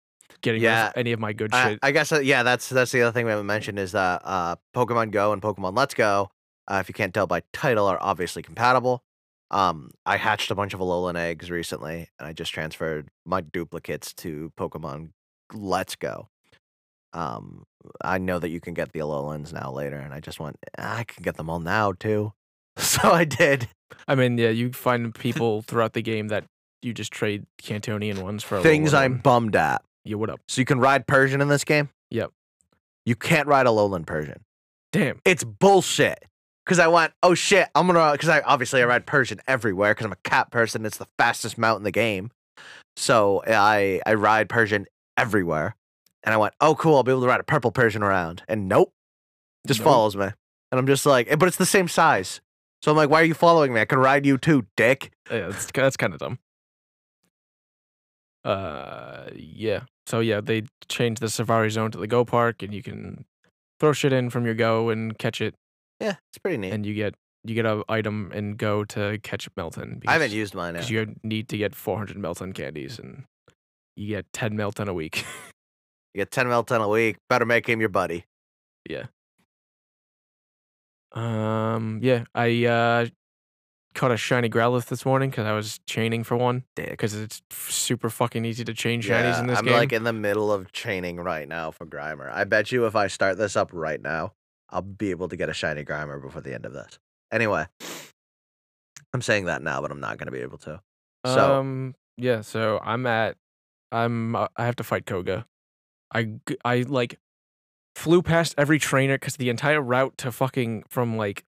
getting 0.42 0.62
Yeah, 0.62 0.92
any 0.96 1.12
of 1.12 1.20
my 1.20 1.34
good 1.34 1.54
I, 1.54 1.72
shit. 1.72 1.80
I 1.82 1.92
guess 1.92 2.12
uh, 2.12 2.20
yeah, 2.20 2.44
that's 2.44 2.70
that's 2.70 2.92
the 2.92 3.02
other 3.02 3.12
thing 3.12 3.26
we 3.26 3.32
haven't 3.32 3.46
mentioned 3.46 3.80
is 3.80 3.94
that 3.94 4.22
uh, 4.24 4.56
Pokemon 4.76 5.12
Go 5.12 5.34
and 5.34 5.42
Pokemon 5.42 5.76
Let's 5.78 5.94
Go, 5.94 6.30
uh, 6.68 6.78
if 6.82 6.90
you 6.90 6.94
can't 6.94 7.14
tell 7.14 7.28
by 7.28 7.44
title, 7.52 7.88
are 7.88 7.98
obviously 8.02 8.42
compatible. 8.42 9.04
Um, 9.54 9.92
I 10.04 10.18
hatched 10.18 10.50
a 10.50 10.56
bunch 10.56 10.74
of 10.74 10.80
Alolan 10.80 11.16
eggs 11.16 11.52
recently, 11.52 12.10
and 12.20 12.28
I 12.28 12.34
just 12.34 12.52
transferred 12.52 13.08
my 13.24 13.42
duplicates 13.42 14.12
to 14.16 14.52
Pokemon 14.58 15.10
Let's 15.54 15.96
Go. 15.96 16.28
Um, 17.14 17.66
I 18.04 18.18
know 18.18 18.40
that 18.40 18.50
you 18.50 18.60
can 18.60 18.74
get 18.74 18.92
the 18.94 19.00
Alolans 19.00 19.54
now 19.54 19.72
later, 19.72 19.98
and 19.98 20.12
I 20.12 20.20
just 20.20 20.40
went, 20.40 20.58
I 20.78 21.04
can 21.04 21.22
get 21.22 21.38
them 21.38 21.50
all 21.50 21.60
now 21.60 21.94
too. 21.94 22.34
So 22.76 23.12
I 23.12 23.24
did. 23.24 23.68
I 24.08 24.16
mean, 24.16 24.40
yeah, 24.40 24.50
you 24.50 24.74
find 24.74 25.14
people 25.14 25.62
throughout 25.62 25.94
the 25.94 26.02
game 26.02 26.30
that 26.30 26.46
you 26.82 26.92
just 26.92 27.12
trade 27.12 27.46
Kantonian 27.62 28.24
ones 28.24 28.44
for 28.44 28.60
Things 28.62 28.94
Alolan 28.94 28.98
I'm 28.98 29.18
bummed 29.20 29.56
at. 29.56 29.84
Yeah, 30.04 30.16
what 30.16 30.32
up? 30.32 30.40
So 30.48 30.60
you 30.60 30.66
can 30.66 30.80
ride 30.80 31.06
Persian 31.06 31.40
in 31.40 31.50
this 31.50 31.64
game. 31.64 31.90
Yep. 32.10 32.32
You 33.06 33.16
can't 33.16 33.48
ride 33.48 33.68
a 33.68 33.70
Alolan 33.70 34.08
Persian. 34.08 34.44
Damn. 34.92 35.22
it's 35.24 35.44
bullshit. 35.44 36.26
Because 36.66 36.80
I 36.80 36.88
went, 36.88 37.14
oh 37.22 37.34
shit, 37.34 37.68
I'm 37.76 37.88
gonna. 37.88 38.14
Because 38.14 38.30
I 38.30 38.40
obviously 38.42 38.82
I 38.82 38.86
ride 38.86 39.06
Persian 39.06 39.40
everywhere 39.48 39.92
because 39.92 40.06
I'm 40.06 40.12
a 40.14 40.18
cat 40.24 40.50
person. 40.52 40.86
It's 40.86 40.98
the 40.98 41.08
fastest 41.18 41.58
mount 41.58 41.78
in 41.80 41.84
the 41.84 41.92
game, 41.92 42.32
so 42.96 43.44
I 43.46 44.02
I 44.06 44.14
ride 44.14 44.48
Persian 44.50 44.86
everywhere. 45.18 45.76
And 46.24 46.34
I 46.34 46.38
went, 46.38 46.54
oh 46.62 46.76
cool, 46.76 46.96
I'll 46.96 47.04
be 47.04 47.12
able 47.12 47.22
to 47.22 47.28
ride 47.28 47.42
a 47.42 47.44
purple 47.44 47.72
Persian 47.72 48.02
around. 48.02 48.44
And 48.48 48.70
nope, 48.70 48.94
just 49.68 49.82
Nope. 49.82 49.86
follows 49.86 50.16
me. 50.16 50.28
And 50.72 50.80
I'm 50.80 50.88
just 50.88 51.06
like, 51.06 51.28
but 51.38 51.48
it's 51.48 51.58
the 51.58 51.66
same 51.66 51.90
size. 51.90 52.40
So 52.82 52.90
I'm 52.92 52.98
like, 52.98 53.10
why 53.10 53.22
are 53.22 53.26
you 53.26 53.34
following 53.34 53.74
me? 53.74 53.82
I 53.82 53.86
can 53.86 54.00
ride 54.00 54.26
you 54.26 54.38
too, 54.38 54.66
dick. 54.78 55.12
Yeah, 55.30 55.50
that's 55.50 55.70
that's 55.74 55.98
kind 55.98 56.14
of 56.14 56.20
dumb. 56.20 56.40
Uh, 58.46 59.26
yeah. 59.36 59.82
So 60.08 60.20
yeah, 60.20 60.42
they 60.42 60.64
changed 60.90 61.22
the 61.22 61.30
Safari 61.30 61.70
Zone 61.70 61.92
to 61.92 61.98
the 61.98 62.08
Go 62.08 62.26
Park, 62.26 62.62
and 62.64 62.74
you 62.74 62.84
can 62.84 63.26
throw 63.80 63.94
shit 63.94 64.14
in 64.14 64.30
from 64.30 64.46
your 64.46 64.54
Go 64.56 64.90
and 64.90 65.18
catch 65.18 65.42
it, 65.42 65.56
Yeah, 66.04 66.16
it's 66.30 66.38
pretty 66.38 66.58
neat. 66.58 66.72
and 66.74 66.86
you 66.86 66.94
get 66.94 67.16
you 67.46 67.56
get 67.56 67.66
a 67.66 67.84
item 67.90 68.32
and 68.34 68.58
Go 68.58 68.84
to 68.86 69.18
catch 69.24 69.50
Meltan. 69.56 70.02
I 70.08 70.14
haven't 70.14 70.32
used 70.32 70.54
mine 70.54 70.74
because 70.74 70.90
you 70.92 71.16
need 71.24 71.48
to 71.50 71.58
get 71.58 71.74
400 71.76 72.18
Meltan 72.18 72.54
candies, 72.54 73.00
and 73.00 73.24
you 73.96 74.08
get 74.08 74.26
10 74.34 74.56
Meltan 74.58 74.88
a 74.88 74.94
week. 74.94 75.26
You 76.16 76.20
get 76.22 76.30
10 76.30 76.46
Meltan 76.46 76.80
a 76.84 76.88
week. 76.88 77.18
Better 77.28 77.44
make 77.46 77.66
him 77.68 77.80
your 77.80 77.90
buddy. 77.90 78.26
yeah. 78.88 79.06
Um. 81.12 82.00
Yeah. 82.04 82.26
I 82.36 82.66
uh 82.66 83.06
caught 83.96 84.12
a 84.12 84.18
shiny 84.18 84.50
Growlithe 84.50 84.86
this 84.88 85.06
morning 85.06 85.30
because 85.30 85.46
I 85.46 85.54
was 85.54 85.80
chaining 85.88 86.24
for 86.24 86.36
one. 86.38 86.64
Because 86.76 87.14
it's 87.14 87.42
super 87.52 88.10
fucking 88.10 88.44
easy 88.46 88.64
to 88.66 88.74
chain 88.74 89.02
shinies 89.02 89.08
Yeah, 89.08 89.40
in 89.40 89.48
this 89.48 89.60
I'm 89.60 89.66
game. 89.66 89.74
like 89.74 89.94
in 89.94 90.04
the 90.04 90.14
middle 90.14 90.52
of 90.52 90.72
chaining 90.72 91.18
right 91.18 91.48
now 91.48 91.72
for 91.72 91.86
Grimer. 91.86 92.32
I 92.32 92.44
bet 92.44 92.72
you 92.72 92.86
if 92.88 92.96
I 92.96 93.08
start 93.08 93.38
this 93.38 93.56
up 93.56 93.70
right 93.72 94.02
now, 94.02 94.34
I'll 94.74 94.82
be 94.82 95.12
able 95.12 95.30
to 95.30 95.36
get 95.38 95.48
a 95.50 95.54
shiny 95.54 95.86
Grimer 95.86 96.22
before 96.22 96.42
the 96.42 96.54
end 96.54 96.66
of 96.66 96.74
this. 96.74 97.00
Anyway, 97.32 97.66
I'm 99.14 99.22
saying 99.22 99.46
that 99.46 99.62
now, 99.62 99.80
but 99.82 99.92
I'm 99.92 100.00
not 100.00 100.18
going 100.18 100.26
to 100.26 100.32
be 100.32 100.40
able 100.40 100.58
to. 100.60 100.82
So 101.26 101.54
um 101.54 101.96
yeah, 102.18 102.42
so 102.42 102.80
I'm 102.84 103.06
at 103.06 103.38
I'm 103.92 104.36
uh, 104.36 104.48
I 104.58 104.66
have 104.66 104.76
to 104.78 104.84
fight 104.84 105.06
Koga. 105.06 105.46
I 106.14 106.34
I 106.66 106.82
like 106.82 107.20
flew 107.96 108.22
past 108.22 108.56
every 108.58 108.80
trainer 108.80 109.18
cuz 109.18 109.38
the 109.38 109.50
entire 109.50 109.82
route 109.82 110.18
to 110.18 110.32
fucking 110.32 110.84
from 110.90 111.16
like 111.18 111.44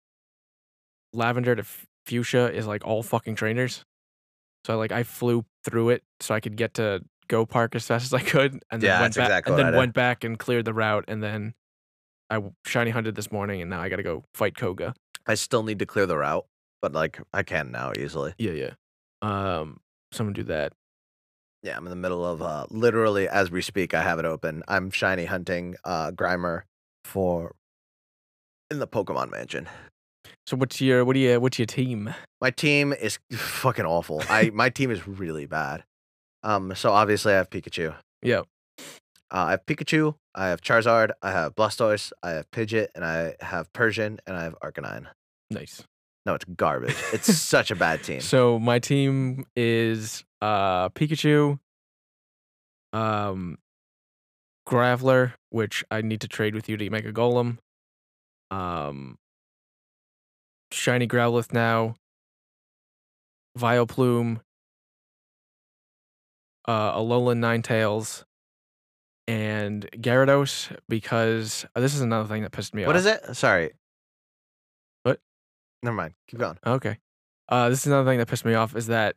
Lavender 1.13 1.55
to 1.55 1.63
Fuchsia 2.05 2.51
is 2.51 2.67
like 2.67 2.85
all 2.85 3.03
fucking 3.03 3.35
trainers. 3.35 3.85
So 4.65 4.73
I 4.73 4.75
like 4.77 4.91
I 4.91 5.03
flew 5.03 5.45
through 5.63 5.89
it 5.89 6.03
so 6.19 6.33
I 6.35 6.39
could 6.39 6.55
get 6.57 6.73
to 6.75 7.03
Go 7.27 7.45
Park 7.45 7.75
as 7.75 7.85
fast 7.85 8.05
as 8.05 8.13
I 8.13 8.21
could 8.21 8.63
and 8.71 8.81
then 8.81 8.87
Yeah, 8.89 9.01
went 9.01 9.15
back 9.15 9.27
exactly 9.27 9.51
and 9.51 9.59
then 9.59 9.65
I 9.67 9.71
did. 9.71 9.77
went 9.77 9.93
back 9.93 10.23
and 10.23 10.37
cleared 10.37 10.65
the 10.65 10.73
route 10.73 11.05
and 11.07 11.21
then 11.23 11.53
I 12.31 12.41
shiny 12.65 12.91
hunted 12.91 13.15
this 13.15 13.31
morning 13.31 13.61
and 13.61 13.69
now 13.69 13.81
I 13.81 13.89
got 13.89 13.97
to 13.97 14.03
go 14.03 14.23
fight 14.33 14.55
Koga. 14.55 14.93
I 15.27 15.35
still 15.35 15.63
need 15.63 15.79
to 15.79 15.85
clear 15.85 16.05
the 16.05 16.17
route, 16.17 16.45
but 16.81 16.93
like 16.93 17.19
I 17.33 17.43
can 17.43 17.71
now 17.71 17.91
easily. 17.99 18.33
Yeah, 18.37 18.51
yeah. 18.51 18.73
Um 19.21 19.81
someone 20.11 20.33
do 20.33 20.43
that. 20.43 20.73
Yeah, 21.61 21.77
I'm 21.77 21.85
in 21.85 21.89
the 21.91 21.95
middle 21.95 22.25
of 22.25 22.41
uh 22.41 22.65
literally 22.71 23.27
as 23.27 23.51
we 23.51 23.61
speak, 23.61 23.93
I 23.93 24.01
have 24.01 24.17
it 24.17 24.25
open. 24.25 24.63
I'm 24.67 24.89
shiny 24.89 25.25
hunting 25.25 25.75
uh 25.83 26.11
Grimer 26.11 26.63
for 27.03 27.53
in 28.71 28.79
the 28.79 28.87
Pokemon 28.87 29.29
Mansion. 29.29 29.67
So 30.47 30.55
what's 30.57 30.81
your 30.81 31.03
what 31.05 31.13
do 31.13 31.19
you 31.19 31.39
what's 31.39 31.59
your 31.59 31.65
team? 31.65 32.13
My 32.39 32.49
team 32.49 32.93
is 32.93 33.19
fucking 33.33 33.85
awful. 33.85 34.23
I 34.29 34.49
my 34.51 34.69
team 34.69 34.89
is 34.89 35.07
really 35.07 35.45
bad. 35.45 35.83
Um, 36.43 36.73
so 36.75 36.91
obviously 36.91 37.33
I 37.33 37.37
have 37.37 37.49
Pikachu. 37.49 37.93
Yeah. 38.23 38.41
Uh, 39.33 39.45
I 39.45 39.51
have 39.51 39.65
Pikachu. 39.65 40.15
I 40.35 40.47
have 40.47 40.61
Charizard. 40.61 41.11
I 41.21 41.31
have 41.31 41.55
Blastoise. 41.55 42.11
I 42.21 42.31
have 42.31 42.51
Pidgeot, 42.51 42.87
and 42.95 43.05
I 43.05 43.35
have 43.39 43.71
Persian, 43.71 44.19
and 44.27 44.35
I 44.35 44.43
have 44.43 44.55
Arcanine. 44.61 45.07
Nice. 45.49 45.83
No, 46.25 46.35
it's 46.35 46.45
garbage. 46.45 46.95
It's 47.13 47.33
such 47.37 47.71
a 47.71 47.75
bad 47.75 48.03
team. 48.03 48.21
So 48.21 48.59
my 48.59 48.79
team 48.79 49.45
is 49.55 50.23
uh 50.41 50.89
Pikachu, 50.89 51.59
um 52.93 53.57
Graveler, 54.67 55.33
which 55.49 55.83
I 55.89 56.01
need 56.01 56.21
to 56.21 56.27
trade 56.27 56.53
with 56.53 56.69
you 56.69 56.77
to 56.77 56.89
make 56.89 57.05
a 57.05 57.13
golem. 57.13 57.57
Um 58.51 59.17
Shiny 60.71 61.07
Growlithe 61.07 61.53
now. 61.53 61.95
Vileplume. 63.57 64.41
Uh 66.67 66.93
Alolan 66.93 67.39
Ninetales. 67.39 68.23
And 69.31 69.89
Gyarados 69.95 70.75
because 70.89 71.65
uh, 71.75 71.79
this 71.79 71.95
is 71.95 72.01
another 72.01 72.27
thing 72.27 72.41
that 72.43 72.51
pissed 72.51 72.73
me 72.75 72.85
What 72.85 72.95
off. 72.95 72.99
is 72.99 73.05
it? 73.05 73.35
Sorry. 73.37 73.71
What? 75.03 75.19
Never 75.83 75.95
mind. 75.95 76.13
Keep 76.27 76.39
going. 76.41 76.57
Okay. 76.65 76.97
Uh, 77.47 77.69
this 77.69 77.79
is 77.81 77.87
another 77.87 78.09
thing 78.09 78.17
that 78.19 78.27
pissed 78.27 78.43
me 78.45 78.53
off 78.55 78.75
is 78.75 78.87
that 78.87 79.15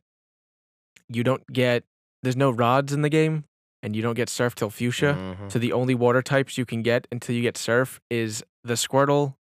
you 1.09 1.25
don't 1.25 1.45
get 1.53 1.83
there's 2.23 2.37
no 2.37 2.51
rods 2.51 2.93
in 2.93 3.03
the 3.03 3.09
game, 3.11 3.45
and 3.83 3.95
you 3.97 4.03
don't 4.03 4.15
get 4.15 4.29
surf 4.29 4.55
till 4.55 4.71
fuchsia. 4.71 5.15
Mhm. 5.15 5.51
So 5.53 5.59
the 5.59 5.73
only 5.73 5.95
water 5.95 6.23
types 6.23 6.57
you 6.57 6.65
can 6.65 6.83
get 6.83 7.07
until 7.13 7.35
you 7.35 7.43
get 7.43 7.57
surf 7.59 8.01
is 8.09 8.43
the 8.63 8.75
Squirtle, 8.75 9.35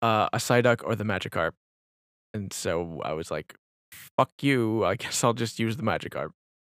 uh, 0.00 0.28
a 0.32 0.38
Psyduck, 0.38 0.80
or 0.84 0.94
the 0.96 1.04
Magikarp. 1.04 1.52
And 2.32 2.52
so 2.52 3.00
I 3.04 3.12
was 3.14 3.30
like, 3.30 3.54
"Fuck 4.16 4.30
you! 4.42 4.84
I 4.84 4.94
guess 5.02 5.22
I'll 5.24 5.34
just 5.34 5.58
use 5.58 5.76
the 5.76 5.82
Magikarp." 5.82 6.30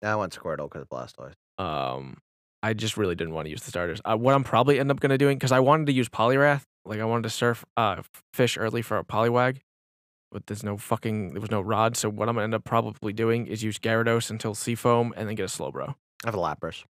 I 0.02 0.14
want 0.14 0.34
Squirtle 0.38 0.70
because 0.70 0.84
Blastoise. 0.86 1.34
Um, 1.62 2.18
I 2.62 2.74
just 2.74 2.96
really 2.96 3.14
didn't 3.14 3.34
want 3.34 3.46
to 3.46 3.50
use 3.50 3.62
the 3.62 3.70
starters. 3.70 4.00
Uh, 4.04 4.16
what 4.16 4.34
I'm 4.34 4.44
probably 4.44 4.80
end 4.80 4.90
up 4.90 5.00
gonna 5.00 5.18
doing 5.18 5.36
because 5.36 5.52
I 5.52 5.60
wanted 5.60 5.86
to 5.86 5.92
use 5.92 6.08
Poliwrath, 6.08 6.62
like 6.84 7.00
I 7.00 7.04
wanted 7.04 7.22
to 7.22 7.30
surf 7.30 7.64
uh 7.76 8.02
fish 8.32 8.58
early 8.58 8.82
for 8.82 8.98
a 8.98 9.04
Poliwag, 9.04 9.58
but 10.32 10.46
there's 10.46 10.64
no 10.64 10.76
fucking 10.76 11.32
there 11.32 11.40
was 11.40 11.50
no 11.50 11.60
rod. 11.60 11.96
So 11.96 12.08
what 12.08 12.28
I'm 12.28 12.34
gonna 12.34 12.44
end 12.44 12.54
up 12.54 12.64
probably 12.64 13.12
doing 13.12 13.46
is 13.46 13.62
use 13.62 13.78
Gyarados 13.78 14.30
until 14.30 14.54
Seafoam 14.54 15.14
and 15.16 15.28
then 15.28 15.34
get 15.34 15.44
a 15.44 15.46
Slowbro. 15.46 15.94
I 16.24 16.26
have 16.26 16.34
a 16.34 16.38
Lapras. 16.38 16.84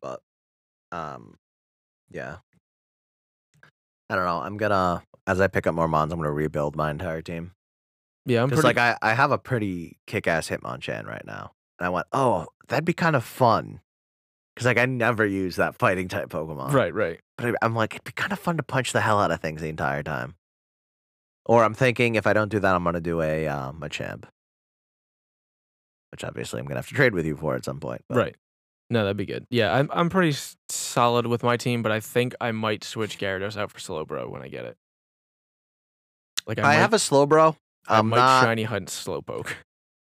But 0.00 0.20
um 0.92 1.36
yeah. 2.10 2.36
I 4.10 4.14
don't 4.14 4.24
know. 4.24 4.40
I'm 4.40 4.56
gonna 4.56 5.02
as 5.26 5.40
I 5.40 5.46
pick 5.46 5.66
up 5.66 5.74
more 5.74 5.88
mons, 5.88 6.12
I'm 6.12 6.18
gonna 6.18 6.32
rebuild 6.32 6.74
my 6.74 6.90
entire 6.90 7.20
team. 7.20 7.52
Yeah, 8.24 8.42
I'm 8.42 8.48
pretty. 8.48 8.62
like 8.62 8.78
I, 8.78 8.96
I 9.00 9.14
have 9.14 9.30
a 9.30 9.38
pretty 9.38 9.98
kick 10.06 10.26
ass 10.26 10.48
Hitmonchan 10.48 11.06
right 11.06 11.24
now. 11.26 11.52
And 11.78 11.86
I 11.86 11.90
went, 11.90 12.06
oh, 12.12 12.46
that'd 12.68 12.84
be 12.84 12.92
kind 12.92 13.16
of 13.16 13.24
fun. 13.24 13.80
Because 14.58 14.66
like 14.66 14.78
I 14.78 14.86
never 14.86 15.24
use 15.24 15.54
that 15.54 15.76
fighting 15.76 16.08
type 16.08 16.30
Pokemon. 16.30 16.72
right, 16.72 16.92
right. 16.92 17.20
But 17.36 17.46
I- 17.54 17.54
I'm 17.64 17.76
like, 17.76 17.94
it'd 17.94 18.02
be 18.02 18.10
kind 18.10 18.32
of 18.32 18.40
fun 18.40 18.56
to 18.56 18.64
punch 18.64 18.92
the 18.92 19.00
hell 19.00 19.20
out 19.20 19.30
of 19.30 19.40
things 19.40 19.60
the 19.60 19.68
entire 19.68 20.02
time. 20.02 20.34
Or 21.46 21.62
I'm 21.62 21.74
thinking 21.74 22.16
if 22.16 22.26
I 22.26 22.32
don't 22.32 22.48
do 22.48 22.58
that, 22.58 22.74
I'm 22.74 22.82
gonna 22.82 23.00
do 23.00 23.22
a 23.22 23.46
um 23.46 23.80
a 23.84 23.88
champ. 23.88 24.26
Which 26.10 26.24
obviously 26.24 26.58
I'm 26.58 26.66
gonna 26.66 26.78
have 26.80 26.88
to 26.88 26.94
trade 26.94 27.14
with 27.14 27.24
you 27.24 27.36
for 27.36 27.54
at 27.54 27.64
some 27.64 27.78
point. 27.78 28.02
But 28.08 28.16
Right. 28.18 28.36
No, 28.90 29.04
that'd 29.04 29.16
be 29.16 29.26
good. 29.26 29.46
Yeah, 29.50 29.72
I'm 29.74 29.88
I'm 29.92 30.08
pretty 30.10 30.30
s- 30.30 30.56
solid 30.70 31.26
with 31.28 31.42
my 31.44 31.56
team, 31.56 31.82
but 31.82 31.92
I 31.92 32.00
think 32.00 32.34
I 32.40 32.50
might 32.52 32.82
switch 32.82 33.18
Gyarados 33.18 33.56
out 33.56 33.70
for 33.70 33.78
Slowbro 33.78 34.28
when 34.28 34.42
I 34.42 34.48
get 34.48 34.64
it. 34.64 34.76
Like 36.46 36.58
I, 36.58 36.62
I, 36.62 36.64
might, 36.64 36.74
have 36.76 36.94
a 36.94 36.98
slow 36.98 37.26
bro. 37.26 37.54
I 37.86 37.98
I'm 37.98 38.08
might 38.08 38.16
not. 38.16 38.42
shiny 38.44 38.62
hunt 38.64 38.88
Slowpoke 38.88 39.52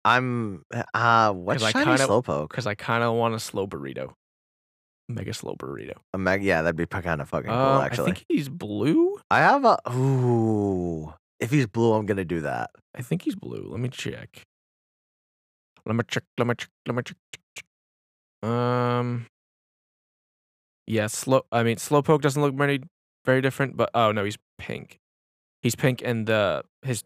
I'm 0.06 0.64
uh 0.94 1.34
what's 1.34 1.64
I 1.64 1.72
shiny 1.72 1.86
kinda- 1.86 2.06
slowpoke? 2.08 2.50
because 2.50 2.68
I 2.68 2.76
kind 2.76 3.04
of 3.04 3.16
want 3.16 3.34
a 3.36 3.40
slow 3.40 3.68
burrito, 3.68 4.14
mega 5.10 5.34
slow 5.34 5.56
burrito. 5.56 5.94
A 6.14 6.18
meg- 6.18 6.44
yeah, 6.44 6.62
that'd 6.62 6.76
be 6.76 6.86
kind 6.86 7.22
of 7.22 7.30
fucking 7.30 7.50
cool. 7.50 7.58
Uh, 7.58 7.82
Actually, 7.82 8.12
I 8.12 8.14
think 8.16 8.26
he's 8.30 8.50
blue. 8.50 9.20
I 9.32 9.40
have 9.40 9.64
a 9.66 9.78
ooh. 9.92 11.14
If 11.40 11.52
he's 11.52 11.68
blue, 11.68 11.94
I'm 11.94 12.06
gonna 12.06 12.26
do 12.26 12.42
that. 12.42 12.72
I 12.96 13.02
think 13.02 13.22
he's 13.24 13.36
blue. 13.36 13.68
Let 13.70 13.80
me 13.80 13.90
check. 13.90 14.44
Let 15.86 15.96
me 15.96 16.04
check. 16.08 16.24
Let 16.38 16.48
me 16.48 16.56
check. 16.56 16.70
Let 16.88 16.96
me 16.96 17.04
check. 17.04 18.50
Um. 18.50 19.28
Yeah, 20.86 21.08
slow. 21.08 21.44
I 21.52 21.64
mean, 21.64 21.78
slowpoke 21.78 22.22
doesn't 22.22 22.42
look 22.42 22.56
very 22.56 22.82
very 23.26 23.42
different, 23.42 23.76
but 23.78 23.90
oh 23.94 24.12
no, 24.12 24.24
he's 24.24 24.38
pink. 24.58 24.98
He's 25.62 25.76
pink, 25.76 26.02
and 26.04 26.28
the 26.28 26.64
his 26.82 27.04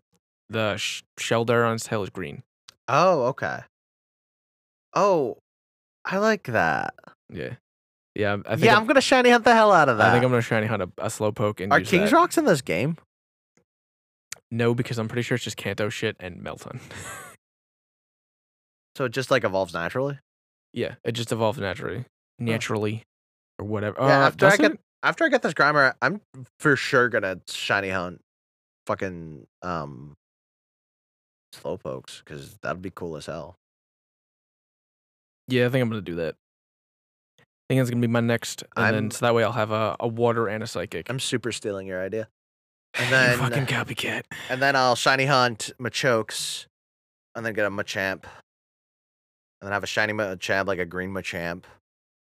the 0.50 0.78
sh- 0.78 1.02
shelter 1.18 1.64
on 1.66 1.74
his 1.74 1.84
tail 1.84 2.04
is 2.04 2.10
green. 2.10 2.44
Oh, 2.88 3.24
okay. 3.28 3.62
Oh, 4.94 5.38
I 6.06 6.18
like 6.18 6.44
that. 6.44 6.94
Yeah, 7.30 7.56
yeah. 8.16 8.38
I 8.46 8.56
think 8.56 8.66
yeah, 8.66 8.76
I'm, 8.76 8.82
I'm, 8.82 8.88
gonna 8.88 9.02
shiny 9.02 9.30
hunt 9.30 9.44
the 9.44 9.54
hell 9.54 9.72
out 9.72 9.90
of 9.90 9.98
that. 9.98 10.10
I 10.10 10.12
think 10.12 10.24
I'm 10.24 10.30
gonna 10.32 10.42
shiny 10.42 10.68
hunt 10.68 10.82
a, 10.84 10.90
a 10.98 11.08
slowpoke 11.08 11.60
and 11.62 11.72
Are 11.72 11.82
King's 11.82 12.12
that. 12.12 12.16
Rocks 12.16 12.38
in 12.38 12.46
this 12.46 12.62
game? 12.62 12.98
No, 14.50 14.74
because 14.74 14.98
I'm 14.98 15.08
pretty 15.08 15.22
sure 15.22 15.36
it's 15.36 15.44
just 15.46 15.58
Kanto 15.58 15.90
shit 15.90 16.16
and 16.20 16.44
Meltan. 16.44 16.80
So 18.98 19.06
it 19.06 19.14
just 19.14 19.32
like 19.32 19.44
evolves 19.46 19.74
naturally. 19.74 20.20
yeah, 20.74 20.96
it 21.06 21.14
just 21.14 21.32
evolves 21.32 21.58
naturally, 21.58 22.04
naturally, 22.40 23.04
or 23.58 23.66
whatever. 23.66 23.96
Yeah, 24.00 24.06
Uh, 24.06 24.28
after 24.28 24.46
I 24.48 24.58
get 24.58 24.72
it? 24.74 24.80
after 25.02 25.24
I 25.24 25.30
get 25.30 25.42
this 25.42 25.54
Grimer, 25.54 25.94
I'm 26.02 26.20
for 26.60 26.76
sure 26.76 27.08
gonna 27.08 27.40
shiny 27.48 27.90
hunt 27.90 28.20
fucking 28.88 29.48
um 29.62 30.14
slowpokes 31.56 32.20
because 32.24 32.58
that'd 32.62 32.82
be 32.82 32.92
cool 32.94 33.16
as 33.16 33.28
hell. 33.28 33.56
Yeah, 35.48 35.68
I 35.68 35.70
think 35.70 35.82
I'm 35.84 35.90
gonna 35.90 36.02
do 36.02 36.16
that. 36.16 36.36
I 37.72 37.74
think 37.74 37.80
that's 37.80 37.90
gonna 37.90 38.02
be 38.02 38.08
my 38.08 38.20
next, 38.20 38.64
and 38.76 38.86
I'm- 38.86 38.94
then 38.94 39.12
so 39.12 39.26
that 39.26 39.34
way 39.34 39.46
I'll 39.46 39.54
have 39.54 39.72
a, 39.72 39.96
a 40.02 40.08
water 40.08 40.50
and 40.50 40.62
a 40.62 40.68
psychic. 40.68 41.10
I'm 41.10 41.20
super 41.20 41.54
stealing 41.54 41.88
your 41.88 42.04
idea. 42.04 42.28
And 42.96 43.06
You 43.06 43.12
then 43.12 43.38
fucking 43.40 43.66
copycat. 43.68 44.24
and 44.50 44.62
then 44.62 44.76
I'll 44.76 44.98
shiny 44.98 45.26
hunt 45.26 45.72
Machokes, 45.80 46.66
and 47.34 47.46
then 47.46 47.54
get 47.54 47.66
a 47.66 47.70
Machamp, 47.70 48.24
and 48.26 49.62
then 49.62 49.72
have 49.72 49.86
a 49.86 49.88
shiny 49.88 50.12
Machamp 50.12 50.68
like 50.68 50.80
a 50.80 50.86
green 50.86 51.12
Machamp, 51.12 51.64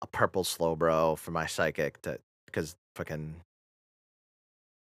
a 0.02 0.08
purple 0.08 0.46
Slowbro 0.46 1.18
for 1.18 1.32
my 1.32 1.46
psychic 1.46 2.02
to 2.04 2.20
because 2.46 2.78
fucking 2.96 3.36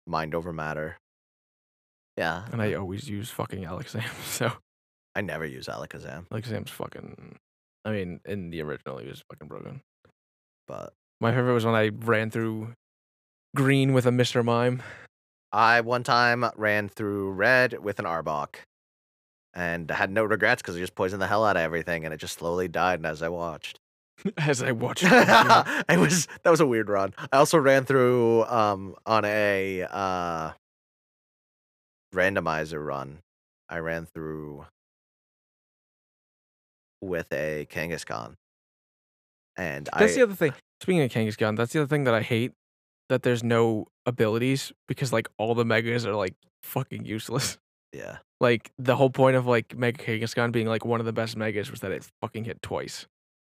mind 0.07 0.33
over 0.33 0.53
matter. 0.53 0.95
Yeah, 2.15 2.45
And 2.53 2.61
I 2.61 2.75
always 2.75 3.09
use 3.09 3.29
fucking 3.29 3.65
Alexam, 3.65 4.03
so 4.23 4.53
I 5.15 5.19
never 5.19 5.45
use 5.45 5.67
Alakazam, 5.67 6.27
Alexam's 6.31 6.71
fucking. 6.71 7.35
I 7.83 7.91
mean, 7.91 8.21
in 8.23 8.49
the 8.51 8.61
original, 8.61 8.99
he 8.99 9.07
was 9.09 9.21
fucking 9.29 9.49
broken. 9.49 9.81
But 10.67 10.93
My 11.21 11.31
favorite 11.31 11.53
was 11.53 11.65
when 11.65 11.75
I 11.75 11.89
ran 11.89 12.29
through 12.31 12.73
green 13.55 13.93
with 13.93 14.05
a 14.05 14.11
Mr. 14.11 14.43
Mime. 14.43 14.83
I 15.51 15.81
one 15.81 16.03
time 16.03 16.45
ran 16.55 16.89
through 16.89 17.31
red 17.31 17.79
with 17.81 17.99
an 17.99 18.05
Arbok, 18.05 18.55
and 19.53 19.89
had 19.89 20.11
no 20.11 20.23
regrets 20.25 20.61
because 20.61 20.75
I 20.75 20.79
just 20.79 20.95
poisoned 20.95 21.21
the 21.21 21.27
hell 21.27 21.45
out 21.45 21.55
of 21.55 21.61
everything, 21.61 22.03
and 22.03 22.13
it 22.13 22.17
just 22.17 22.37
slowly 22.39 22.67
died 22.67 23.05
as 23.05 23.21
I 23.21 23.29
watched. 23.29 23.79
As 24.37 24.63
I 24.63 24.71
watched, 24.71 25.03
it 25.05 25.99
was 25.99 26.27
that 26.43 26.49
was 26.49 26.61
a 26.61 26.65
weird 26.65 26.87
run. 26.89 27.13
I 27.33 27.37
also 27.37 27.57
ran 27.57 27.83
through 27.83 28.45
um 28.45 28.95
on 29.05 29.25
a 29.25 29.83
uh 29.89 30.51
randomizer 32.13 32.83
run. 32.83 33.19
I 33.67 33.79
ran 33.79 34.05
through 34.05 34.65
with 37.01 37.31
a 37.33 37.67
Kangaskhan. 37.69 38.35
And 39.57 39.87
That's 39.97 40.13
I 40.13 40.15
the 40.15 40.23
other 40.23 40.33
thing. 40.35 40.53
Speaking 40.81 41.01
of 41.03 41.11
Kangaskhan, 41.11 41.55
that's 41.57 41.71
the 41.73 41.79
other 41.79 41.87
thing 41.87 42.03
that 42.03 42.13
I 42.13 42.21
hate. 42.21 42.51
That 43.09 43.21
there's 43.23 43.43
no 43.43 43.85
abilities 44.05 44.71
because 44.87 45.13
like 45.13 45.27
all 45.37 45.53
the 45.55 45.63
megas 45.65 46.05
are 46.05 46.15
like 46.15 46.33
fucking 46.63 47.05
useless. 47.05 47.57
yeah. 47.93 48.17
Like 48.41 48.71
the 48.79 48.95
whole 48.95 49.09
point 49.11 49.35
of 49.37 49.45
like 49.45 49.77
Mega 49.77 50.03
Kangaskhan 50.03 50.51
being 50.51 50.67
like 50.67 50.83
one 50.83 50.99
of 50.99 51.05
the 51.05 51.13
best 51.13 51.37
megas 51.37 51.69
was 51.71 51.79
that 51.81 51.91
it 51.91 52.05
fucking 52.21 52.43
hit 52.45 52.61
twice 52.61 53.05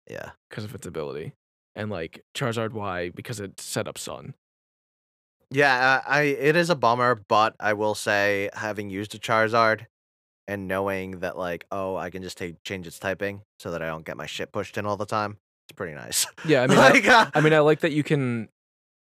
Yeah. 0.09 0.31
because 0.49 0.65
of 0.65 0.75
its 0.75 0.87
ability, 0.87 1.33
and 1.75 1.91
like 1.91 2.23
Charizard 2.35 2.73
Y 2.73 3.11
because 3.11 3.41
it 3.41 3.61
set 3.61 3.87
up 3.89 3.99
Sun. 3.99 4.35
Yeah, 5.51 6.03
I, 6.07 6.19
I 6.19 6.23
it 6.23 6.57
is 6.57 6.71
a 6.71 6.77
bummer, 6.77 7.21
but 7.29 7.55
I 7.59 7.73
will 7.73 7.95
say 7.95 8.51
having 8.55 8.91
used 8.91 9.15
a 9.15 9.19
Charizard 9.19 9.87
and 10.47 10.69
knowing 10.69 11.21
that 11.21 11.37
like, 11.37 11.67
oh, 11.71 11.97
I 11.97 12.11
can 12.11 12.23
just 12.23 12.39
take 12.39 12.63
change 12.65 12.87
its 12.87 12.99
typing 12.99 13.43
so 13.59 13.71
that 13.71 13.83
I 13.83 13.87
don't 13.87 14.05
get 14.05 14.17
my 14.17 14.27
shit 14.27 14.53
pushed 14.53 14.79
in 14.79 14.87
all 14.87 14.97
the 14.97 15.07
time. 15.07 15.39
It's 15.69 15.77
pretty 15.77 15.95
nice. 15.95 16.27
Yeah, 16.47 16.63
I 16.63 16.67
mean, 16.67 16.79
I, 16.79 16.91
like, 16.91 17.07
uh, 17.09 17.31
I 17.35 17.41
mean, 17.41 17.53
I 17.53 17.59
like 17.61 17.81
that 17.81 17.93
you 17.93 18.03
can 18.03 18.49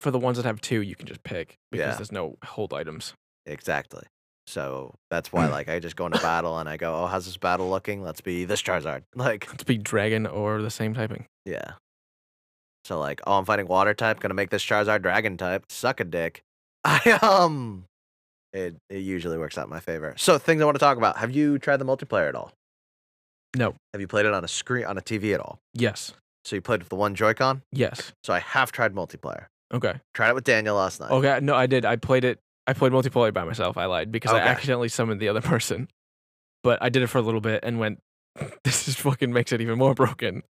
for 0.01 0.11
the 0.11 0.19
ones 0.19 0.37
that 0.37 0.45
have 0.47 0.61
two, 0.61 0.83
you 0.83 0.95
can 0.95 1.07
just 1.07 1.23
pick 1.23 1.57
because 1.71 1.87
Yeah. 1.93 1.95
there's 1.97 2.13
no 2.13 2.37
hold 2.45 2.73
items. 2.75 3.15
Exactly. 3.47 4.03
So 4.47 4.95
that's 5.11 5.33
why, 5.33 5.47
like, 5.59 5.69
I 5.69 5.79
just 5.79 5.97
go 5.97 6.07
into 6.07 6.19
battle 6.19 6.59
and 6.59 6.69
I 6.69 6.77
go, 6.77 6.95
"Oh, 7.03 7.07
how's 7.07 7.25
this 7.27 7.37
battle 7.37 7.69
looking? 7.71 8.03
Let's 8.03 8.21
be 8.21 8.45
this 8.45 8.63
Charizard." 8.63 9.03
Like, 9.15 9.49
It's 9.53 9.65
be 9.65 9.79
dragon 9.79 10.27
or 10.27 10.61
the 10.63 10.71
same 10.71 10.95
typing. 10.95 11.27
yeah. 11.45 11.73
So 12.85 13.01
like, 13.01 13.21
oh, 13.27 13.39
I'm 13.39 13.45
fighting 13.45 13.67
Water 13.67 13.95
type. 13.95 14.21
Gonna 14.21 14.35
make 14.35 14.51
this 14.51 14.65
Charizard 14.65 15.03
Dragon 15.03 15.37
type. 15.37 15.65
Suck 15.71 15.99
a 16.01 16.05
dick. 16.05 16.43
I 16.85 17.19
um, 17.23 17.85
it 18.53 18.77
it 18.89 18.99
usually 18.99 19.39
works 19.39 19.59
out 19.59 19.65
in 19.65 19.71
my 19.71 19.81
favor. 19.81 20.15
So 20.17 20.39
things 20.39 20.63
I 20.63 20.65
want 20.67 20.77
to 20.77 20.81
talk 20.81 20.97
about. 20.97 21.17
Have 21.19 21.33
you 21.33 21.59
tried 21.59 21.79
the 21.79 21.85
multiplayer 21.85 22.29
at 22.29 22.37
all? 22.37 22.53
No. 23.57 23.75
Have 23.93 24.01
you 24.01 24.07
played 24.07 24.25
it 24.27 24.33
on 24.33 24.45
a 24.45 24.49
screen 24.49 24.85
on 24.85 24.97
a 24.99 25.01
TV 25.01 25.35
at 25.35 25.41
all? 25.41 25.59
Yes. 25.75 26.13
So 26.47 26.55
you 26.55 26.63
played 26.63 26.79
with 26.81 26.91
the 26.91 26.97
one 26.97 27.17
Joy-Con. 27.17 27.63
Yes. 27.73 28.13
So 28.23 28.33
I 28.33 28.39
have 28.39 28.71
tried 28.71 28.95
multiplayer. 28.95 29.47
Okay. 29.75 29.95
Tried 30.15 30.31
it 30.31 30.35
with 30.37 30.45
Daniel 30.45 30.77
last 30.77 31.01
night. 31.01 31.11
Okay. 31.11 31.41
No, 31.43 31.57
I 31.57 31.67
did. 31.67 31.85
I 31.85 31.97
played 31.97 32.25
it. 32.25 32.39
I 32.69 32.73
played 32.73 32.93
multiplayer 32.93 33.35
by 33.35 33.43
myself. 33.45 33.77
I 33.77 33.87
lied 33.87 34.13
because 34.13 34.33
I 34.33 34.39
accidentally 34.39 34.89
summoned 34.89 35.21
the 35.21 35.29
other 35.29 35.41
person. 35.43 35.89
But 36.63 36.81
I 36.81 36.89
did 36.89 37.03
it 37.03 37.09
for 37.09 37.19
a 37.19 37.23
little 37.23 37.41
bit 37.41 37.65
and 37.65 37.79
went. 37.79 38.01
This 38.65 38.85
just 38.85 38.99
fucking 39.01 39.33
makes 39.33 39.51
it 39.53 39.61
even 39.61 39.79
more 39.79 39.95
broken. 39.95 40.43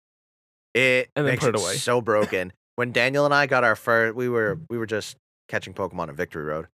It 0.74 1.08
And 1.16 1.24
then 1.24 1.32
makes 1.32 1.44
put 1.44 1.54
it 1.54 1.58
it 1.58 1.62
away. 1.62 1.76
so 1.76 2.00
broken. 2.02 2.52
when 2.76 2.92
Daniel 2.92 3.24
and 3.24 3.32
I 3.32 3.46
got 3.46 3.64
our 3.64 3.76
first, 3.76 4.14
we 4.16 4.28
were 4.28 4.56
mm-hmm. 4.56 4.64
we 4.68 4.76
were 4.76 4.86
just 4.86 5.16
catching 5.48 5.72
Pokemon 5.72 6.08
on 6.08 6.16
Victory 6.16 6.44
Road, 6.44 6.66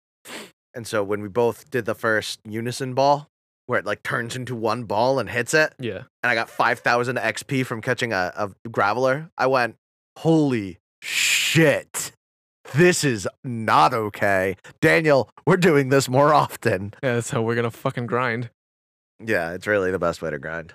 and 0.74 0.88
so 0.88 1.04
when 1.04 1.22
we 1.22 1.28
both 1.28 1.70
did 1.70 1.86
the 1.86 1.94
first 1.96 2.40
Unison 2.46 2.94
Ball, 2.94 3.28
where 3.72 3.80
it 3.80 3.86
like 3.86 4.04
turns 4.04 4.36
into 4.36 4.54
one 4.54 4.84
ball 4.84 5.18
and 5.18 5.30
hits 5.30 5.54
it, 5.54 5.74
Yeah. 5.80 6.00
and 6.22 6.30
I 6.30 6.36
got 6.36 6.50
five 6.50 6.80
thousand 6.80 7.16
XP 7.18 7.66
from 7.66 7.82
catching 7.82 8.12
a, 8.12 8.34
a 8.36 8.50
Graveler, 8.70 9.30
I 9.38 9.48
went, 9.48 9.78
"Holy 10.20 10.78
shit!" 11.02 12.12
This 12.76 13.04
is 13.06 13.28
not 13.46 13.94
okay. 13.94 14.58
Daniel, 14.82 15.30
we're 15.46 15.56
doing 15.58 15.88
this 15.88 16.10
more 16.10 16.34
often. 16.34 16.94
Yeah. 17.02 17.14
That's 17.16 17.30
how 17.30 17.42
we're 17.42 17.56
gonna 17.56 17.72
fucking 17.72 18.08
grind. 18.08 18.50
Yeah, 19.24 19.54
it's 19.54 19.68
really 19.68 19.90
the 19.92 20.00
best 20.00 20.22
way 20.22 20.30
to 20.32 20.38
grind. 20.38 20.74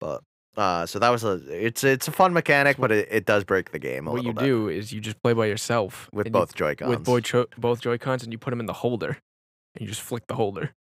But 0.00 0.22
uh 0.56 0.86
so 0.86 0.98
that 0.98 1.10
was 1.10 1.24
a 1.24 1.40
it's 1.48 1.84
it's 1.84 2.08
a 2.08 2.10
fun 2.12 2.32
mechanic, 2.32 2.78
but 2.78 2.90
it, 2.90 3.06
it 3.10 3.24
does 3.26 3.44
break 3.44 3.70
the 3.72 3.78
game 3.78 4.06
a 4.08 4.12
what 4.12 4.24
you 4.24 4.32
bit 4.32 4.44
do 4.44 4.68
is 4.68 4.92
you 4.94 5.00
just 5.02 5.22
play 5.22 5.34
by 5.34 5.44
yourself 5.46 6.08
with 6.12 6.26
and 6.26 6.34
you- 6.34 6.40
both 6.40 6.54
Joy-Cons. 6.54 6.88
with 6.88 7.04
both 7.04 7.24
cho- 7.24 7.46
both 7.58 7.80
Joy 7.82 7.98
Cons, 7.98 8.22
and 8.22 8.32
you 8.32 8.38
put 8.38 8.50
them 8.50 8.60
in 8.60 8.66
the 8.66 8.72
holder, 8.74 9.18
and 9.74 9.82
you 9.82 9.86
just 9.88 10.00
flick 10.00 10.26
the 10.26 10.34
holder. 10.36 10.72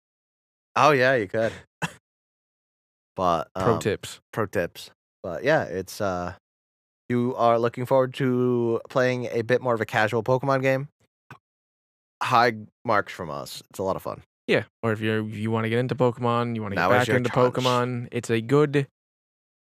Oh 0.75 0.91
yeah, 0.91 1.15
you 1.15 1.27
could. 1.27 1.51
but 3.15 3.49
Pro 3.55 3.73
um, 3.75 3.79
tips. 3.79 4.19
pro 4.31 4.45
tips. 4.45 4.91
But 5.23 5.43
yeah, 5.43 5.63
it's 5.63 6.01
uh 6.01 6.33
you 7.09 7.35
are 7.35 7.59
looking 7.59 7.85
forward 7.85 8.13
to 8.15 8.79
playing 8.89 9.27
a 9.31 9.41
bit 9.41 9.61
more 9.61 9.73
of 9.73 9.81
a 9.81 9.85
casual 9.85 10.23
Pokemon 10.23 10.61
game. 10.61 10.87
High 12.23 12.53
marks 12.85 13.11
from 13.13 13.29
us. 13.29 13.61
It's 13.69 13.79
a 13.79 13.83
lot 13.83 13.95
of 13.95 14.01
fun. 14.01 14.21
Yeah. 14.47 14.63
Or 14.83 14.91
if 14.91 15.01
you're 15.01 15.27
if 15.27 15.35
you 15.35 15.51
want 15.51 15.65
to 15.65 15.69
get 15.69 15.79
into 15.79 15.95
Pokemon, 15.95 16.55
you 16.55 16.61
want 16.61 16.71
to 16.73 16.75
get 16.75 16.81
Now 16.81 16.89
back 16.89 17.09
into 17.09 17.29
chance. 17.29 17.55
Pokemon, 17.55 18.07
it's 18.11 18.29
a 18.29 18.41
good 18.41 18.87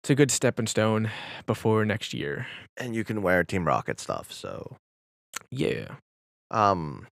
it's 0.02 0.10
a 0.10 0.14
good 0.14 0.30
stepping 0.30 0.66
stone 0.66 1.10
before 1.46 1.84
next 1.84 2.12
year. 2.14 2.46
And 2.76 2.94
you 2.94 3.04
can 3.04 3.22
wear 3.22 3.44
Team 3.44 3.64
Rocket 3.66 4.00
stuff, 4.00 4.32
so 4.32 4.76
Yeah. 5.50 5.96
um 6.50 7.06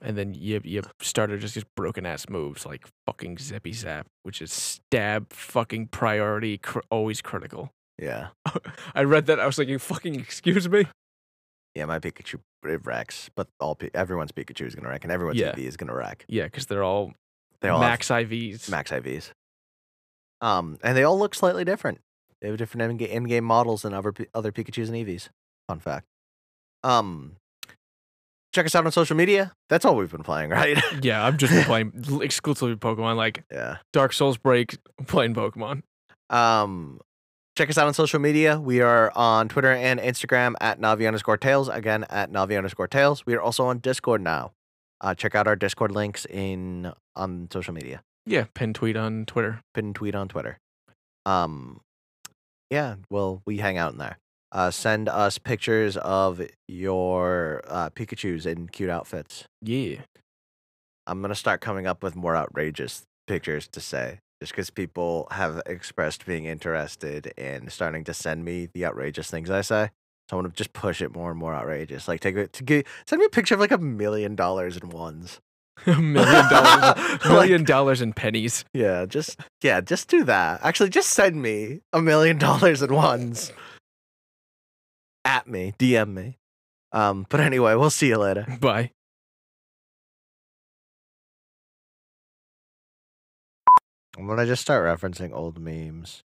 And 0.00 0.16
then 0.16 0.34
you 0.34 0.60
you 0.64 0.82
started 1.00 1.40
just 1.40 1.54
just 1.54 1.66
broken 1.74 2.06
ass 2.06 2.28
moves 2.28 2.64
like 2.64 2.86
fucking 3.06 3.38
zippy 3.38 3.72
zap, 3.72 4.06
which 4.22 4.40
is 4.40 4.52
stab 4.52 5.32
fucking 5.32 5.88
priority, 5.88 6.58
cr- 6.58 6.80
always 6.90 7.20
critical. 7.20 7.70
yeah. 7.98 8.28
I 8.94 9.02
read 9.02 9.26
that 9.26 9.40
I 9.40 9.46
was 9.46 9.58
like, 9.58 9.66
you 9.68 9.78
fucking 9.80 10.14
excuse 10.14 10.68
me. 10.68 10.86
Yeah, 11.74 11.86
my 11.86 11.98
Pikachu 11.98 12.40
it 12.64 12.84
wrecks, 12.86 13.28
but 13.36 13.48
all 13.60 13.76
everyone's 13.94 14.32
Pikachu 14.32 14.66
is 14.66 14.74
gonna 14.74 14.88
wreck, 14.88 15.04
and 15.04 15.12
everyone's 15.12 15.38
Yeah. 15.38 15.52
Eevee 15.52 15.66
is 15.66 15.76
gonna 15.76 15.94
wreck. 15.94 16.24
Yeah, 16.28 16.44
because 16.44 16.66
they're 16.66 16.82
all, 16.84 17.12
They 17.60 17.68
all 17.68 17.80
max 17.80 18.08
IVs. 18.08 18.68
max 18.70 18.90
IVs. 18.92 19.30
Um, 20.40 20.78
and 20.82 20.96
they 20.96 21.02
all 21.02 21.18
look 21.18 21.34
slightly 21.34 21.64
different. 21.64 22.00
They 22.40 22.48
have 22.48 22.56
different 22.56 23.00
in- 23.02 23.08
in-game 23.08 23.44
models 23.44 23.82
than 23.82 23.94
other 23.94 24.12
other 24.32 24.52
Pikachu's 24.52 24.88
and 24.88 24.96
Eevees. 24.96 25.28
Fun 25.68 25.80
fact. 25.80 26.06
Um, 26.84 27.36
check 28.58 28.66
us 28.66 28.74
out 28.74 28.84
on 28.84 28.90
social 28.90 29.16
media. 29.16 29.52
That's 29.68 29.84
all 29.84 29.94
we've 29.94 30.10
been 30.10 30.24
playing, 30.24 30.50
right? 30.62 30.76
Yeah, 31.00 31.24
I'm 31.24 31.36
just 31.36 31.66
playing 31.66 31.92
exclusively 32.20 32.74
Pokemon, 32.74 33.16
like 33.16 33.44
yeah. 33.52 33.78
Dark 33.92 34.12
Souls 34.12 34.36
break, 34.36 34.76
playing 35.06 35.34
Pokemon. 35.34 35.82
Um, 36.28 37.00
check 37.56 37.70
us 37.70 37.78
out 37.78 37.86
on 37.86 37.94
social 37.94 38.18
media. 38.18 38.58
We 38.58 38.80
are 38.80 39.12
on 39.14 39.48
Twitter 39.48 39.72
and 39.72 40.00
Instagram 40.00 40.54
at 40.60 40.80
Navi 40.80 41.06
underscore 41.06 41.36
Tails. 41.36 41.68
Again, 41.68 42.04
at 42.10 42.32
Navi 42.32 42.56
underscore 42.56 42.88
Tails. 42.88 43.24
We 43.24 43.34
are 43.34 43.40
also 43.40 43.66
on 43.66 43.78
Discord 43.78 44.20
now. 44.22 44.52
Uh, 45.00 45.14
check 45.14 45.36
out 45.36 45.46
our 45.46 45.54
Discord 45.54 45.92
links 45.92 46.26
in 46.26 46.92
on 47.14 47.48
social 47.52 47.72
media. 47.72 48.02
Yeah, 48.26 48.46
pin 48.54 48.74
tweet 48.74 48.96
on 48.96 49.24
Twitter. 49.26 49.60
Pin 49.72 49.94
tweet 49.94 50.16
on 50.16 50.26
Twitter. 50.26 50.58
Um, 51.24 51.80
yeah. 52.70 52.96
Well, 53.08 53.40
we 53.46 53.58
hang 53.58 53.78
out 53.78 53.92
in 53.92 53.98
there. 53.98 54.18
Uh, 54.50 54.70
send 54.70 55.08
us 55.08 55.36
pictures 55.38 55.96
of 55.98 56.40
your 56.68 57.62
uh, 57.68 57.90
Pikachu's 57.90 58.46
in 58.46 58.68
cute 58.68 58.88
outfits. 58.90 59.44
Yeah. 59.60 59.96
I'm 61.06 61.20
gonna 61.20 61.34
start 61.34 61.60
coming 61.60 61.86
up 61.86 62.02
with 62.02 62.16
more 62.16 62.36
outrageous 62.36 63.02
pictures 63.26 63.68
to 63.68 63.80
say, 63.80 64.20
just 64.40 64.52
because 64.52 64.70
people 64.70 65.26
have 65.30 65.60
expressed 65.66 66.24
being 66.26 66.44
interested 66.46 67.26
in 67.36 67.68
starting 67.70 68.04
to 68.04 68.14
send 68.14 68.44
me 68.44 68.68
the 68.72 68.84
outrageous 68.86 69.30
things 69.30 69.50
I 69.50 69.60
say. 69.62 69.90
So 70.30 70.36
I'm 70.38 70.42
gonna 70.44 70.54
just 70.54 70.72
push 70.74 71.00
it 71.02 71.14
more 71.14 71.30
and 71.30 71.38
more 71.38 71.54
outrageous. 71.54 72.08
Like 72.08 72.20
take 72.20 72.36
it 72.36 72.52
to 72.54 72.64
get 72.64 72.86
send 73.06 73.20
me 73.20 73.26
a 73.26 73.30
picture 73.30 73.54
of 73.54 73.60
like 73.60 73.70
a 73.70 73.78
million 73.78 74.34
dollars 74.34 74.76
in 74.76 74.88
ones. 74.90 75.40
A 75.86 75.94
million 75.94 76.48
dollars. 76.50 76.98
Like- 77.24 77.30
million 77.30 77.64
dollars 77.64 78.00
in 78.02 78.12
pennies. 78.12 78.64
Yeah, 78.74 79.06
just 79.06 79.38
yeah, 79.62 79.80
just 79.80 80.08
do 80.08 80.24
that. 80.24 80.60
Actually, 80.64 80.90
just 80.90 81.10
send 81.10 81.40
me 81.40 81.80
a 81.92 82.02
million 82.02 82.36
dollars 82.38 82.82
in 82.82 82.92
ones. 82.92 83.52
At 85.28 85.46
me, 85.46 85.74
DM 85.78 86.14
me. 86.14 86.38
Um, 86.90 87.26
but 87.28 87.40
anyway, 87.40 87.74
we'll 87.74 87.90
see 87.90 88.08
you 88.08 88.16
later. 88.16 88.46
Bye. 88.60 88.92
I'm 94.16 94.26
gonna 94.26 94.46
just 94.46 94.62
start 94.62 94.86
referencing 94.86 95.34
old 95.34 95.60
memes. 95.60 96.24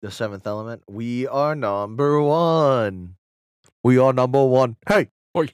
The 0.01 0.11
Seventh 0.11 0.47
Element. 0.47 0.83
We 0.89 1.27
are 1.27 1.55
number 1.55 2.21
one. 2.23 3.17
We 3.83 3.99
are 3.99 4.13
number 4.13 4.45
one. 4.45 4.77
Hey. 4.89 5.09
Oi. 5.37 5.49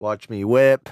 Watch 0.00 0.28
me 0.30 0.44
whip. 0.44 0.88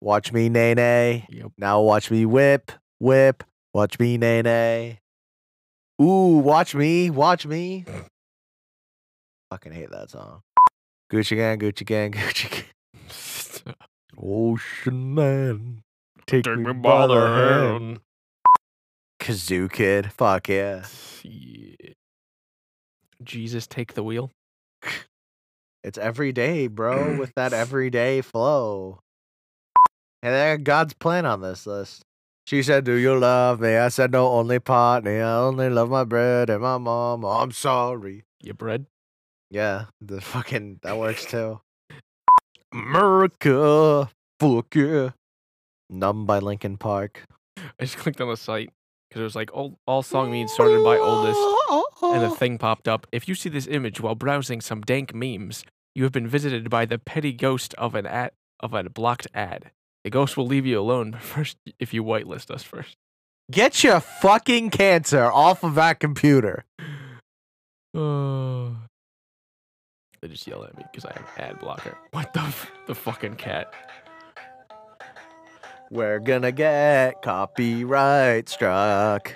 Watch 0.00 0.32
me 0.32 0.48
nay 0.48 0.74
nay. 0.74 1.26
Yep. 1.30 1.52
Now 1.58 1.80
watch 1.82 2.10
me 2.10 2.26
whip. 2.26 2.72
Whip. 2.98 3.44
Watch 3.72 3.98
me 3.98 4.18
nay 4.18 4.42
nay. 4.42 5.00
Ooh, 6.02 6.38
watch 6.38 6.74
me. 6.74 7.10
Watch 7.10 7.46
me. 7.46 7.84
Fucking 9.50 9.72
hate 9.72 9.90
that 9.90 10.10
song. 10.10 10.42
Gucci 11.12 11.36
gang, 11.36 11.58
Gucci 11.58 11.86
gang, 11.86 12.10
Gucci 12.12 12.50
gang. 12.50 13.74
Oh, 14.18 14.52
Ocean 14.54 15.14
man. 15.14 15.82
Take, 16.26 16.46
me, 16.46 16.72
by 16.72 17.06
the 17.06 17.14
hand. 17.14 18.00
Kazoo 19.20 19.70
Kid. 19.70 20.12
Fuck 20.12 20.48
yeah. 20.48 20.84
Yeah. 21.22 21.92
Jesus, 23.22 23.66
take 23.66 23.94
the 23.94 24.02
wheel. 24.02 24.30
It's 25.82 25.98
every 25.98 26.32
day, 26.32 26.66
bro, 26.66 27.16
with 27.16 27.32
that 27.36 27.52
everyday 27.52 28.20
flow. 28.20 29.00
And 30.22 30.34
there 30.34 30.58
God's 30.58 30.94
plan 30.94 31.24
on 31.24 31.40
this 31.40 31.66
list. 31.66 32.02
She 32.46 32.62
said, 32.62 32.84
Do 32.84 32.94
you 32.94 33.16
love 33.18 33.60
me? 33.60 33.76
I 33.76 33.88
said, 33.88 34.12
No, 34.12 34.28
only 34.28 34.58
partly. 34.58 35.20
I 35.20 35.36
only 35.36 35.68
love 35.70 35.90
my 35.90 36.04
bread 36.04 36.50
and 36.50 36.62
my 36.62 36.78
mom. 36.78 37.24
Oh, 37.24 37.28
I'm 37.28 37.52
sorry. 37.52 38.24
Your 38.42 38.54
bread? 38.54 38.86
Yeah, 39.50 39.86
the 40.00 40.20
fucking 40.20 40.80
that 40.82 40.98
works 40.98 41.24
too. 41.30 41.60
America. 42.72 44.10
Fuck 44.40 44.74
yeah. 44.74 45.10
Numb 45.88 46.26
by 46.26 46.40
Linkin 46.40 46.76
Park. 46.76 47.24
I 47.56 47.84
just 47.84 47.96
clicked 47.96 48.20
on 48.20 48.28
the 48.28 48.36
site 48.36 48.70
because 49.08 49.20
it 49.20 49.24
was 49.24 49.36
like 49.36 49.52
all, 49.54 49.78
all 49.86 50.02
song 50.02 50.30
means 50.30 50.52
started 50.52 50.82
by 50.84 50.98
oldest, 50.98 51.38
and 52.02 52.24
a 52.24 52.30
thing 52.30 52.58
popped 52.58 52.88
up. 52.88 53.06
If 53.12 53.28
you 53.28 53.34
see 53.34 53.48
this 53.48 53.66
image 53.66 54.00
while 54.00 54.14
browsing 54.14 54.60
some 54.60 54.82
dank 54.82 55.14
memes, 55.14 55.64
you 55.94 56.02
have 56.04 56.12
been 56.12 56.28
visited 56.28 56.68
by 56.70 56.84
the 56.84 56.98
petty 56.98 57.32
ghost 57.32 57.74
of 57.74 57.94
an 57.94 58.06
ad 58.06 58.32
of 58.60 58.74
a 58.74 58.84
blocked 58.84 59.26
ad. 59.34 59.70
The 60.04 60.10
ghost 60.10 60.36
will 60.36 60.46
leave 60.46 60.66
you 60.66 60.78
alone, 60.78 61.10
but 61.12 61.22
first 61.22 61.56
if 61.78 61.92
you 61.92 62.04
whitelist 62.04 62.50
us 62.50 62.62
first. 62.62 62.96
Get 63.50 63.84
your 63.84 64.00
fucking 64.00 64.70
cancer 64.70 65.24
off 65.24 65.62
of 65.62 65.74
that 65.76 66.00
computer. 66.00 66.64
Oh. 67.94 68.76
They 70.22 70.28
just 70.28 70.46
yell 70.46 70.64
at 70.64 70.74
me 70.76 70.82
because 70.90 71.04
I 71.04 71.12
have 71.12 71.28
ad 71.36 71.60
blocker. 71.60 71.96
What 72.12 72.32
the 72.32 72.40
f- 72.40 72.72
the 72.86 72.94
fucking 72.94 73.36
cat? 73.36 73.72
We're 75.90 76.20
gonna 76.20 76.52
get 76.52 77.20
copyright 77.20 78.48
struck. 78.48 79.34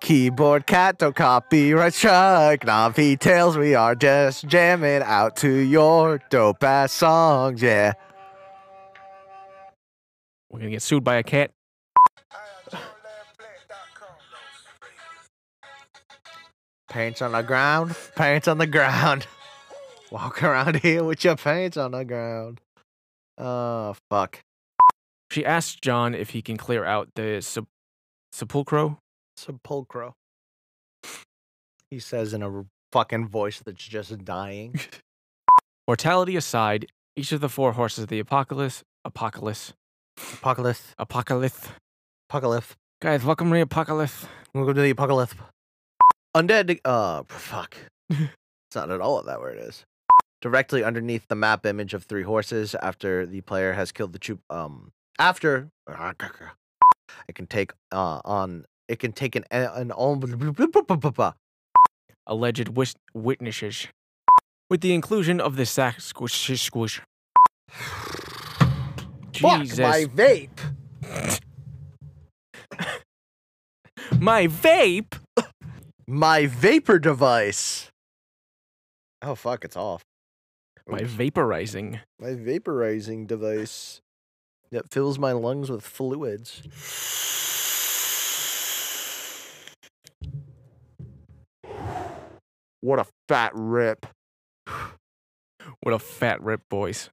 Keyboard 0.00 0.66
cat 0.66 0.98
don't 0.98 1.14
copyright 1.16 1.94
struck. 1.94 2.60
Navi 2.60 3.18
Tales, 3.18 3.56
we 3.56 3.74
are 3.74 3.94
just 3.94 4.46
jamming 4.46 5.02
out 5.02 5.36
to 5.36 5.48
your 5.48 6.20
dope 6.30 6.62
ass 6.62 6.92
songs, 6.92 7.62
yeah. 7.62 7.92
We're 10.50 10.60
gonna 10.60 10.70
get 10.70 10.82
sued 10.82 11.04
by 11.04 11.16
a 11.16 11.22
cat. 11.22 11.50
Paints 16.88 17.22
on 17.22 17.32
the 17.32 17.42
ground, 17.42 17.96
paints 18.14 18.46
on 18.46 18.58
the 18.58 18.66
ground. 18.66 19.26
Walk 20.12 20.44
around 20.44 20.76
here 20.76 21.02
with 21.02 21.24
your 21.24 21.34
paints 21.34 21.76
on 21.76 21.90
the 21.90 22.04
ground. 22.04 22.60
Oh, 23.36 23.96
fuck. 24.10 24.38
She 25.32 25.44
asks 25.44 25.76
John 25.82 26.14
if 26.14 26.30
he 26.30 26.40
can 26.40 26.56
clear 26.56 26.84
out 26.84 27.08
the 27.16 27.40
sep- 27.42 27.64
sepulchro. 28.32 28.98
Sepulchro. 29.38 30.12
He 31.90 31.98
says 31.98 32.32
in 32.34 32.42
a 32.42 32.64
fucking 32.92 33.28
voice 33.28 33.60
that's 33.64 33.84
just 33.84 34.24
dying. 34.24 34.74
Mortality 35.88 36.36
aside, 36.36 36.86
each 37.16 37.32
of 37.32 37.40
the 37.40 37.48
four 37.48 37.72
horses 37.72 38.04
of 38.04 38.08
the 38.08 38.18
apocalypse, 38.18 38.82
apocalypse, 39.04 39.72
Apocalypse. 40.34 40.94
apocalypse. 40.98 41.68
Apocalypse. 42.30 42.74
Guys, 43.02 43.24
welcome 43.24 43.48
to 43.50 43.54
the 43.54 43.60
apocalypse. 43.60 44.26
Welcome 44.54 44.74
to 44.74 44.80
the 44.80 44.90
apocalypse. 44.90 45.34
Undead. 46.36 46.78
Uh, 46.84 47.22
fuck. 47.28 47.76
it's 48.10 48.74
not 48.74 48.90
at 48.90 49.00
all 49.00 49.14
what 49.16 49.26
that 49.26 49.40
word 49.40 49.58
is. 49.60 49.84
Directly 50.40 50.82
underneath 50.84 51.26
the 51.28 51.34
map 51.34 51.66
image 51.66 51.94
of 51.94 52.04
three 52.04 52.22
horses, 52.22 52.74
after 52.82 53.26
the 53.26 53.40
player 53.42 53.72
has 53.72 53.92
killed 53.92 54.12
the 54.12 54.18
troop. 54.18 54.40
Um, 54.50 54.92
after 55.18 55.68
it 57.28 57.34
can 57.34 57.46
take 57.46 57.72
uh 57.92 58.20
on. 58.24 58.64
It 58.88 58.98
can 58.98 59.12
take 59.12 59.34
an 59.36 59.44
an 59.50 59.92
Alleged 62.26 62.68
wis- 62.70 62.94
witnesses. 63.12 63.88
With 64.70 64.80
the 64.80 64.94
inclusion 64.94 65.40
of 65.40 65.56
the 65.56 65.66
sack 65.66 66.00
squish 66.00 66.60
squish. 66.60 67.00
Fuck 67.68 69.62
Jesus. 69.62 69.78
my 69.78 70.04
vape. 70.06 70.60
My 74.20 74.46
vape. 74.46 75.18
My 76.06 76.46
vapor 76.46 76.98
device. 76.98 77.90
Oh 79.22 79.34
fuck, 79.34 79.64
it's 79.64 79.76
off. 79.76 80.02
My 80.86 81.00
Oops. 81.00 81.12
vaporizing. 81.12 82.00
My 82.20 82.30
vaporizing 82.30 83.26
device 83.26 84.00
that 84.70 84.90
fills 84.90 85.18
my 85.18 85.32
lungs 85.32 85.70
with 85.70 85.84
fluids. 85.84 86.62
What 92.84 92.98
a 92.98 93.06
fat 93.28 93.52
rip. 93.54 94.04
What 95.80 95.94
a 95.94 95.98
fat 95.98 96.42
rip, 96.42 96.60
boys. 96.68 97.08